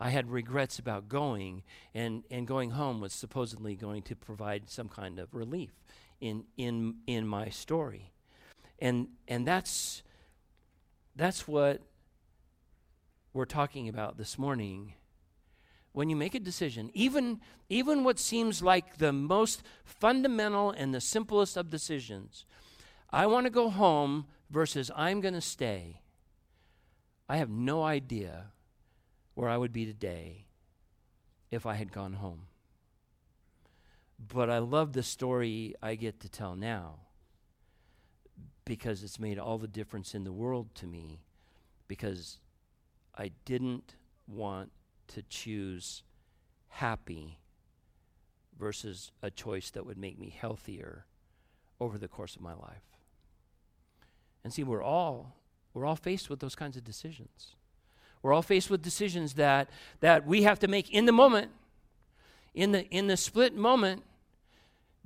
I 0.00 0.10
had 0.10 0.30
regrets 0.30 0.78
about 0.78 1.08
going, 1.08 1.64
and, 1.94 2.22
and 2.30 2.46
going 2.46 2.70
home 2.70 3.00
was 3.00 3.12
supposedly 3.12 3.76
going 3.76 4.02
to 4.02 4.16
provide 4.16 4.70
some 4.70 4.88
kind 4.88 5.18
of 5.18 5.34
relief 5.34 5.72
in, 6.20 6.44
in, 6.56 6.96
in 7.06 7.26
my 7.26 7.50
story. 7.50 8.12
And, 8.78 9.08
and 9.28 9.46
that's, 9.46 10.02
that's 11.14 11.46
what 11.46 11.82
we're 13.36 13.44
talking 13.44 13.86
about 13.86 14.16
this 14.16 14.38
morning 14.38 14.94
when 15.92 16.08
you 16.08 16.16
make 16.16 16.34
a 16.34 16.40
decision, 16.40 16.90
even, 16.94 17.40
even 17.68 18.02
what 18.02 18.18
seems 18.18 18.62
like 18.62 18.96
the 18.96 19.12
most 19.12 19.62
fundamental 19.84 20.70
and 20.70 20.94
the 20.94 21.00
simplest 21.00 21.56
of 21.56 21.70
decisions, 21.70 22.46
I 23.10 23.26
want 23.26 23.44
to 23.44 23.50
go 23.50 23.68
home 23.68 24.26
versus 24.50 24.90
I'm 24.96 25.20
going 25.20 25.34
to 25.34 25.40
stay, 25.40 26.00
I 27.28 27.36
have 27.36 27.50
no 27.50 27.82
idea 27.82 28.52
where 29.34 29.50
I 29.50 29.58
would 29.58 29.72
be 29.72 29.84
today 29.84 30.46
if 31.50 31.66
I 31.66 31.74
had 31.74 31.92
gone 31.92 32.14
home. 32.14 32.46
But 34.18 34.48
I 34.48 34.58
love 34.58 34.94
the 34.94 35.02
story 35.02 35.74
I 35.82 35.94
get 35.94 36.20
to 36.20 36.28
tell 36.30 36.56
now 36.56 37.00
because 38.64 39.02
it's 39.02 39.20
made 39.20 39.38
all 39.38 39.58
the 39.58 39.68
difference 39.68 40.14
in 40.14 40.24
the 40.24 40.32
world 40.32 40.74
to 40.76 40.86
me 40.86 41.20
because 41.86 42.38
I 43.16 43.30
didn't 43.44 43.94
want 44.26 44.70
to 45.08 45.22
choose 45.22 46.02
happy 46.68 47.38
versus 48.58 49.12
a 49.22 49.30
choice 49.30 49.70
that 49.70 49.86
would 49.86 49.98
make 49.98 50.18
me 50.18 50.34
healthier 50.36 51.06
over 51.80 51.98
the 51.98 52.08
course 52.08 52.36
of 52.36 52.42
my 52.42 52.54
life. 52.54 52.82
And 54.44 54.52
see, 54.52 54.62
we're 54.62 54.82
all 54.82 55.36
we're 55.74 55.84
all 55.84 55.96
faced 55.96 56.30
with 56.30 56.40
those 56.40 56.54
kinds 56.54 56.76
of 56.76 56.84
decisions. 56.84 57.54
We're 58.22 58.32
all 58.32 58.42
faced 58.42 58.70
with 58.70 58.82
decisions 58.82 59.34
that 59.34 59.68
that 60.00 60.26
we 60.26 60.42
have 60.44 60.58
to 60.60 60.68
make 60.68 60.90
in 60.90 61.04
the 61.06 61.12
moment. 61.12 61.50
In 62.54 62.72
the 62.72 62.86
in 62.88 63.06
the 63.06 63.16
split 63.16 63.54
moment, 63.54 64.02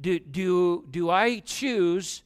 do 0.00 0.18
do 0.18 0.86
do 0.90 1.10
I 1.10 1.40
choose 1.40 2.22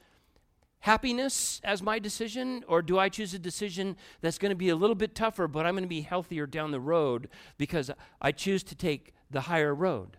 happiness 0.85 1.63
as 1.65 1.81
my 1.83 1.99
decision, 1.99 2.63
or 2.69 2.83
do 2.83 2.99
I 2.99 3.09
choose 3.09 3.33
a 3.33 3.39
decision 3.39 3.97
that's 4.21 4.37
going 4.37 4.51
to 4.51 4.55
be 4.55 4.69
a 4.69 4.77
little 4.77 4.95
bit 4.95 5.15
tougher, 5.15 5.49
but 5.49 5.65
I'm 5.65 5.73
going 5.73 5.83
to 5.83 5.89
be 5.89 6.03
healthier 6.03 6.47
down 6.47 6.73
the 6.73 6.81
road 6.81 7.31
because 7.57 7.91
I 8.21 8.33
choose 8.33 8.63
to 8.65 8.75
take 8.75 9.15
the 9.31 9.43
higher 9.43 9.75
road? 9.75 10.19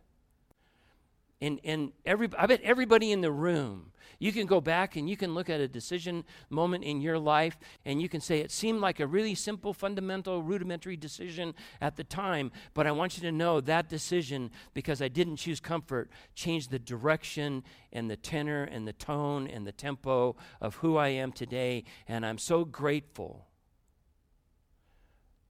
And, 1.42 1.60
and 1.64 1.92
every, 2.06 2.30
I 2.38 2.46
bet 2.46 2.62
everybody 2.64 3.12
in 3.12 3.22
the 3.22 3.32
room 3.32 3.92
you 4.20 4.32
can 4.32 4.46
go 4.46 4.62
back 4.62 4.96
and 4.96 5.10
you 5.10 5.18
can 5.18 5.34
look 5.34 5.50
at 5.50 5.60
a 5.60 5.68
decision 5.68 6.24
moment 6.50 6.84
in 6.84 7.02
your 7.02 7.20
life 7.20 7.58
and 7.86 8.02
you 8.02 8.10
can 8.10 8.22
say 8.22 8.40
it 8.40 8.52
seemed 8.52 8.82
like 8.82 9.00
a 9.00 9.08
really 9.08 9.36
simple, 9.36 9.74
fundamental, 9.74 10.42
rudimentary 10.42 10.96
decision 10.96 11.54
at 11.82 11.96
the 11.96 12.04
time, 12.04 12.52
but 12.74 12.88
I 12.88 12.92
want 12.92 13.18
you 13.18 13.24
to 13.24 13.32
know 13.32 13.62
that 13.62 13.90
decision, 13.90 14.52
because 14.74 15.02
I 15.02 15.08
didn't 15.08 15.38
choose 15.38 15.60
comfort, 15.60 16.10
changed 16.34 16.72
the 16.72 16.80
direction 16.80 17.64
and 17.92 18.10
the 18.10 18.18
tenor 18.18 18.64
and 18.64 18.88
the 18.88 18.94
tone 18.94 19.48
and 19.48 19.66
the 19.66 19.72
tempo 19.72 20.36
of 20.62 20.76
who 20.76 20.98
I 20.98 21.10
am 21.10 21.32
today. 21.32 21.84
And 22.08 22.26
I'm 22.26 22.38
so 22.38 22.66
grateful 22.66 23.48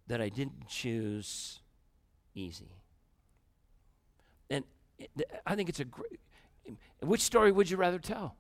that 0.08 0.22
I 0.22 0.30
didn't 0.30 0.68
choose 0.68 1.60
easy. 2.34 2.85
I 5.46 5.56
think 5.56 5.70
it's 5.70 5.80
a 5.80 5.86
great. 5.86 6.20
Which 7.02 7.22
story 7.22 7.52
would 7.52 7.70
you 7.70 7.78
rather 7.78 8.00
tell? 8.00 8.36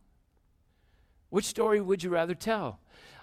Which 1.29 1.45
story 1.45 1.81
would 1.81 2.03
you 2.03 2.09
rather 2.09 2.33
tell? 2.35 2.79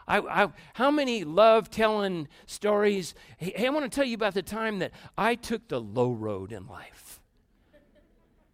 I, 0.07 0.19
I, 0.19 0.49
how 0.75 0.91
many 0.91 1.25
love 1.25 1.71
telling 1.71 2.29
stories? 2.47 3.15
Hey, 3.39 3.67
I 3.67 3.71
want 3.71 3.91
to 3.91 3.95
tell 3.95 4.05
you 4.05 4.15
about 4.15 4.35
the 4.35 4.43
time 4.43 4.81
that 4.81 4.93
I 5.17 5.35
took 5.35 5.69
the 5.69 5.81
low 5.81 6.13
road 6.13 6.53
in 6.53 6.67
life. 6.67 7.21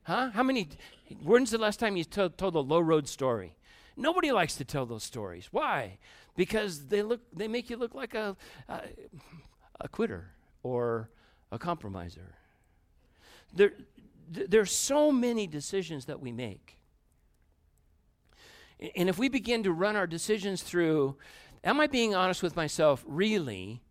Huh? 0.04 0.30
How 0.30 0.42
many? 0.42 0.68
When's 1.22 1.50
the 1.50 1.58
last 1.58 1.80
time 1.80 1.96
you 1.96 2.04
told, 2.04 2.38
told 2.38 2.54
a 2.54 2.60
low 2.60 2.80
road 2.80 3.08
story? 3.08 3.56
Nobody 3.96 4.30
likes 4.30 4.56
to 4.56 4.64
tell 4.64 4.86
those 4.86 5.02
stories. 5.02 5.48
Why? 5.50 5.98
Because 6.36 6.86
they 6.86 7.02
look, 7.02 7.20
they 7.32 7.48
make 7.48 7.68
you 7.68 7.76
look 7.76 7.94
like 7.94 8.14
a, 8.14 8.36
a, 8.68 8.80
a 9.80 9.88
quitter 9.88 10.30
or 10.62 11.10
a 11.50 11.58
compromiser. 11.58 12.36
There, 13.52 13.72
there's 14.30 14.72
so 14.72 15.10
many 15.10 15.46
decisions 15.46 16.04
that 16.06 16.20
we 16.20 16.32
make 16.32 16.78
and 18.96 19.08
if 19.08 19.18
we 19.18 19.28
begin 19.28 19.62
to 19.64 19.72
run 19.72 19.96
our 19.96 20.06
decisions 20.06 20.62
through, 20.62 21.16
am 21.64 21.80
I 21.80 21.86
being 21.86 22.14
honest 22.14 22.42
with 22.42 22.54
myself, 22.54 23.04
really? 23.06 23.82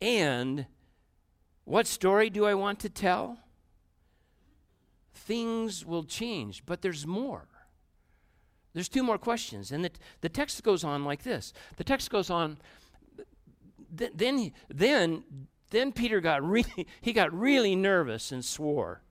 And 0.00 0.66
what 1.64 1.86
story 1.86 2.30
do 2.30 2.44
I 2.44 2.54
want 2.54 2.78
to 2.80 2.88
tell? 2.88 3.38
Things 5.12 5.84
will 5.84 6.04
change, 6.04 6.64
but 6.64 6.80
there's 6.80 7.06
more. 7.06 7.48
There's 8.72 8.88
two 8.88 9.02
more 9.02 9.18
questions. 9.18 9.72
And 9.72 9.84
the, 9.84 9.90
the 10.20 10.28
text 10.28 10.62
goes 10.62 10.84
on 10.84 11.04
like 11.04 11.24
this 11.24 11.52
the 11.76 11.84
text 11.84 12.10
goes 12.10 12.30
on, 12.30 12.58
th- 13.96 14.12
then, 14.14 14.52
then, 14.68 15.24
then 15.70 15.90
Peter 15.90 16.20
got 16.20 16.48
really, 16.48 16.86
he 17.00 17.12
got 17.12 17.32
really 17.32 17.74
nervous 17.74 18.30
and 18.30 18.44
swore. 18.44 19.02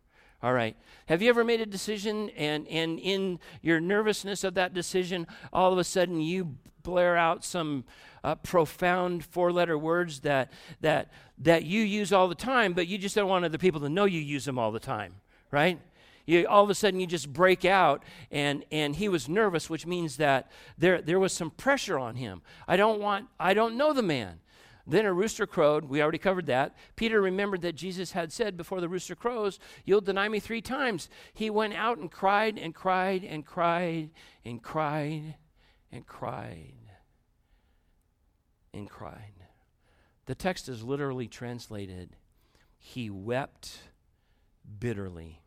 All 0.44 0.54
right. 0.54 0.78
Have 1.08 1.22
you 1.22 1.30
ever 1.30 1.44
made 1.44 1.62
a 1.62 1.66
decision 1.66 2.30
and, 2.38 2.68
and 2.68 3.00
in 3.00 3.40
your 3.62 3.80
nervousness 3.80 4.44
of 4.44 4.54
that 4.54 4.74
decision, 4.74 5.26
all 5.52 5.74
of 5.74 5.80
a 5.80 5.84
sudden 5.84 6.22
you 6.22 6.58
blare 6.84 7.18
out 7.18 7.44
some 7.44 7.86
uh, 8.24 8.36
profound 8.36 9.26
four 9.26 9.52
letter 9.52 9.78
words 9.78 10.20
that, 10.22 10.52
that, 10.82 11.12
that 11.40 11.64
you 11.64 11.82
use 11.82 12.14
all 12.14 12.28
the 12.28 12.36
time, 12.36 12.74
but 12.74 12.88
you 12.88 12.98
just 12.98 13.16
don't 13.16 13.30
want 13.30 13.46
other 13.46 13.58
people 13.58 13.82
to 13.82 13.90
know 13.90 14.06
you 14.06 14.20
use 14.20 14.46
them 14.46 14.60
all 14.60 14.72
the 14.72 14.80
time, 14.80 15.16
right? 15.50 15.80
You, 16.28 16.46
all 16.46 16.64
of 16.64 16.70
a 16.70 16.76
sudden 16.76 17.00
you 17.00 17.08
just 17.08 17.32
break 17.32 17.66
out 17.66 18.04
and, 18.32 18.64
and 18.72 18.96
he 18.96 19.08
was 19.08 19.30
nervous 19.30 19.70
which 19.70 19.86
means 19.86 20.18
that 20.18 20.52
there, 20.78 21.02
there 21.02 21.20
was 21.20 21.32
some 21.32 21.52
pressure 21.52 21.98
on 21.98 22.16
him 22.16 22.42
i 22.68 22.76
don't 22.76 23.00
want 23.00 23.28
i 23.40 23.54
don't 23.54 23.78
know 23.78 23.94
the 23.94 24.02
man 24.02 24.42
then 24.88 25.06
a 25.06 25.14
rooster 25.14 25.46
crowed. 25.46 25.86
We 25.86 26.02
already 26.02 26.18
covered 26.18 26.46
that. 26.46 26.76
Peter 26.96 27.22
remembered 27.22 27.62
that 27.62 27.76
Jesus 27.76 28.14
had 28.14 28.32
said, 28.32 28.56
Before 28.56 28.80
the 28.80 28.88
rooster 28.88 29.16
crows, 29.16 29.60
you'll 29.84 30.02
deny 30.02 30.30
me 30.30 30.40
three 30.40 30.62
times. 30.62 31.10
He 31.34 31.50
went 31.50 31.74
out 31.74 31.98
and 31.98 32.10
cried 32.10 32.58
and 32.58 32.74
cried 32.74 33.26
and 33.26 33.46
cried 33.46 34.12
and 34.46 34.64
cried 34.64 35.36
and 35.92 36.08
cried 36.08 36.74
and 38.74 38.90
cried. 38.90 39.34
The 40.26 40.36
text 40.36 40.70
is 40.70 40.84
literally 40.84 41.28
translated 41.28 42.16
He 42.78 43.10
wept 43.10 43.80
bitterly. 44.80 45.42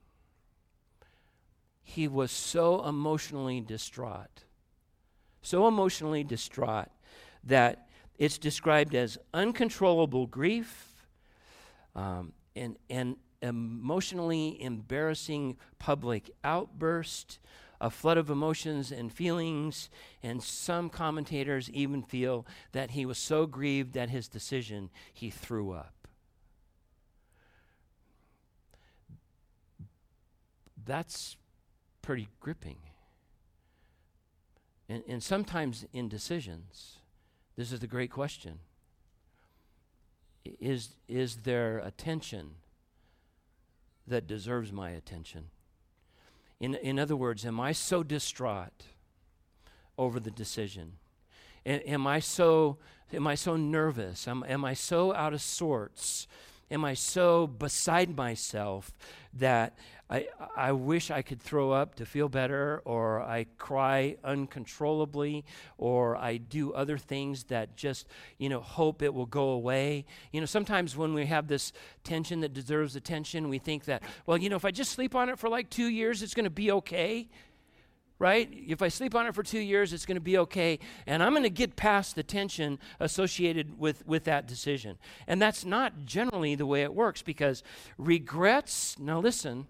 He 1.83 2.07
was 2.07 2.31
so 2.31 2.87
emotionally 2.87 3.61
distraught, 3.61 4.45
so 5.43 5.67
emotionally 5.67 6.23
distraught 6.23 6.89
that 7.43 7.89
it's 8.21 8.37
described 8.37 8.95
as 8.95 9.17
uncontrollable 9.33 10.27
grief 10.27 10.93
um, 11.97 12.35
and, 12.55 12.77
and 12.91 13.17
emotionally 13.41 14.63
embarrassing 14.63 15.57
public 15.79 16.31
outburst, 16.45 17.39
a 17.81 17.89
flood 17.89 18.19
of 18.19 18.29
emotions 18.29 18.93
and 18.93 19.11
feelings, 19.11 19.89
and 20.23 20.43
some 20.43 20.91
commentators 20.91 21.71
even 21.71 22.03
feel 22.03 22.47
that 22.73 22.91
he 22.91 23.07
was 23.07 23.17
so 23.17 23.47
grieved 23.47 23.97
at 23.97 24.11
his 24.11 24.29
decision 24.29 24.91
he 25.15 25.31
threw 25.31 25.73
up. 25.73 25.95
That's 30.85 31.39
pretty 32.03 32.29
gripping. 32.39 32.81
And, 34.91 35.03
and 35.09 35.23
sometimes 35.23 35.87
in 35.95 36.11
decisions, 36.11 37.00
this 37.61 37.73
is 37.73 37.81
the 37.81 37.87
great 37.87 38.11
question. 38.11 38.59
Is, 40.47 40.95
is 41.09 41.41
there 41.43 41.77
attention 41.77 42.53
that 44.07 44.27
deserves 44.27 44.73
my 44.73 44.89
attention? 44.93 45.51
In, 46.59 46.75
in 46.77 46.99
other 46.99 47.15
words, 47.15 47.45
am 47.45 47.61
I 47.61 47.73
so 47.73 48.03
distraught 48.03 48.85
over 49.99 50.19
the 50.19 50.31
decision? 50.31 50.93
A- 51.67 51.87
am 51.87 52.07
I 52.07 52.19
so 52.19 52.79
am 53.13 53.27
I 53.27 53.35
so 53.35 53.57
nervous? 53.57 54.27
Am, 54.27 54.43
am 54.49 54.65
I 54.65 54.73
so 54.73 55.13
out 55.15 55.35
of 55.35 55.43
sorts? 55.43 56.27
Am 56.71 56.85
I 56.85 56.95
so 56.95 57.47
beside 57.47 58.17
myself 58.17 58.93
that 59.35 59.77
I, 60.11 60.27
I 60.57 60.73
wish 60.73 61.11
I 61.11 61.23
could 61.23 61.41
throw 61.41 61.71
up 61.71 61.95
to 61.97 62.05
feel 62.05 62.29
better, 62.29 62.83
or 62.85 63.23
I 63.23 63.47
cry 63.59 64.17
uncontrollably, 64.25 65.45
or 65.79 66.17
I 66.17 66.37
do 66.37 66.73
other 66.73 66.99
things 66.99 67.45
that 67.45 67.77
just, 67.77 68.09
you 68.37 68.49
know, 68.49 68.61
hope 68.61 69.03
it 69.03 69.15
will 69.15 69.27
go 69.27 69.51
away. 69.51 70.05
You 70.33 70.41
know, 70.41 70.47
sometimes 70.47 70.97
when 70.97 71.15
we 71.15 71.27
have 71.27 71.47
this 71.47 71.73
tension 72.03 72.41
that 72.41 72.53
deserves 72.53 72.97
attention, 72.97 73.49
we 73.49 73.59
think 73.59 73.85
that, 73.85 74.03
well, 74.27 74.37
you 74.37 74.49
know, 74.49 74.57
if 74.57 74.65
I 74.65 74.73
just 74.73 74.91
sleep 74.91 75.15
on 75.15 75.29
it 75.29 75.39
for 75.39 75.49
like 75.49 75.71
two 75.71 75.87
years, 75.87 76.23
it's 76.23 76.35
going 76.35 76.45
to 76.45 76.51
be 76.51 76.73
okay 76.73 77.29
right? 78.21 78.51
If 78.69 78.83
I 78.83 78.89
sleep 78.89 79.15
on 79.15 79.27
it 79.27 79.35
for 79.35 79.43
two 79.43 79.59
years, 79.59 79.95
it's 79.95 80.05
going 80.05 80.17
to 80.17 80.21
be 80.21 80.37
okay. 80.39 80.79
And 81.07 81.23
I'm 81.23 81.33
going 81.33 81.43
to 81.43 81.51
get 81.51 81.75
past 81.75 82.15
the 82.15 82.23
tension 82.23 82.79
associated 83.01 83.81
with, 83.81 84.07
with 84.07 84.25
that 84.25 84.47
decision. 84.47 84.99
And 85.27 85.41
that's 85.41 85.65
not 85.65 86.05
generally 86.05 86.55
the 86.55 86.67
way 86.67 86.83
it 86.83 86.95
works 86.95 87.23
because 87.23 87.65
regrets, 87.97 88.99
now 88.99 89.19
listen, 89.21 89.67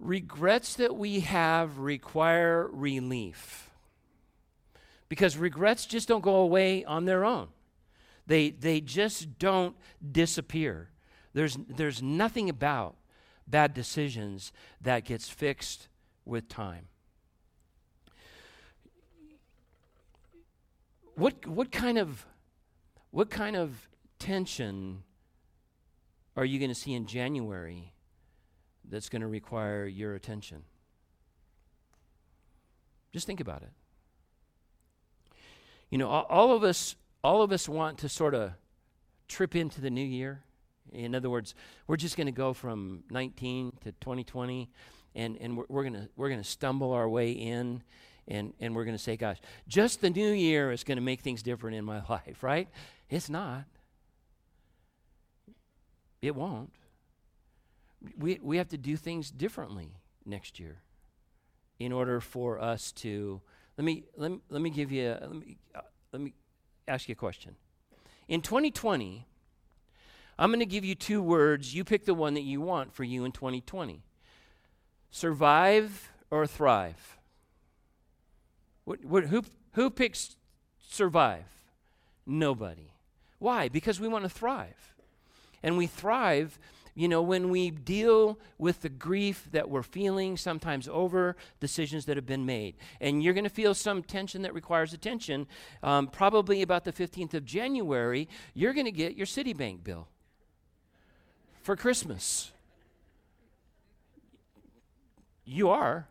regrets 0.00 0.76
that 0.76 0.96
we 0.96 1.20
have 1.20 1.78
require 1.78 2.66
relief. 2.72 3.70
Because 5.10 5.36
regrets 5.36 5.84
just 5.84 6.08
don't 6.08 6.22
go 6.22 6.36
away 6.36 6.86
on 6.86 7.04
their 7.04 7.22
own. 7.22 7.48
They, 8.26 8.48
they 8.50 8.80
just 8.80 9.38
don't 9.38 9.76
disappear. 10.10 10.88
There's, 11.34 11.58
there's 11.68 12.02
nothing 12.02 12.48
about 12.48 12.96
bad 13.46 13.74
decisions 13.74 14.52
that 14.80 15.04
gets 15.04 15.28
fixed 15.28 15.88
with 16.28 16.48
time. 16.48 16.86
What, 21.14 21.46
what 21.46 21.72
kind 21.72 21.98
of 21.98 22.24
what 23.10 23.30
kind 23.30 23.56
of 23.56 23.88
tension 24.18 25.02
are 26.36 26.44
you 26.44 26.58
going 26.58 26.70
to 26.70 26.74
see 26.74 26.92
in 26.92 27.06
January 27.06 27.92
that's 28.88 29.08
going 29.08 29.22
to 29.22 29.26
require 29.26 29.86
your 29.86 30.14
attention. 30.14 30.62
Just 33.12 33.26
think 33.26 33.40
about 33.40 33.62
it. 33.62 33.70
You 35.90 35.98
know, 35.98 36.08
all, 36.08 36.26
all 36.28 36.52
of 36.54 36.62
us 36.62 36.94
all 37.24 37.42
of 37.42 37.50
us 37.50 37.68
want 37.68 37.98
to 37.98 38.08
sort 38.08 38.34
of 38.34 38.52
trip 39.26 39.56
into 39.56 39.80
the 39.80 39.90
new 39.90 40.04
year. 40.04 40.42
In 40.92 41.14
other 41.14 41.28
words, 41.28 41.54
we're 41.86 41.96
just 41.96 42.16
going 42.16 42.26
to 42.28 42.32
go 42.32 42.52
from 42.52 43.02
19 43.10 43.72
to 43.82 43.92
2020 43.92 44.70
and, 45.14 45.36
and 45.40 45.56
we're, 45.56 45.64
we're 45.68 45.82
going 45.84 46.08
we're 46.16 46.28
gonna 46.28 46.44
stumble 46.44 46.92
our 46.92 47.08
way 47.08 47.32
in 47.32 47.82
and, 48.26 48.52
and 48.60 48.76
we're 48.76 48.84
going 48.84 48.96
to 48.96 49.02
say, 49.02 49.16
gosh, 49.16 49.38
just 49.68 50.02
the 50.02 50.10
new 50.10 50.32
year 50.32 50.70
is 50.70 50.84
going 50.84 50.98
to 50.98 51.02
make 51.02 51.22
things 51.22 51.42
different 51.42 51.78
in 51.78 51.84
my 51.86 52.02
life, 52.10 52.42
right? 52.42 52.68
It's 53.08 53.30
not. 53.30 53.64
It 56.20 56.34
won't 56.36 56.70
we, 58.16 58.38
we 58.42 58.56
have 58.58 58.68
to 58.68 58.78
do 58.78 58.96
things 58.96 59.30
differently 59.30 59.96
next 60.24 60.60
year 60.60 60.82
in 61.78 61.92
order 61.92 62.20
for 62.20 62.60
us 62.60 62.92
to 62.92 63.40
let 63.76 63.84
me 63.84 64.04
let 64.16 64.30
me, 64.30 64.40
let 64.50 64.62
me 64.62 64.70
give 64.70 64.92
you 64.92 65.16
let 65.20 65.32
me 65.32 65.56
uh, 65.74 65.80
let 66.12 66.22
me 66.22 66.34
ask 66.86 67.08
you 67.08 67.12
a 67.12 67.16
question 67.16 67.54
in 68.26 68.40
2020 68.40 69.26
i'm 70.38 70.50
going 70.50 70.60
to 70.60 70.66
give 70.66 70.84
you 70.84 70.94
two 70.94 71.22
words 71.22 71.74
you 71.74 71.84
pick 71.84 72.04
the 72.04 72.14
one 72.14 72.34
that 72.34 72.42
you 72.42 72.60
want 72.60 72.92
for 72.92 73.04
you 73.04 73.24
in 73.24 73.32
2020 73.32 74.02
survive 75.10 76.10
or 76.30 76.46
thrive 76.46 77.18
what, 78.84 79.04
what, 79.04 79.24
who, 79.24 79.42
who 79.72 79.90
picks 79.90 80.36
survive 80.88 81.44
nobody 82.26 82.92
why 83.38 83.68
because 83.68 84.00
we 84.00 84.08
want 84.08 84.24
to 84.24 84.30
thrive 84.30 84.94
and 85.62 85.76
we 85.76 85.86
thrive 85.86 86.58
you 86.98 87.06
know, 87.06 87.22
when 87.22 87.48
we 87.50 87.70
deal 87.70 88.40
with 88.58 88.82
the 88.82 88.88
grief 88.88 89.46
that 89.52 89.70
we're 89.70 89.84
feeling, 89.84 90.36
sometimes 90.36 90.88
over 90.88 91.36
decisions 91.60 92.06
that 92.06 92.16
have 92.16 92.26
been 92.26 92.44
made. 92.44 92.74
And 93.00 93.22
you're 93.22 93.34
going 93.34 93.44
to 93.44 93.50
feel 93.50 93.72
some 93.72 94.02
tension 94.02 94.42
that 94.42 94.52
requires 94.52 94.92
attention. 94.92 95.46
Um, 95.84 96.08
probably 96.08 96.60
about 96.60 96.84
the 96.84 96.92
15th 96.92 97.34
of 97.34 97.44
January, 97.44 98.28
you're 98.52 98.72
going 98.72 98.86
to 98.86 98.90
get 98.90 99.14
your 99.14 99.28
Citibank 99.28 99.84
bill 99.84 100.08
for 101.62 101.76
Christmas. 101.76 102.50
You 105.48 105.70
are. 105.70 106.06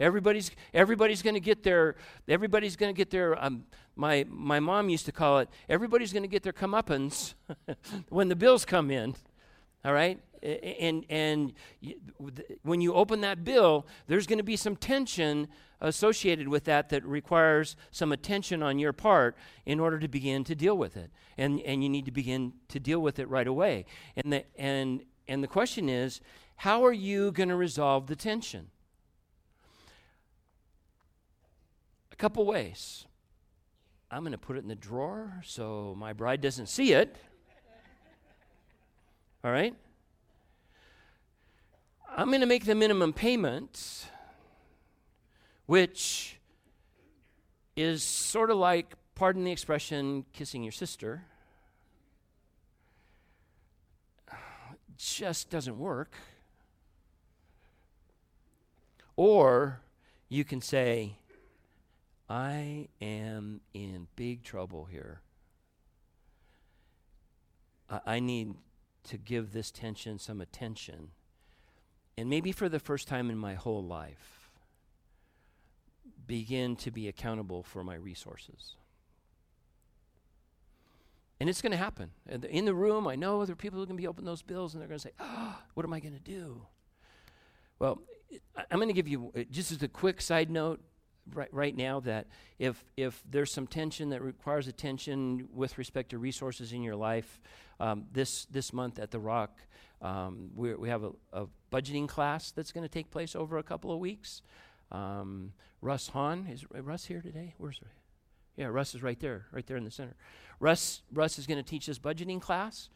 Everybody's 0.00 0.50
everybody's 0.72 1.20
going 1.20 1.34
to 1.34 1.40
get 1.40 1.62
their 1.62 1.96
everybody's 2.26 2.76
going 2.76 2.94
to 2.94 2.96
get 2.96 3.10
their 3.10 3.42
um, 3.44 3.64
my 3.96 4.24
my 4.28 4.60
mom 4.60 4.88
used 4.88 5.04
to 5.06 5.12
call 5.12 5.40
it 5.40 5.48
everybody's 5.68 6.12
going 6.12 6.22
to 6.22 6.28
get 6.28 6.42
their 6.42 6.52
comeuppance 6.52 7.34
when 8.08 8.28
the 8.28 8.36
bills 8.36 8.64
come 8.64 8.90
in. 8.90 9.14
All 9.84 9.92
right? 9.92 10.20
And, 10.42 11.04
and 11.08 11.52
when 12.62 12.80
you 12.80 12.94
open 12.94 13.20
that 13.22 13.44
bill, 13.44 13.86
there's 14.06 14.26
going 14.26 14.38
to 14.38 14.44
be 14.44 14.56
some 14.56 14.76
tension 14.76 15.48
associated 15.80 16.48
with 16.48 16.64
that 16.64 16.88
that 16.90 17.04
requires 17.04 17.76
some 17.90 18.12
attention 18.12 18.62
on 18.62 18.78
your 18.78 18.92
part 18.92 19.36
in 19.66 19.80
order 19.80 19.98
to 19.98 20.08
begin 20.08 20.44
to 20.44 20.54
deal 20.54 20.76
with 20.76 20.96
it. 20.96 21.10
And, 21.36 21.60
and 21.62 21.82
you 21.82 21.88
need 21.88 22.04
to 22.06 22.12
begin 22.12 22.52
to 22.68 22.78
deal 22.78 23.00
with 23.00 23.18
it 23.18 23.28
right 23.28 23.46
away. 23.46 23.86
And 24.16 24.32
the, 24.32 24.44
and, 24.56 25.02
and 25.26 25.42
the 25.42 25.48
question 25.48 25.88
is 25.88 26.20
how 26.56 26.84
are 26.84 26.92
you 26.92 27.30
going 27.30 27.48
to 27.50 27.56
resolve 27.56 28.06
the 28.08 28.16
tension? 28.16 28.70
A 32.07 32.07
couple 32.18 32.44
ways. 32.44 33.06
I'm 34.10 34.22
going 34.22 34.32
to 34.32 34.38
put 34.38 34.56
it 34.56 34.60
in 34.60 34.68
the 34.68 34.74
drawer 34.74 35.40
so 35.44 35.94
my 35.96 36.12
bride 36.12 36.40
doesn't 36.40 36.68
see 36.68 36.92
it. 36.92 37.16
All 39.44 39.52
right? 39.52 39.74
I'm 42.16 42.28
going 42.28 42.40
to 42.40 42.46
make 42.46 42.64
the 42.64 42.74
minimum 42.74 43.12
payment, 43.12 44.06
which 45.66 46.38
is 47.76 48.02
sort 48.02 48.50
of 48.50 48.56
like, 48.56 48.94
pardon 49.14 49.44
the 49.44 49.52
expression, 49.52 50.24
kissing 50.32 50.64
your 50.64 50.72
sister. 50.72 51.22
Just 54.96 55.50
doesn't 55.50 55.78
work. 55.78 56.16
Or 59.14 59.80
you 60.28 60.44
can 60.44 60.60
say, 60.60 61.18
I 62.28 62.88
am 63.00 63.60
in 63.72 64.08
big 64.16 64.42
trouble 64.42 64.84
here. 64.84 65.20
I, 67.88 68.00
I 68.06 68.20
need 68.20 68.54
to 69.04 69.16
give 69.16 69.52
this 69.52 69.70
tension 69.70 70.18
some 70.18 70.40
attention 70.40 71.10
and 72.18 72.28
maybe 72.28 72.50
for 72.50 72.68
the 72.68 72.80
first 72.80 73.06
time 73.06 73.30
in 73.30 73.38
my 73.38 73.54
whole 73.54 73.84
life, 73.84 74.50
begin 76.26 76.74
to 76.74 76.90
be 76.90 77.06
accountable 77.06 77.62
for 77.62 77.84
my 77.84 77.94
resources. 77.94 78.74
And 81.38 81.48
it's 81.48 81.62
going 81.62 81.70
to 81.70 81.78
happen. 81.78 82.10
In 82.50 82.64
the 82.64 82.74
room, 82.74 83.06
I 83.06 83.14
know 83.14 83.44
there 83.44 83.52
are 83.52 83.56
people 83.56 83.76
who 83.76 83.84
are 83.84 83.86
going 83.86 83.96
to 83.96 84.02
be 84.02 84.08
opening 84.08 84.26
those 84.26 84.42
bills 84.42 84.74
and 84.74 84.80
they're 84.80 84.88
going 84.88 84.98
to 84.98 85.02
say, 85.06 85.14
oh, 85.20 85.62
What 85.74 85.86
am 85.86 85.92
I 85.92 86.00
going 86.00 86.14
to 86.14 86.18
do? 86.18 86.62
Well, 87.78 88.02
I'm 88.68 88.78
going 88.78 88.88
to 88.88 88.94
give 88.94 89.06
you, 89.06 89.30
uh, 89.36 89.44
just 89.48 89.70
as 89.70 89.80
a 89.84 89.88
quick 89.88 90.20
side 90.20 90.50
note, 90.50 90.80
right, 91.34 91.48
right 91.52 91.76
now 91.76 92.00
that 92.00 92.26
if, 92.58 92.84
if 92.96 93.22
there's 93.30 93.52
some 93.52 93.66
tension 93.66 94.10
that 94.10 94.22
requires 94.22 94.68
attention 94.68 95.48
with 95.54 95.78
respect 95.78 96.10
to 96.10 96.18
resources 96.18 96.72
in 96.72 96.82
your 96.82 96.96
life, 96.96 97.40
um, 97.80 98.06
this, 98.12 98.46
this 98.46 98.72
month 98.72 98.98
at 98.98 99.10
The 99.10 99.18
Rock, 99.18 99.60
um, 100.00 100.50
we 100.54 100.88
have 100.88 101.04
a, 101.04 101.10
a, 101.32 101.46
budgeting 101.72 102.08
class 102.08 102.50
that's 102.50 102.72
going 102.72 102.84
to 102.84 102.88
take 102.88 103.10
place 103.10 103.36
over 103.36 103.58
a 103.58 103.62
couple 103.62 103.92
of 103.92 103.98
weeks. 103.98 104.42
Um, 104.90 105.52
Russ 105.82 106.08
Hahn, 106.08 106.46
is 106.50 106.64
Russ 106.70 107.04
here 107.04 107.20
today? 107.20 107.54
Where's 107.58 107.80
Russ? 107.82 107.92
Yeah, 108.56 108.66
Russ 108.66 108.94
is 108.94 109.02
right 109.02 109.18
there, 109.20 109.46
right 109.52 109.66
there 109.66 109.76
in 109.76 109.84
the 109.84 109.90
center. 109.90 110.14
Russ, 110.60 111.02
Russ 111.12 111.38
is 111.38 111.46
going 111.46 111.62
to 111.62 111.68
teach 111.68 111.86
this 111.86 111.98
budgeting 111.98 112.40
class. 112.40 112.88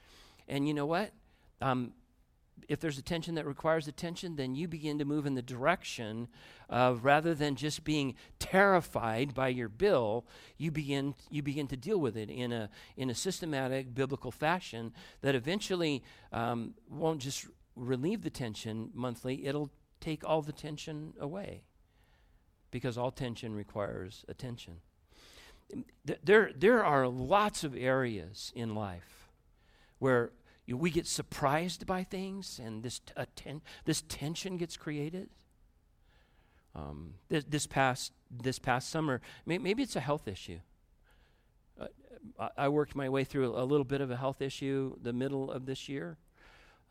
And 0.49 0.66
you 0.66 0.74
know 0.74 0.87
what? 0.87 1.12
Um, 1.61 1.93
if 2.68 2.80
there's 2.80 2.98
attention 2.98 3.34
that 3.34 3.46
requires 3.46 3.88
attention, 3.88 4.36
then 4.36 4.55
you 4.55 4.68
begin 4.68 4.98
to 4.98 5.05
move 5.05 5.26
in 5.26 5.34
the 5.34 5.42
direction 5.42 6.28
of 6.68 7.05
rather 7.05 7.34
than 7.34 7.55
just 7.55 7.84
being 7.84 8.14
terrified 8.38 9.34
by 9.34 9.48
your 9.48 9.68
bill, 9.68 10.24
you 10.57 10.70
begin 10.70 11.14
you 11.30 11.42
begin 11.42 11.66
to 11.68 11.76
deal 11.76 11.98
with 11.98 12.16
it 12.16 12.30
in 12.30 12.53
a 12.53 12.70
in 12.96 13.11
a 13.11 13.14
systematic 13.14 13.94
biblical 13.94 14.30
fashion 14.30 14.92
that 15.20 15.34
eventually 15.34 16.03
um, 16.32 16.74
won't 16.88 17.20
just 17.20 17.46
relieve 17.76 18.22
the 18.22 18.30
tension 18.30 18.90
monthly; 18.94 19.46
it'll 19.46 19.70
take 20.00 20.24
all 20.24 20.42
the 20.42 20.53
tension 20.53 21.12
away, 21.20 21.62
because 22.70 22.96
all 22.96 23.11
tension 23.11 23.55
requires 23.55 24.24
attention. 24.28 24.80
There 26.24 26.53
there 26.55 26.84
are 26.84 27.09
lots 27.09 27.64
of 27.64 27.76
areas 27.76 28.53
in 28.55 28.74
life 28.74 29.28
where 29.98 30.32
you, 30.67 30.77
we 30.77 30.91
get 30.91 31.07
surprised 31.07 31.87
by 31.87 32.05
things, 32.05 32.61
and 32.63 32.83
this, 32.83 33.01
ten, 33.37 33.63
this 33.85 34.03
tension 34.03 34.57
gets 34.57 34.77
created. 34.77 35.31
Um, 36.75 37.15
this, 37.29 37.45
this, 37.45 37.67
past, 37.67 38.13
this 38.31 38.59
past 38.59 38.89
summer, 38.89 39.21
may, 39.45 39.59
maybe 39.59 39.83
it's 39.83 39.97
a 39.97 40.01
health 40.01 40.27
issue. 40.27 40.61
Uh, 41.79 42.49
I, 42.57 42.69
worked 42.69 42.95
my 42.95 43.09
way 43.09 43.25
through 43.25 43.55
a, 43.55 43.63
a 43.63 43.67
little 43.67 43.85
bit 43.85 44.01
of 44.01 44.11
a 44.11 44.17
health 44.17 44.41
issue 44.41 44.97
the 45.03 45.13
middle 45.13 45.51
of 45.51 45.67
this 45.67 45.89
year. 45.89 46.17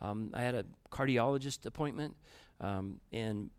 Um, 0.01 0.31
I 0.33 0.41
had 0.41 0.55
a 0.55 0.65
cardiologist 0.91 1.65
appointment, 1.65 2.15
um, 2.59 2.99
and 3.11 3.49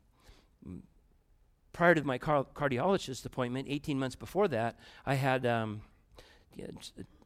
prior 1.73 1.95
to 1.95 2.05
my 2.05 2.19
car- 2.19 2.47
cardiologist 2.55 3.25
appointment, 3.25 3.67
18 3.69 3.99
months 3.99 4.17
before 4.17 4.49
that, 4.49 4.79
I 5.07 5.15
had 5.15 5.47
um, 5.47 5.83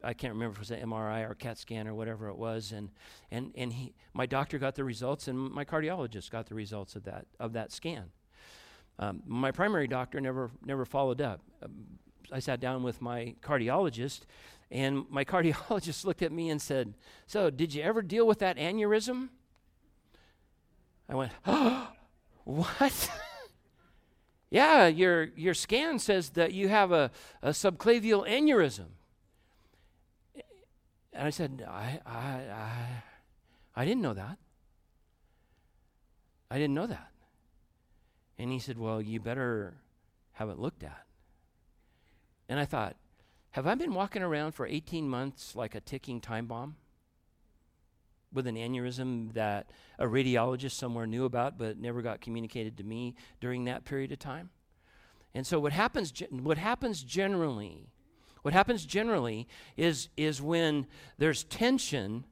I 0.03 0.13
can't 0.13 0.33
remember 0.33 0.53
if 0.53 0.57
it 0.57 0.59
was 0.59 0.71
an 0.71 0.89
MRI 0.89 1.29
or 1.29 1.35
CAT 1.35 1.57
scan 1.57 1.87
or 1.87 1.95
whatever 1.95 2.29
it 2.29 2.37
was, 2.37 2.71
and 2.71 2.89
and 3.31 3.51
and 3.55 3.73
he, 3.73 3.93
my 4.13 4.25
doctor 4.25 4.57
got 4.57 4.75
the 4.75 4.83
results, 4.83 5.27
and 5.27 5.37
my 5.37 5.65
cardiologist 5.65 6.29
got 6.31 6.47
the 6.47 6.55
results 6.55 6.95
of 6.95 7.03
that 7.05 7.25
of 7.39 7.53
that 7.53 7.71
scan. 7.71 8.05
Um, 8.99 9.21
my 9.25 9.51
primary 9.51 9.87
doctor 9.87 10.19
never 10.19 10.51
never 10.65 10.85
followed 10.85 11.21
up. 11.21 11.41
Um, 11.61 11.99
I 12.31 12.39
sat 12.39 12.59
down 12.59 12.83
with 12.83 13.01
my 13.01 13.35
cardiologist, 13.41 14.21
and 14.71 15.05
my 15.09 15.23
cardiologist 15.33 16.05
looked 16.05 16.21
at 16.21 16.31
me 16.31 16.49
and 16.49 16.61
said, 16.61 16.93
"So, 17.25 17.49
did 17.49 17.73
you 17.73 17.83
ever 17.83 18.01
deal 18.01 18.27
with 18.27 18.39
that 18.39 18.57
aneurysm?" 18.57 19.29
I 21.09 21.15
went, 21.15 21.31
oh, 21.45 21.89
"What?" 22.43 23.11
yeah, 24.49 24.87
your 24.87 25.25
your 25.35 25.53
scan 25.53 25.99
says 25.99 26.31
that 26.31 26.53
you 26.53 26.69
have 26.69 26.91
a, 26.91 27.11
a 27.41 27.49
subclavian 27.49 28.27
aneurysm. 28.27 28.87
And 31.17 31.25
I 31.25 31.31
said, 31.31 31.65
I, 31.67 31.99
I, 32.05 32.15
I, 32.15 33.03
I 33.75 33.85
didn't 33.85 34.03
know 34.03 34.13
that. 34.13 34.37
I 36.51 36.59
didn't 36.59 36.75
know 36.75 36.85
that. 36.85 37.09
And 38.37 38.51
he 38.51 38.59
said, 38.59 38.77
Well, 38.77 39.01
you 39.01 39.19
better 39.19 39.73
have 40.33 40.49
it 40.49 40.59
looked 40.59 40.83
at. 40.83 41.05
And 42.47 42.59
I 42.59 42.65
thought, 42.65 42.97
Have 43.51 43.65
I 43.65 43.73
been 43.73 43.95
walking 43.95 44.21
around 44.21 44.51
for 44.51 44.67
18 44.67 45.09
months 45.09 45.55
like 45.55 45.73
a 45.73 45.81
ticking 45.81 46.21
time 46.21 46.45
bomb? 46.45 46.75
With 48.31 48.45
an 48.45 48.55
aneurysm 48.55 49.33
that 49.33 49.71
a 49.97 50.05
radiologist 50.05 50.73
somewhere 50.73 51.07
knew 51.07 51.25
about 51.25 51.57
but 51.57 51.79
never 51.79 52.03
got 52.03 52.21
communicated 52.21 52.77
to 52.77 52.83
me 52.83 53.15
during 53.41 53.65
that 53.65 53.85
period 53.85 54.11
of 54.11 54.19
time? 54.19 54.51
And 55.33 55.47
so, 55.47 55.59
what 55.59 55.73
happens, 55.73 56.13
what 56.29 56.59
happens 56.59 57.01
generally 57.01 57.89
what 58.41 58.53
happens 58.53 58.85
generally 58.85 59.47
is, 59.75 60.09
is 60.17 60.41
when 60.41 60.87
there's 61.17 61.43
tension 61.43 62.23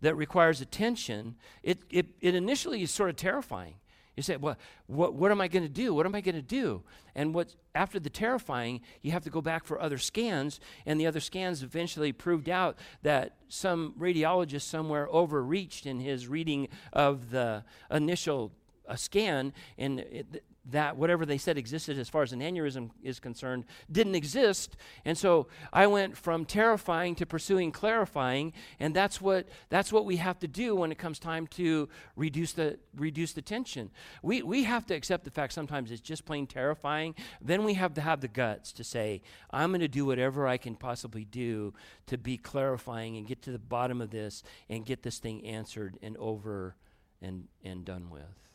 that 0.00 0.14
requires 0.14 0.60
attention, 0.60 1.36
it, 1.62 1.78
it, 1.90 2.06
it 2.20 2.34
initially 2.34 2.82
is 2.82 2.90
sort 2.90 3.10
of 3.10 3.16
terrifying. 3.16 3.74
You 4.16 4.22
say, 4.22 4.36
well, 4.36 4.56
what, 4.86 5.12
what 5.12 5.30
am 5.30 5.42
I 5.42 5.48
going 5.48 5.62
to 5.62 5.68
do? 5.68 5.92
What 5.92 6.06
am 6.06 6.14
I 6.14 6.22
going 6.22 6.36
to 6.36 6.42
do? 6.42 6.82
And 7.14 7.34
what, 7.34 7.54
after 7.74 8.00
the 8.00 8.08
terrifying, 8.08 8.80
you 9.02 9.12
have 9.12 9.24
to 9.24 9.30
go 9.30 9.42
back 9.42 9.64
for 9.64 9.78
other 9.80 9.98
scans, 9.98 10.58
and 10.86 10.98
the 10.98 11.06
other 11.06 11.20
scans 11.20 11.62
eventually 11.62 12.12
proved 12.12 12.48
out 12.48 12.78
that 13.02 13.36
some 13.48 13.94
radiologist 13.98 14.62
somewhere 14.62 15.06
overreached 15.10 15.84
in 15.84 16.00
his 16.00 16.28
reading 16.28 16.68
of 16.94 17.30
the 17.30 17.62
initial 17.90 18.52
uh, 18.88 18.96
scan, 18.96 19.52
and 19.76 20.00
it, 20.00 20.44
that 20.70 20.96
whatever 20.96 21.26
they 21.26 21.38
said 21.38 21.58
existed 21.58 21.98
as 21.98 22.08
far 22.08 22.22
as 22.22 22.32
an 22.32 22.40
aneurysm 22.40 22.90
is 23.02 23.20
concerned 23.20 23.64
didn't 23.90 24.14
exist. 24.14 24.76
And 25.04 25.16
so 25.16 25.48
i 25.72 25.86
went 25.86 26.16
from 26.16 26.44
terrifying 26.44 27.14
to 27.16 27.26
pursuing 27.26 27.72
clarifying. 27.72 28.52
And 28.80 28.94
that's 28.94 29.20
what 29.20 29.48
that's 29.68 29.92
what 29.92 30.04
we 30.04 30.16
have 30.16 30.38
to 30.40 30.48
do 30.48 30.76
when 30.76 30.92
it 30.92 30.98
comes 30.98 31.18
time 31.18 31.46
to 31.48 31.88
reduce 32.16 32.52
the 32.52 32.78
reduce 32.94 33.32
the 33.32 33.42
tension. 33.42 33.90
We 34.22 34.42
we 34.42 34.64
have 34.64 34.86
to 34.86 34.94
accept 34.94 35.24
the 35.24 35.30
fact 35.30 35.52
sometimes 35.52 35.90
it's 35.90 36.00
just 36.00 36.24
plain 36.24 36.46
terrifying. 36.46 37.14
Then 37.40 37.64
we 37.64 37.74
have 37.74 37.94
to 37.94 38.00
have 38.00 38.20
the 38.20 38.28
guts 38.28 38.72
to 38.72 38.84
say 38.84 39.22
i'm 39.50 39.70
going 39.70 39.80
to 39.80 39.88
do 39.88 40.04
whatever 40.04 40.46
i 40.46 40.56
can 40.56 40.74
possibly 40.74 41.24
do 41.24 41.72
to 42.06 42.16
be 42.16 42.36
clarifying 42.36 43.16
and 43.16 43.26
get 43.26 43.42
to 43.42 43.50
the 43.50 43.58
bottom 43.58 44.00
of 44.00 44.10
this 44.10 44.42
and 44.68 44.84
get 44.86 45.02
this 45.02 45.18
thing 45.18 45.44
answered 45.44 45.98
and 46.02 46.16
over 46.18 46.76
and 47.20 47.48
and 47.64 47.84
done 47.84 48.10
with 48.10 48.45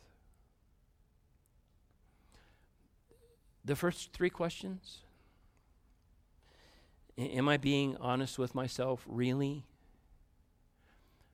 The 3.64 3.76
first 3.76 4.12
three 4.12 4.30
questions 4.30 5.02
Am 7.18 7.48
I 7.48 7.58
being 7.58 7.96
honest 7.98 8.38
with 8.38 8.54
myself, 8.54 9.04
really? 9.06 9.66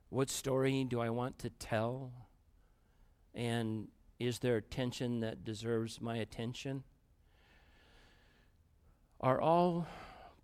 What 0.09 0.29
story 0.29 0.83
do 0.83 0.99
I 0.99 1.09
want 1.09 1.39
to 1.39 1.49
tell? 1.49 2.11
And 3.33 3.87
is 4.19 4.39
there 4.39 4.59
tension 4.59 5.21
that 5.21 5.45
deserves 5.45 6.01
my 6.01 6.17
attention? 6.17 6.83
Are 9.21 9.39
all 9.39 9.87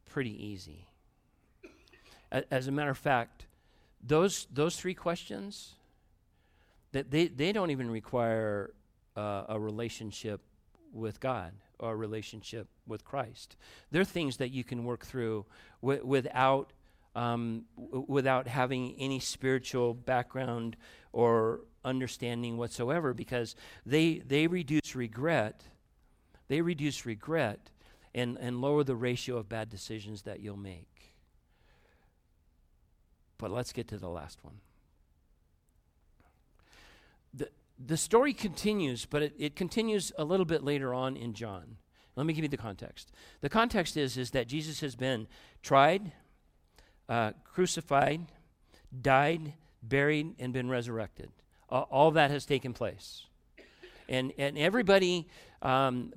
pretty 0.06 0.46
easy. 0.46 0.88
As 2.32 2.68
a 2.68 2.72
matter 2.72 2.92
of 2.92 2.98
fact, 2.98 3.48
those, 4.02 4.48
those 4.52 4.78
three 4.78 4.94
questions, 4.94 5.74
that 6.94 7.12
they, 7.12 7.28
they 7.28 7.52
don't 7.52 7.72
even 7.72 7.92
require 7.92 8.74
uh, 9.18 9.44
a 9.50 9.60
relationship 9.60 10.42
with 10.94 11.20
God 11.20 11.52
or 11.80 11.96
relationship 11.98 12.68
with 12.88 13.04
Christ. 13.04 13.56
They're 13.92 14.04
things 14.04 14.38
that 14.38 14.52
you 14.52 14.64
can 14.64 14.86
work 14.86 15.06
through 15.06 15.46
without 15.82 16.74
um, 17.16 17.64
w- 17.78 18.06
without 18.08 18.48
having 18.48 18.96
any 19.00 19.20
spiritual 19.20 19.94
background 19.94 20.76
or 21.14 21.62
understanding 21.84 22.58
whatsoever, 22.58 23.14
because 23.14 23.56
they 23.86 24.20
they 24.20 24.48
reduce 24.48 24.96
regret. 24.96 25.64
They 26.48 26.62
reduce 26.62 27.06
regret 27.06 27.72
and, 28.14 28.38
and 28.40 28.62
lower 28.62 28.84
the 28.84 28.96
ratio 28.96 29.38
of 29.38 29.50
bad 29.50 29.70
decisions 29.70 30.22
that 30.24 30.40
you'll 30.42 30.58
make. 30.58 31.16
But 33.38 33.50
let's 33.52 33.74
get 33.74 33.88
to 33.90 33.98
the 33.98 34.10
last 34.10 34.44
one. 34.44 34.60
The, 37.84 37.98
story 37.98 38.34
continues, 38.34 39.06
but 39.06 39.22
it, 39.22 39.36
it 39.38 39.56
continues 39.56 40.12
a 40.18 40.24
little 40.24 40.46
bit 40.46 40.64
later 40.64 40.94
on 40.94 41.18
in 41.18 41.34
John. 41.34 41.78
Let 42.16 42.26
me 42.26 42.34
give 42.34 42.44
you 42.44 42.50
the 42.50 42.58
context. 42.58 43.12
The 43.42 43.50
context 43.50 43.98
is, 43.98 44.18
is 44.18 44.32
that 44.32 44.48
Jesus 44.48 44.80
has 44.80 44.96
been 44.96 45.28
tried, 45.62 46.14
uh, 47.10 47.32
crucified, 47.44 48.28
died, 49.02 49.54
buried, 49.84 50.36
and 50.40 50.54
been 50.54 50.70
resurrected. 50.70 51.32
Uh, 51.70 51.82
all 51.82 52.12
that 52.12 52.32
has 52.32 52.46
taken 52.46 52.74
place. 52.74 53.26
And, 54.08 54.34
and 54.38 54.58
everybody, 54.58 55.28
um, 55.62 56.14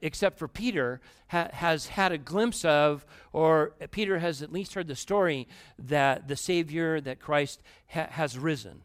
except 0.00 0.38
for 0.38 0.48
Peter, 0.48 1.00
ha- 1.28 1.48
has 1.52 1.88
had 1.88 2.12
a 2.12 2.18
glimpse 2.18 2.64
of, 2.64 3.04
or 3.32 3.74
Peter 3.90 4.20
has 4.20 4.40
at 4.40 4.52
least 4.52 4.74
heard 4.74 4.86
the 4.86 4.96
story 4.96 5.48
that 5.78 6.28
the 6.28 6.36
Savior, 6.36 7.00
that 7.00 7.20
Christ 7.20 7.60
ha- 7.88 8.06
has 8.10 8.38
risen. 8.38 8.82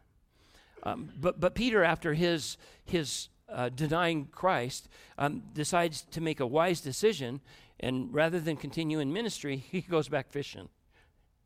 Um, 0.84 1.10
but, 1.20 1.40
but 1.40 1.56
Peter, 1.56 1.84
after 1.84 2.14
his, 2.14 2.58
his 2.86 3.30
uh, 3.50 3.70
denying 3.70 4.28
Christ, 4.32 4.88
um, 5.18 5.44
decides 5.54 6.02
to 6.12 6.22
make 6.22 6.40
a 6.40 6.48
wise 6.48 6.82
decision, 6.82 7.42
and 7.80 8.14
rather 8.14 8.40
than 8.40 8.58
continue 8.58 9.00
in 9.00 9.12
ministry, 9.12 9.58
he 9.72 9.82
goes 9.82 10.08
back 10.08 10.32
fishing. 10.32 10.70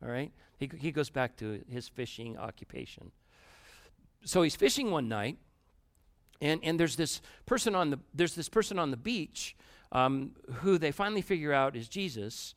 All 0.03 0.09
right? 0.09 0.31
He, 0.57 0.69
he 0.79 0.91
goes 0.91 1.09
back 1.09 1.37
to 1.37 1.61
his 1.69 1.87
fishing 1.87 2.37
occupation. 2.37 3.11
So 4.25 4.41
he's 4.41 4.55
fishing 4.55 4.91
one 4.91 5.09
night, 5.09 5.37
and, 6.41 6.61
and 6.63 6.79
there's 6.79 6.95
this 6.95 7.21
person 7.45 7.75
on 7.75 7.89
the 7.89 7.99
there's 8.13 8.35
this 8.35 8.49
person 8.49 8.79
on 8.79 8.91
the 8.91 8.97
beach 8.97 9.55
um, 9.91 10.31
who 10.61 10.77
they 10.77 10.91
finally 10.91 11.21
figure 11.21 11.53
out 11.53 11.75
is 11.75 11.89
Jesus, 11.89 12.55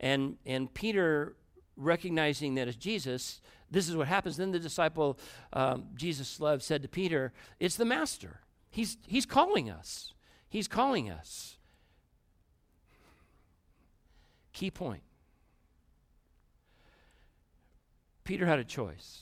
and 0.00 0.36
and 0.44 0.72
Peter 0.74 1.36
recognizing 1.76 2.54
that 2.56 2.68
it's 2.68 2.76
Jesus, 2.76 3.40
this 3.74 3.88
is 3.88 3.96
what 3.96 4.06
happens. 4.06 4.36
Then 4.36 4.52
the 4.52 4.60
disciple 4.60 5.18
um, 5.52 5.86
Jesus 5.94 6.40
loved 6.40 6.62
said 6.62 6.82
to 6.82 6.88
Peter, 6.88 7.32
It's 7.58 7.76
the 7.76 7.84
Master. 7.84 8.40
He's, 8.70 8.96
he's 9.06 9.26
calling 9.26 9.68
us. 9.68 10.14
He's 10.48 10.68
calling 10.68 11.10
us. 11.10 11.56
Key 14.52 14.70
point 14.70 15.02
Peter 18.22 18.46
had 18.46 18.58
a 18.58 18.64
choice. 18.64 19.20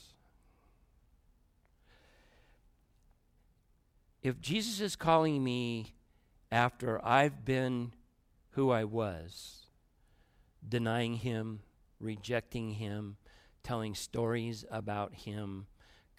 If 4.21 4.39
Jesus 4.39 4.79
is 4.79 4.95
calling 4.95 5.43
me 5.43 5.93
after 6.51 7.03
I've 7.05 7.43
been 7.43 7.91
who 8.51 8.71
I 8.71 8.85
was, 8.85 9.65
denying 10.67 11.15
him, 11.15 11.59
rejecting 11.99 12.75
him, 12.75 13.17
telling 13.63 13.95
stories 13.95 14.65
about 14.69 15.13
him, 15.13 15.67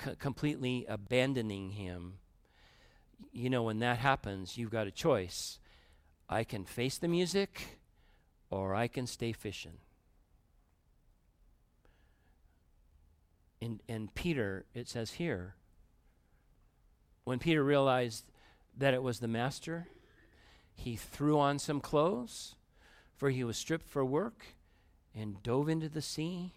c- 0.02 0.16
completely 0.18 0.86
abandoning 0.88 1.70
him, 1.70 2.14
you 3.32 3.50
know, 3.50 3.62
when 3.62 3.78
that 3.80 3.98
happens, 3.98 4.56
you've 4.56 4.70
got 4.70 4.86
a 4.86 4.92
choice. 4.92 5.58
I 6.28 6.44
can 6.44 6.64
face 6.64 6.98
the 6.98 7.08
music 7.08 7.78
or 8.50 8.74
I 8.74 8.88
can 8.88 9.06
stay 9.06 9.32
fishing. 9.32 9.78
And, 13.60 13.80
and 13.88 14.14
Peter, 14.14 14.66
it 14.74 14.88
says 14.88 15.12
here, 15.12 15.54
when 17.24 17.38
Peter 17.38 17.64
realized 17.64 18.24
that 18.76 18.94
it 18.94 19.02
was 19.02 19.20
the 19.20 19.28
master, 19.28 19.88
he 20.74 20.96
threw 20.96 21.38
on 21.38 21.58
some 21.58 21.80
clothes, 21.80 22.56
for 23.16 23.30
he 23.30 23.44
was 23.44 23.56
stripped 23.56 23.88
for 23.88 24.04
work, 24.04 24.44
and 25.14 25.42
dove 25.42 25.68
into 25.68 25.88
the 25.88 26.02
sea 26.02 26.52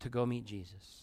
to 0.00 0.08
go 0.08 0.26
meet 0.26 0.44
Jesus. 0.44 1.02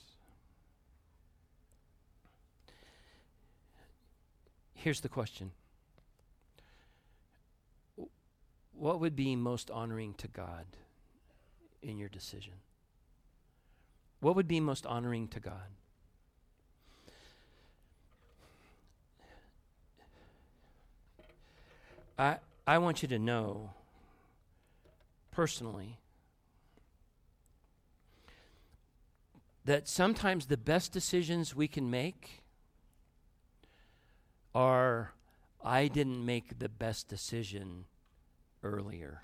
Here's 4.74 5.02
the 5.02 5.10
question 5.10 5.52
What 8.74 9.00
would 9.00 9.16
be 9.16 9.36
most 9.36 9.70
honoring 9.70 10.16
to 10.16 10.28
God 10.28 10.66
in 11.84 11.98
your 11.98 12.10
decision? 12.10 12.54
What 14.20 14.36
would 14.36 14.48
be 14.48 14.60
most 14.60 14.86
honoring 14.86 15.28
to 15.30 15.39
God? 15.39 15.70
I, 22.18 22.38
I 22.68 22.78
want 22.78 23.02
you 23.02 23.08
to 23.10 23.20
know 23.20 23.72
personally 25.32 25.98
that 29.66 29.88
sometimes 29.88 30.45
the 30.45 30.57
best 30.57 30.91
decisions 30.91 31.55
we 31.55 31.68
can 31.68 31.89
make 31.89 32.43
are 34.53 35.14
I 35.64 35.88
didn't 35.88 36.26
make 36.26 36.59
the 36.59 36.70
best 36.70 37.07
decision 37.07 37.86
earlier. 38.64 39.22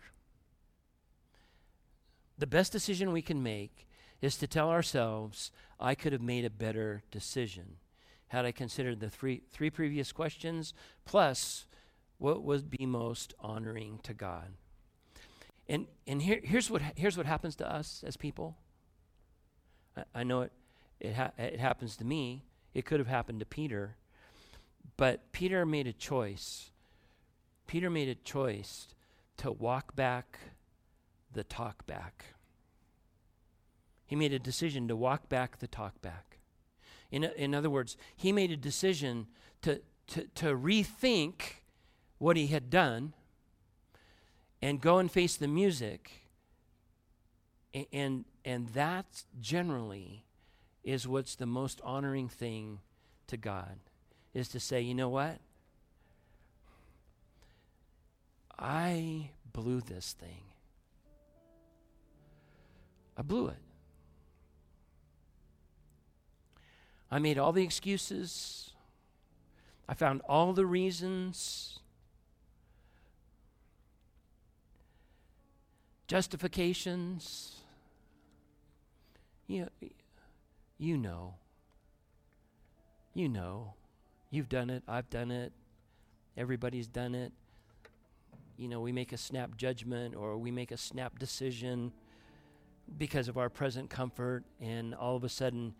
The 2.37 2.47
best 2.47 2.71
decision 2.71 3.11
we 3.11 3.23
can 3.23 3.41
make 3.41 3.87
is 4.21 4.37
to 4.37 4.47
tell 4.47 4.69
ourselves, 4.69 5.51
I 5.79 5.95
could 5.95 6.13
have 6.13 6.21
made 6.21 6.45
a 6.45 6.49
better 6.49 7.03
decision 7.11 7.77
had 8.27 8.45
I 8.45 8.51
considered 8.51 8.99
the 8.99 9.09
three, 9.09 9.43
three 9.51 9.69
previous 9.69 10.11
questions, 10.11 10.73
plus 11.05 11.65
what 12.17 12.43
would 12.43 12.69
be 12.69 12.85
most 12.85 13.33
honoring 13.39 13.99
to 14.03 14.13
God. 14.13 14.53
And, 15.69 15.87
and 16.05 16.21
here, 16.21 16.41
here's, 16.43 16.69
what, 16.69 16.81
here's 16.95 17.17
what 17.17 17.25
happens 17.25 17.55
to 17.57 17.71
us 17.71 18.03
as 18.05 18.17
people. 18.17 18.57
I, 20.13 20.23
know 20.23 20.41
it, 20.41 20.51
it, 20.99 21.13
ha- 21.13 21.31
it 21.37 21.59
happens 21.59 21.97
to 21.97 22.05
me. 22.05 22.43
It 22.73 22.85
could 22.85 22.99
have 22.99 23.07
happened 23.07 23.39
to 23.39 23.45
Peter. 23.45 23.95
But 24.95 25.31
Peter 25.31 25.65
made 25.65 25.87
a 25.87 25.93
choice. 25.93 26.71
Peter 27.67 27.89
made 27.89 28.09
a 28.09 28.15
choice 28.15 28.87
to 29.37 29.51
walk 29.51 29.95
back 29.95 30.39
the 31.33 31.43
talk 31.43 31.85
back. 31.85 32.25
He 34.05 34.15
made 34.15 34.33
a 34.33 34.39
decision 34.39 34.87
to 34.87 34.95
walk 34.95 35.29
back 35.29 35.59
the 35.59 35.67
talk 35.67 36.01
back. 36.01 36.39
In, 37.11 37.23
in 37.23 37.53
other 37.53 37.69
words, 37.69 37.97
he 38.15 38.31
made 38.31 38.51
a 38.51 38.57
decision 38.57 39.27
to, 39.61 39.81
to, 40.07 40.27
to 40.35 40.45
rethink 40.55 41.61
what 42.17 42.37
he 42.37 42.47
had 42.47 42.69
done 42.69 43.13
and 44.61 44.81
go 44.81 44.97
and 44.97 45.11
face 45.11 45.35
the 45.35 45.47
music. 45.47 46.26
And, 47.73 48.25
and 48.45 48.67
that 48.69 49.23
generally 49.39 50.25
is 50.83 51.07
what's 51.07 51.35
the 51.35 51.45
most 51.45 51.81
honoring 51.83 52.29
thing 52.29 52.79
to 53.27 53.37
God 53.37 53.79
is 54.33 54.47
to 54.49 54.59
say, 54.59 54.81
you 54.81 54.95
know 54.95 55.09
what? 55.09 55.39
I 58.57 59.31
blew 59.51 59.81
this 59.81 60.13
thing. 60.13 60.43
I 63.17 63.21
blew 63.21 63.47
it. 63.47 63.57
I 67.09 67.19
made 67.19 67.37
all 67.37 67.51
the 67.51 67.63
excuses. 67.63 68.71
I 69.89 69.93
found 69.93 70.21
all 70.27 70.53
the 70.53 70.65
reasons. 70.65 71.79
Justifications. 76.07 77.56
You, 79.47 79.67
you 80.77 80.97
know. 80.97 81.35
You 83.13 83.29
know. 83.29 83.73
You've 84.29 84.49
done 84.49 84.69
it. 84.69 84.83
I've 84.87 85.09
done 85.09 85.31
it. 85.31 85.51
Everybody's 86.35 86.87
done 86.87 87.15
it 87.15 87.31
you 88.57 88.67
know, 88.67 88.81
we 88.81 88.91
make 88.91 89.13
a 89.13 89.17
snap 89.17 89.55
judgment 89.55 90.15
or 90.15 90.35
we 90.37 90.51
make 90.51 90.71
a 90.71 90.77
snap 90.77 91.19
decision 91.19 91.91
because 92.97 93.27
of 93.27 93.37
our 93.37 93.49
present 93.49 93.89
comfort, 93.89 94.43
and 94.61 94.95
all 94.95 95.15
of 95.15 95.23
a 95.23 95.29
sudden, 95.29 95.75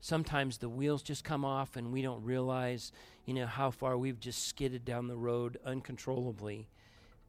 sometimes 0.00 0.58
the 0.58 0.68
wheels 0.68 1.02
just 1.02 1.24
come 1.24 1.44
off 1.44 1.76
and 1.76 1.92
we 1.92 2.02
don't 2.02 2.22
realize, 2.22 2.92
you 3.24 3.34
know, 3.34 3.46
how 3.46 3.70
far 3.70 3.98
we've 3.98 4.20
just 4.20 4.46
skidded 4.46 4.84
down 4.84 5.08
the 5.08 5.16
road 5.16 5.58
uncontrollably 5.64 6.68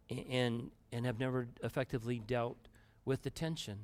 and, 0.09 0.69
and 0.91 1.05
have 1.05 1.19
never 1.19 1.47
effectively 1.63 2.19
dealt 2.19 2.57
with 3.05 3.23
the 3.23 3.29
tension. 3.31 3.79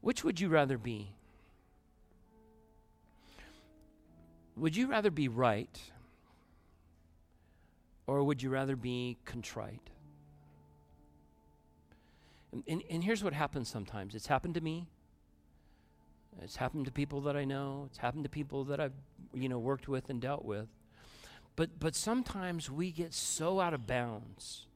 Which 0.00 0.24
would 0.24 0.40
you 0.40 0.48
rather 0.48 0.78
be? 0.78 1.12
Would 4.56 4.76
you 4.76 4.88
rather 4.88 5.10
be 5.10 5.28
right 5.28 5.80
or 8.06 8.22
would 8.24 8.42
you 8.42 8.50
rather 8.50 8.76
be 8.76 9.16
contrite? 9.24 9.90
And, 12.52 12.64
and, 12.66 12.82
and, 12.90 13.04
here's 13.04 13.22
what 13.22 13.32
happens 13.32 13.68
sometimes 13.68 14.14
it's 14.14 14.26
happened 14.26 14.54
to 14.54 14.60
me. 14.60 14.86
It's 16.42 16.56
happened 16.56 16.86
to 16.86 16.92
people 16.92 17.20
that 17.22 17.36
I 17.36 17.44
know. 17.44 17.84
It's 17.86 17.98
happened 17.98 18.24
to 18.24 18.30
people 18.30 18.64
that 18.64 18.80
I've 18.80 18.92
you 19.32 19.48
know 19.48 19.58
worked 19.58 19.88
with 19.88 20.10
and 20.10 20.20
dealt 20.20 20.44
with. 20.44 20.66
But 21.54 21.78
but 21.78 21.94
sometimes 21.94 22.70
we 22.70 22.90
get 22.90 23.14
so 23.14 23.60
out 23.60 23.72
of 23.72 23.86
bounds 23.86 24.66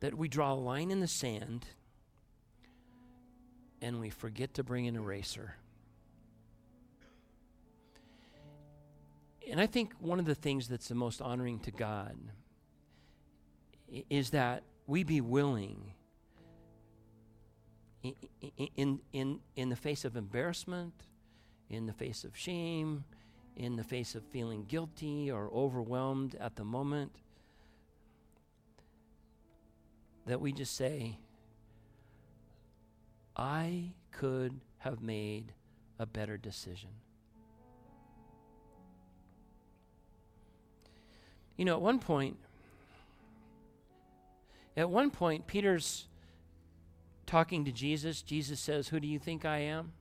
that 0.00 0.14
we 0.14 0.28
draw 0.28 0.52
a 0.52 0.54
line 0.54 0.90
in 0.90 1.00
the 1.00 1.08
sand 1.08 1.66
and 3.82 4.00
we 4.00 4.08
forget 4.08 4.54
to 4.54 4.62
bring 4.62 4.86
an 4.86 4.94
eraser. 4.96 5.56
And 9.50 9.60
I 9.60 9.66
think 9.66 9.92
one 9.98 10.20
of 10.20 10.24
the 10.24 10.36
things 10.36 10.68
that's 10.68 10.88
the 10.88 10.94
most 10.94 11.20
honoring 11.20 11.58
to 11.60 11.72
God 11.72 12.16
is 14.08 14.30
that 14.30 14.62
we 14.86 15.02
be 15.02 15.20
willing 15.20 15.92
in, 18.66 19.00
in, 19.12 19.40
in, 19.54 19.68
the 19.68 19.76
face 19.76 20.04
of 20.04 20.16
embarrassment, 20.16 20.94
in 21.68 21.86
the 21.86 21.92
face 21.92 22.24
of 22.24 22.36
shame, 22.36 23.04
in 23.56 23.76
the 23.76 23.84
face 23.84 24.14
of 24.14 24.24
feeling 24.24 24.64
guilty 24.64 25.30
or 25.30 25.50
overwhelmed 25.52 26.34
at 26.36 26.56
the 26.56 26.64
moment, 26.64 27.12
that 30.26 30.40
we 30.40 30.52
just 30.52 30.76
say, 30.76 31.18
I 33.36 33.92
could 34.10 34.60
have 34.78 35.00
made 35.00 35.52
a 35.98 36.06
better 36.06 36.36
decision. 36.36 36.90
You 41.56 41.64
know, 41.64 41.74
at 41.74 41.80
one 41.80 41.98
point, 41.98 42.36
at 44.76 44.88
one 44.88 45.10
point, 45.10 45.46
Peter's 45.46 46.06
talking 47.26 47.64
to 47.64 47.72
Jesus. 47.72 48.22
Jesus 48.22 48.58
says, 48.58 48.88
"Who 48.88 48.98
do 48.98 49.06
you 49.06 49.18
think 49.18 49.44
I 49.44 49.58
am?" 49.58 49.92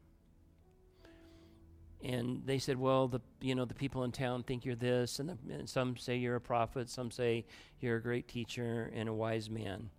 And 2.03 2.43
they 2.45 2.57
said, 2.57 2.77
"Well, 2.77 3.07
the 3.07 3.21
you 3.41 3.53
know 3.53 3.65
the 3.65 3.75
people 3.75 4.03
in 4.03 4.11
town 4.11 4.43
think 4.43 4.65
you're 4.65 4.75
this, 4.75 5.19
and, 5.19 5.29
the, 5.29 5.38
and 5.53 5.69
some 5.69 5.97
say 5.97 6.17
you're 6.17 6.38
a 6.38 6.41
prophet, 6.41 6.89
some 6.89 7.11
say 7.11 7.45
you're 7.79 7.97
a 7.97 8.01
great 8.01 8.27
teacher 8.27 8.91
and 8.95 9.07
a 9.07 9.13
wise 9.13 9.49
man." 9.49 9.89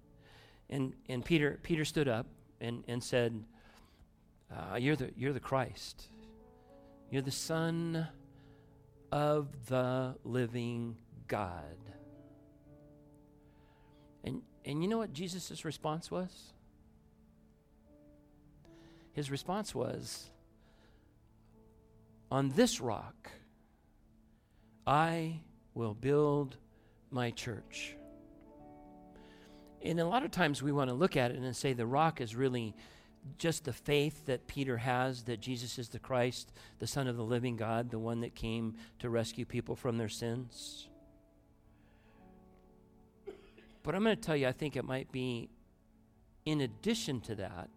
And 0.69 0.95
and 1.09 1.25
Peter 1.25 1.61
Peter 1.63 1.85
stood 1.85 2.09
up 2.09 2.27
and 2.63 2.83
and 2.89 3.05
said, 3.05 3.45
uh, 4.51 4.77
"You're 4.77 4.97
the 4.97 5.11
you're 5.17 5.35
the 5.35 5.41
Christ. 5.41 6.09
You're 7.11 7.21
the 7.21 7.31
Son 7.31 8.09
of 9.13 9.67
the 9.67 10.15
living 10.25 10.97
God. 11.29 11.77
And, 14.25 14.43
and 14.65 14.83
you 14.83 14.89
know 14.89 14.99
what 14.99 15.13
Jesus' 15.13 15.65
response 15.65 16.11
was? 16.11 16.55
His 19.13 19.31
response 19.31 19.75
was, 19.75 20.31
On 22.31 22.49
this 22.51 22.81
rock, 22.81 23.31
I 24.87 25.41
will 25.75 25.95
build 25.95 26.57
my 27.11 27.31
church. 27.31 27.97
And 29.85 29.99
a 29.99 30.07
lot 30.07 30.25
of 30.25 30.31
times 30.31 30.63
we 30.63 30.73
want 30.73 30.91
to 30.91 30.95
look 30.95 31.17
at 31.17 31.31
it 31.31 31.39
and 31.39 31.57
say 31.57 31.73
the 31.73 31.87
rock 31.87 32.21
is 32.21 32.37
really 32.37 32.75
just 33.39 33.65
the 33.65 33.73
faith 33.73 34.27
that 34.27 34.47
Peter 34.47 34.77
has 34.79 35.25
that 35.25 35.41
Jesus 35.41 35.79
is 35.79 35.89
the 35.89 35.99
Christ, 35.99 36.53
the 36.79 36.87
Son 36.87 37.07
of 37.07 37.17
the 37.17 37.25
living 37.25 37.57
God, 37.57 37.91
the 37.91 37.99
one 37.99 38.21
that 38.21 38.35
came 38.35 38.75
to 39.01 39.11
rescue 39.11 39.45
people 39.45 39.77
from 39.77 39.99
their 39.99 40.09
sins. 40.09 40.89
But 43.83 43.95
I'm 43.95 44.05
going 44.05 44.17
to 44.17 44.23
tell 44.23 44.37
you, 44.37 44.47
I 44.47 44.53
think 44.53 44.77
it 44.77 44.85
might 44.85 45.11
be 45.11 45.49
in 46.45 46.61
addition 46.61 47.21
to 47.23 47.35
that, 47.37 47.69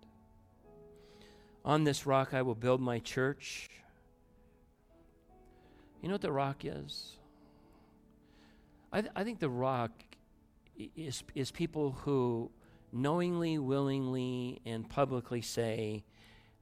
on 1.64 1.84
this 1.84 2.06
rock 2.06 2.34
I 2.34 2.43
will 2.43 2.56
build 2.56 2.82
my 2.82 2.99
church. 2.99 3.70
You 6.01 6.10
know 6.10 6.16
what 6.16 6.22
the 6.22 6.32
rock 6.32 6.64
is? 6.64 7.18
I, 8.91 9.01
th- 9.01 9.14
I 9.16 9.24
think 9.24 9.39
the 9.39 9.49
rock 9.49 9.91
is, 10.95 11.23
is 11.34 11.51
people 11.51 11.91
who 12.03 12.51
knowingly, 12.91 13.57
willingly, 13.57 14.61
and 14.65 14.89
publicly 14.89 15.41
say, 15.41 16.03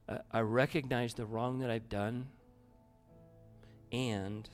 uh, 0.08 0.18
I 0.32 0.40
recognize 0.40 1.14
the 1.14 1.24
wrong 1.24 1.60
that 1.60 1.70
I've 1.70 1.88
done, 1.88 2.26
and 3.92 4.48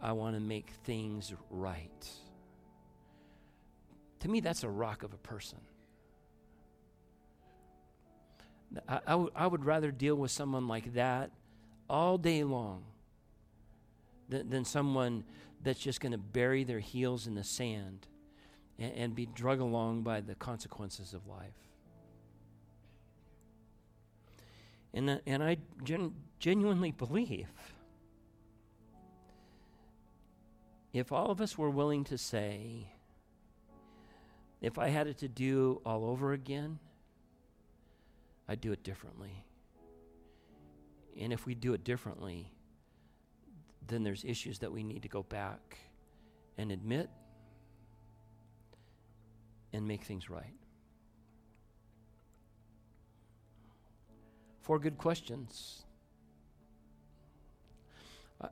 I 0.00 0.12
want 0.12 0.36
to 0.36 0.40
make 0.40 0.70
things 0.84 1.32
right. 1.50 2.08
To 4.20 4.28
me, 4.28 4.40
that's 4.40 4.62
a 4.62 4.68
rock 4.68 5.02
of 5.02 5.12
a 5.12 5.18
person. 5.18 5.58
I, 8.88 8.96
I, 9.06 9.10
w- 9.12 9.30
I 9.34 9.46
would 9.46 9.64
rather 9.64 9.90
deal 9.90 10.14
with 10.14 10.30
someone 10.30 10.68
like 10.68 10.94
that 10.94 11.30
all 11.88 12.18
day 12.18 12.44
long 12.44 12.84
than, 14.28 14.50
than 14.50 14.64
someone 14.64 15.24
that's 15.62 15.80
just 15.80 16.00
going 16.00 16.12
to 16.12 16.18
bury 16.18 16.64
their 16.64 16.80
heels 16.80 17.26
in 17.26 17.34
the 17.34 17.44
sand 17.44 18.06
and, 18.78 18.92
and 18.94 19.14
be 19.14 19.26
drug 19.26 19.60
along 19.60 20.02
by 20.02 20.20
the 20.20 20.34
consequences 20.34 21.14
of 21.14 21.26
life. 21.26 21.54
And, 24.94 25.10
uh, 25.10 25.18
and 25.26 25.42
I 25.42 25.58
gen- 25.84 26.14
genuinely 26.38 26.92
believe 26.92 27.48
if 30.92 31.12
all 31.12 31.30
of 31.30 31.40
us 31.40 31.58
were 31.58 31.70
willing 31.70 32.04
to 32.04 32.18
say, 32.18 32.88
if 34.60 34.78
I 34.78 34.88
had 34.88 35.06
it 35.06 35.18
to 35.18 35.28
do 35.28 35.80
all 35.84 36.04
over 36.04 36.32
again, 36.32 36.78
I'd 38.48 38.60
do 38.60 38.72
it 38.72 38.82
differently. 38.82 39.44
And 41.20 41.32
if 41.32 41.46
we 41.46 41.54
do 41.54 41.74
it 41.74 41.84
differently, 41.84 42.52
then 43.88 44.04
there's 44.04 44.24
issues 44.24 44.58
that 44.60 44.70
we 44.70 44.82
need 44.82 45.02
to 45.02 45.08
go 45.08 45.22
back 45.22 45.78
and 46.56 46.70
admit 46.70 47.08
and 49.72 49.86
make 49.86 50.04
things 50.04 50.30
right. 50.30 50.54
Four 54.62 54.78
good 54.78 54.98
questions. 54.98 55.84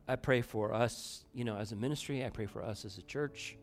I, 0.08 0.16
pray 0.16 0.40
for 0.40 0.74
us, 0.74 1.24
you 1.32 1.44
know, 1.44 1.56
as 1.56 1.70
a 1.70 1.76
ministry, 1.76 2.24
I 2.24 2.30
pray 2.30 2.46
for 2.46 2.62
us 2.62 2.84
as 2.84 2.98
a 2.98 3.02
church, 3.02 3.56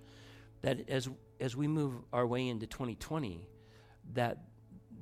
that 0.61 0.89
as 0.89 1.09
as 1.41 1.57
we 1.57 1.67
move 1.67 1.95
our 2.13 2.25
way 2.25 2.47
into 2.47 2.65
2020, 2.65 3.49
that 4.13 4.37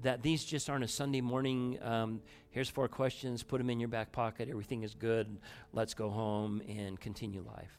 that 0.01 0.21
these 0.21 0.43
just 0.43 0.69
aren't 0.69 0.83
a 0.83 0.87
Sunday 0.87 1.21
morning, 1.21 1.77
um, 1.83 2.21
here's 2.49 2.69
four 2.69 2.87
questions, 2.87 3.43
put 3.43 3.57
them 3.57 3.69
in 3.69 3.79
your 3.79 3.89
back 3.89 4.11
pocket, 4.11 4.49
everything 4.49 4.83
is 4.83 4.95
good, 4.95 5.37
let's 5.73 5.93
go 5.93 6.09
home 6.09 6.61
and 6.67 6.99
continue 6.99 7.43
life. 7.45 7.77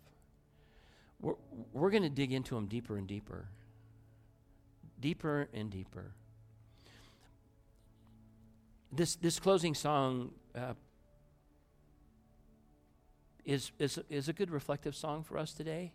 We're, 1.21 1.35
we're 1.73 1.91
going 1.91 2.03
to 2.03 2.11
dig 2.11 2.33
into 2.33 2.55
them 2.55 2.67
deeper 2.67 2.97
and 2.97 3.07
deeper. 3.07 3.47
Deeper 5.01 5.49
and 5.53 5.71
deeper. 5.71 6.13
This, 8.93 9.17
this 9.17 9.39
closing 9.39 9.75
song 9.75 10.33
uh, 10.55 10.75
is, 13.45 13.73
is, 13.79 13.99
is 14.11 14.29
a 14.29 14.33
good 14.33 14.51
reflective 14.51 14.95
song 14.95 15.25
for 15.25 15.39
us 15.39 15.53
today 15.53 15.93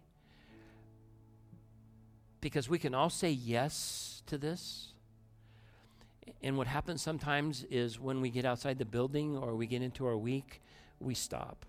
because 2.42 2.70
we 2.70 2.80
can 2.80 2.94
all 2.94 3.10
say 3.10 3.30
yes 3.30 4.24
to 4.28 4.38
this 4.38 4.94
and 6.42 6.58
what 6.58 6.68
happens 6.68 7.02
sometimes 7.02 7.64
is 7.70 8.00
when 8.00 8.22
we 8.22 8.30
get 8.30 8.46
outside 8.46 8.78
the 8.78 8.86
building 8.86 9.38
or 9.38 9.56
we 9.56 9.68
get 9.68 9.82
into 9.82 10.06
our 10.06 10.18
week, 10.18 10.62
we 11.00 11.14
stop. 11.14 11.66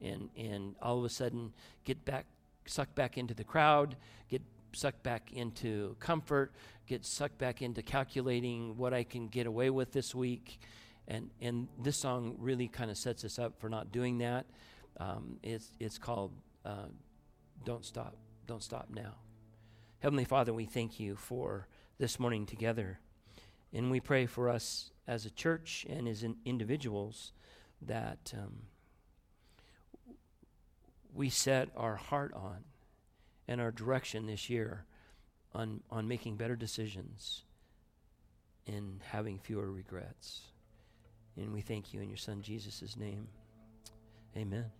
And, 0.00 0.30
and 0.36 0.76
all 0.80 0.98
of 0.98 1.04
a 1.04 1.08
sudden 1.08 1.52
get 1.84 2.04
back, 2.04 2.26
sucked 2.66 2.94
back 2.94 3.18
into 3.18 3.34
the 3.34 3.44
crowd, 3.44 3.96
get 4.28 4.42
sucked 4.72 5.02
back 5.02 5.32
into 5.32 5.96
comfort, 5.98 6.52
get 6.86 7.04
sucked 7.04 7.38
back 7.38 7.62
into 7.62 7.82
calculating 7.82 8.76
what 8.76 8.94
I 8.94 9.04
can 9.04 9.28
get 9.28 9.46
away 9.46 9.70
with 9.70 9.92
this 9.92 10.14
week. 10.14 10.60
And, 11.08 11.30
and 11.40 11.68
this 11.82 11.96
song 11.96 12.36
really 12.38 12.68
kind 12.68 12.90
of 12.90 12.98
sets 12.98 13.24
us 13.24 13.38
up 13.38 13.58
for 13.58 13.68
not 13.68 13.90
doing 13.92 14.18
that. 14.18 14.46
Um, 14.98 15.38
it's, 15.42 15.72
it's 15.80 15.98
called 15.98 16.32
uh, 16.64 16.86
Don't 17.64 17.84
Stop, 17.84 18.16
Don't 18.46 18.62
Stop 18.62 18.88
Now. 18.92 19.14
Heavenly 20.00 20.24
Father, 20.24 20.52
we 20.52 20.64
thank 20.64 21.00
you 21.00 21.16
for 21.16 21.66
this 21.98 22.20
morning 22.20 22.46
together. 22.46 23.00
And 23.72 23.90
we 23.90 24.00
pray 24.00 24.26
for 24.26 24.48
us 24.48 24.90
as 25.06 25.26
a 25.26 25.30
church 25.30 25.86
and 25.88 26.08
as 26.08 26.22
in 26.22 26.36
individuals 26.44 27.32
that 27.82 28.32
um, 28.36 28.62
we 31.14 31.28
set 31.28 31.68
our 31.76 31.96
heart 31.96 32.32
on 32.34 32.64
and 33.46 33.60
our 33.60 33.70
direction 33.70 34.26
this 34.26 34.50
year 34.50 34.84
on, 35.54 35.80
on 35.90 36.06
making 36.06 36.36
better 36.36 36.56
decisions 36.56 37.42
and 38.66 39.00
having 39.10 39.38
fewer 39.38 39.70
regrets. 39.70 40.42
And 41.36 41.52
we 41.52 41.60
thank 41.60 41.94
you 41.94 42.00
in 42.00 42.08
your 42.08 42.18
Son 42.18 42.42
Jesus' 42.42 42.96
name. 42.96 43.28
Amen. 44.36 44.77